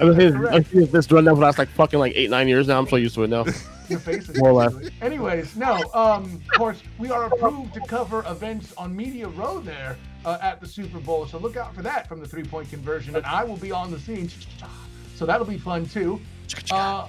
[0.00, 2.30] I was saying, I've seen this run down for the last like fucking like eight,
[2.30, 2.78] nine years now.
[2.78, 3.44] I'm so used to it now.
[3.90, 4.88] Your face is More or.
[5.02, 5.82] Anyways, no.
[5.92, 10.60] Um, of course, we are approved to cover events on Media Row there uh, at
[10.60, 11.26] the Super Bowl.
[11.26, 13.90] So look out for that from the three point conversion, and I will be on
[13.90, 14.30] the scene.
[15.16, 16.20] So that'll be fun too.
[16.70, 17.08] Uh,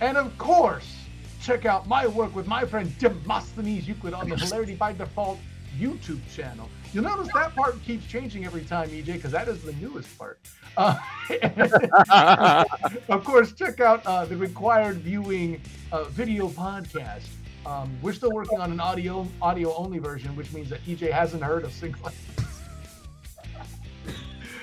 [0.00, 0.96] and of course,
[1.40, 5.38] check out my work with my friend Demosthenes Euclid on the Hilarity by Default
[5.78, 6.68] YouTube channel.
[6.92, 10.38] You'll notice that part keeps changing every time, EJ, because that is the newest part.
[10.76, 10.98] Uh,
[13.08, 15.60] of course, check out uh, the required viewing
[15.92, 17.26] uh, video podcast.
[17.66, 21.42] Um, we're still working on an audio audio only version, which means that EJ hasn't
[21.42, 22.10] heard a single.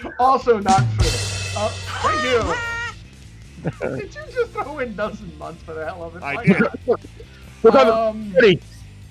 [0.19, 1.07] also not true.
[1.55, 1.69] Uh,
[2.01, 2.77] thank you.
[3.97, 6.23] Did you just throw in dozen months for the hell of it?
[6.23, 7.75] I did.
[7.75, 8.34] Um?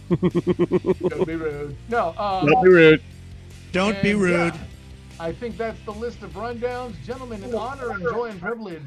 [0.09, 1.77] Don't be rude.
[1.89, 2.15] No.
[2.19, 3.03] Um, Don't be rude.
[3.73, 4.55] Don't be rude.
[4.55, 4.61] yeah,
[5.19, 6.95] I think that's the list of rundowns.
[7.05, 8.83] Gentlemen, in honor and joy and privilege.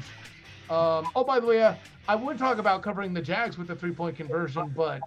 [0.70, 1.74] Um, oh, by the way, uh,
[2.08, 5.00] I would talk about covering the Jags with the three point conversion, but.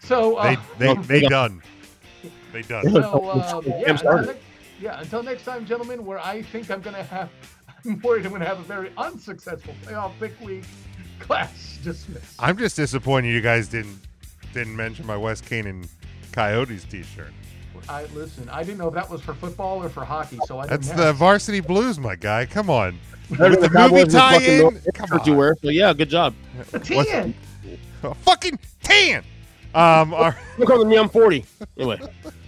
[0.00, 0.36] So.
[0.36, 1.62] Uh, They they they done.
[2.52, 2.90] They done.
[2.90, 4.38] so, um, yeah, until next,
[4.80, 7.30] yeah, until next time, gentlemen, where I think I'm going to have.
[7.84, 10.64] I'm worried I'm going to have a very unsuccessful playoff pick week.
[11.18, 12.34] Class dismissed.
[12.38, 13.98] I'm just disappointed you guys didn't
[14.52, 15.88] didn't mention my West Canaan
[16.32, 17.32] Coyotes T-shirt.
[17.88, 18.48] I listen.
[18.48, 20.82] I didn't know if that was for football or for hockey, so I didn't.
[20.82, 21.12] That's the.
[21.12, 22.46] Varsity Blues, my guy.
[22.46, 22.98] Come on.
[23.28, 24.60] With than the Cowboys movie tie-in.
[24.60, 25.56] North- Come shirts you wear.
[25.62, 26.34] So yeah, good job.
[26.82, 27.34] Ten.
[28.02, 29.24] A fucking tan.
[29.74, 31.44] Um, our, Look on me, I'm 40.
[31.78, 32.00] Anyway,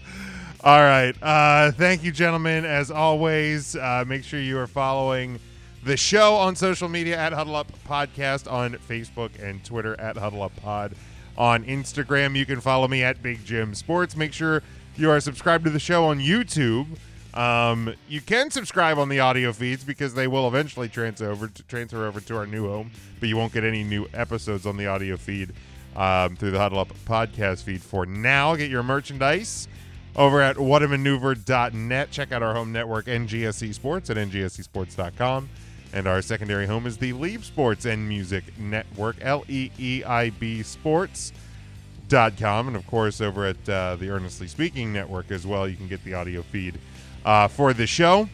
[0.64, 1.14] All right.
[1.22, 2.64] Uh, thank you, gentlemen.
[2.64, 5.38] As always, uh, make sure you are following
[5.84, 10.42] the show on social media at Huddle Up Podcast on Facebook and Twitter at Huddle
[10.42, 10.94] Up Pod.
[11.36, 14.16] On Instagram, you can follow me at Big Jim Sports.
[14.16, 14.62] Make sure
[14.96, 16.86] you are subscribed to the show on YouTube.
[17.34, 21.62] Um, you can subscribe on the audio feeds because they will eventually transfer over to,
[21.64, 24.86] transfer over to our new home, but you won't get any new episodes on the
[24.86, 25.52] audio feed
[25.96, 27.82] um, through the Huddle Up podcast feed.
[27.82, 29.66] For now, get your merchandise
[30.14, 32.10] over at whatamaneuver.net.
[32.12, 35.48] Check out our home network, NGSC Sports, at ngscsports.com.
[35.94, 40.30] And our secondary home is the Leave Sports and Music Network, L E E I
[40.30, 42.66] B Sports.com.
[42.66, 46.02] And of course, over at uh, the Earnestly Speaking Network as well, you can get
[46.02, 46.80] the audio feed
[47.24, 48.28] uh, for the show.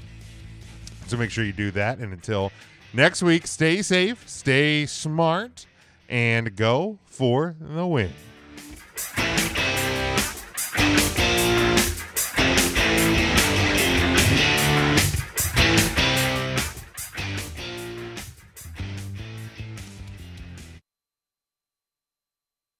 [1.06, 1.98] So make sure you do that.
[1.98, 2.50] And until
[2.94, 5.66] next week, stay safe, stay smart,
[6.08, 8.10] and go for the win.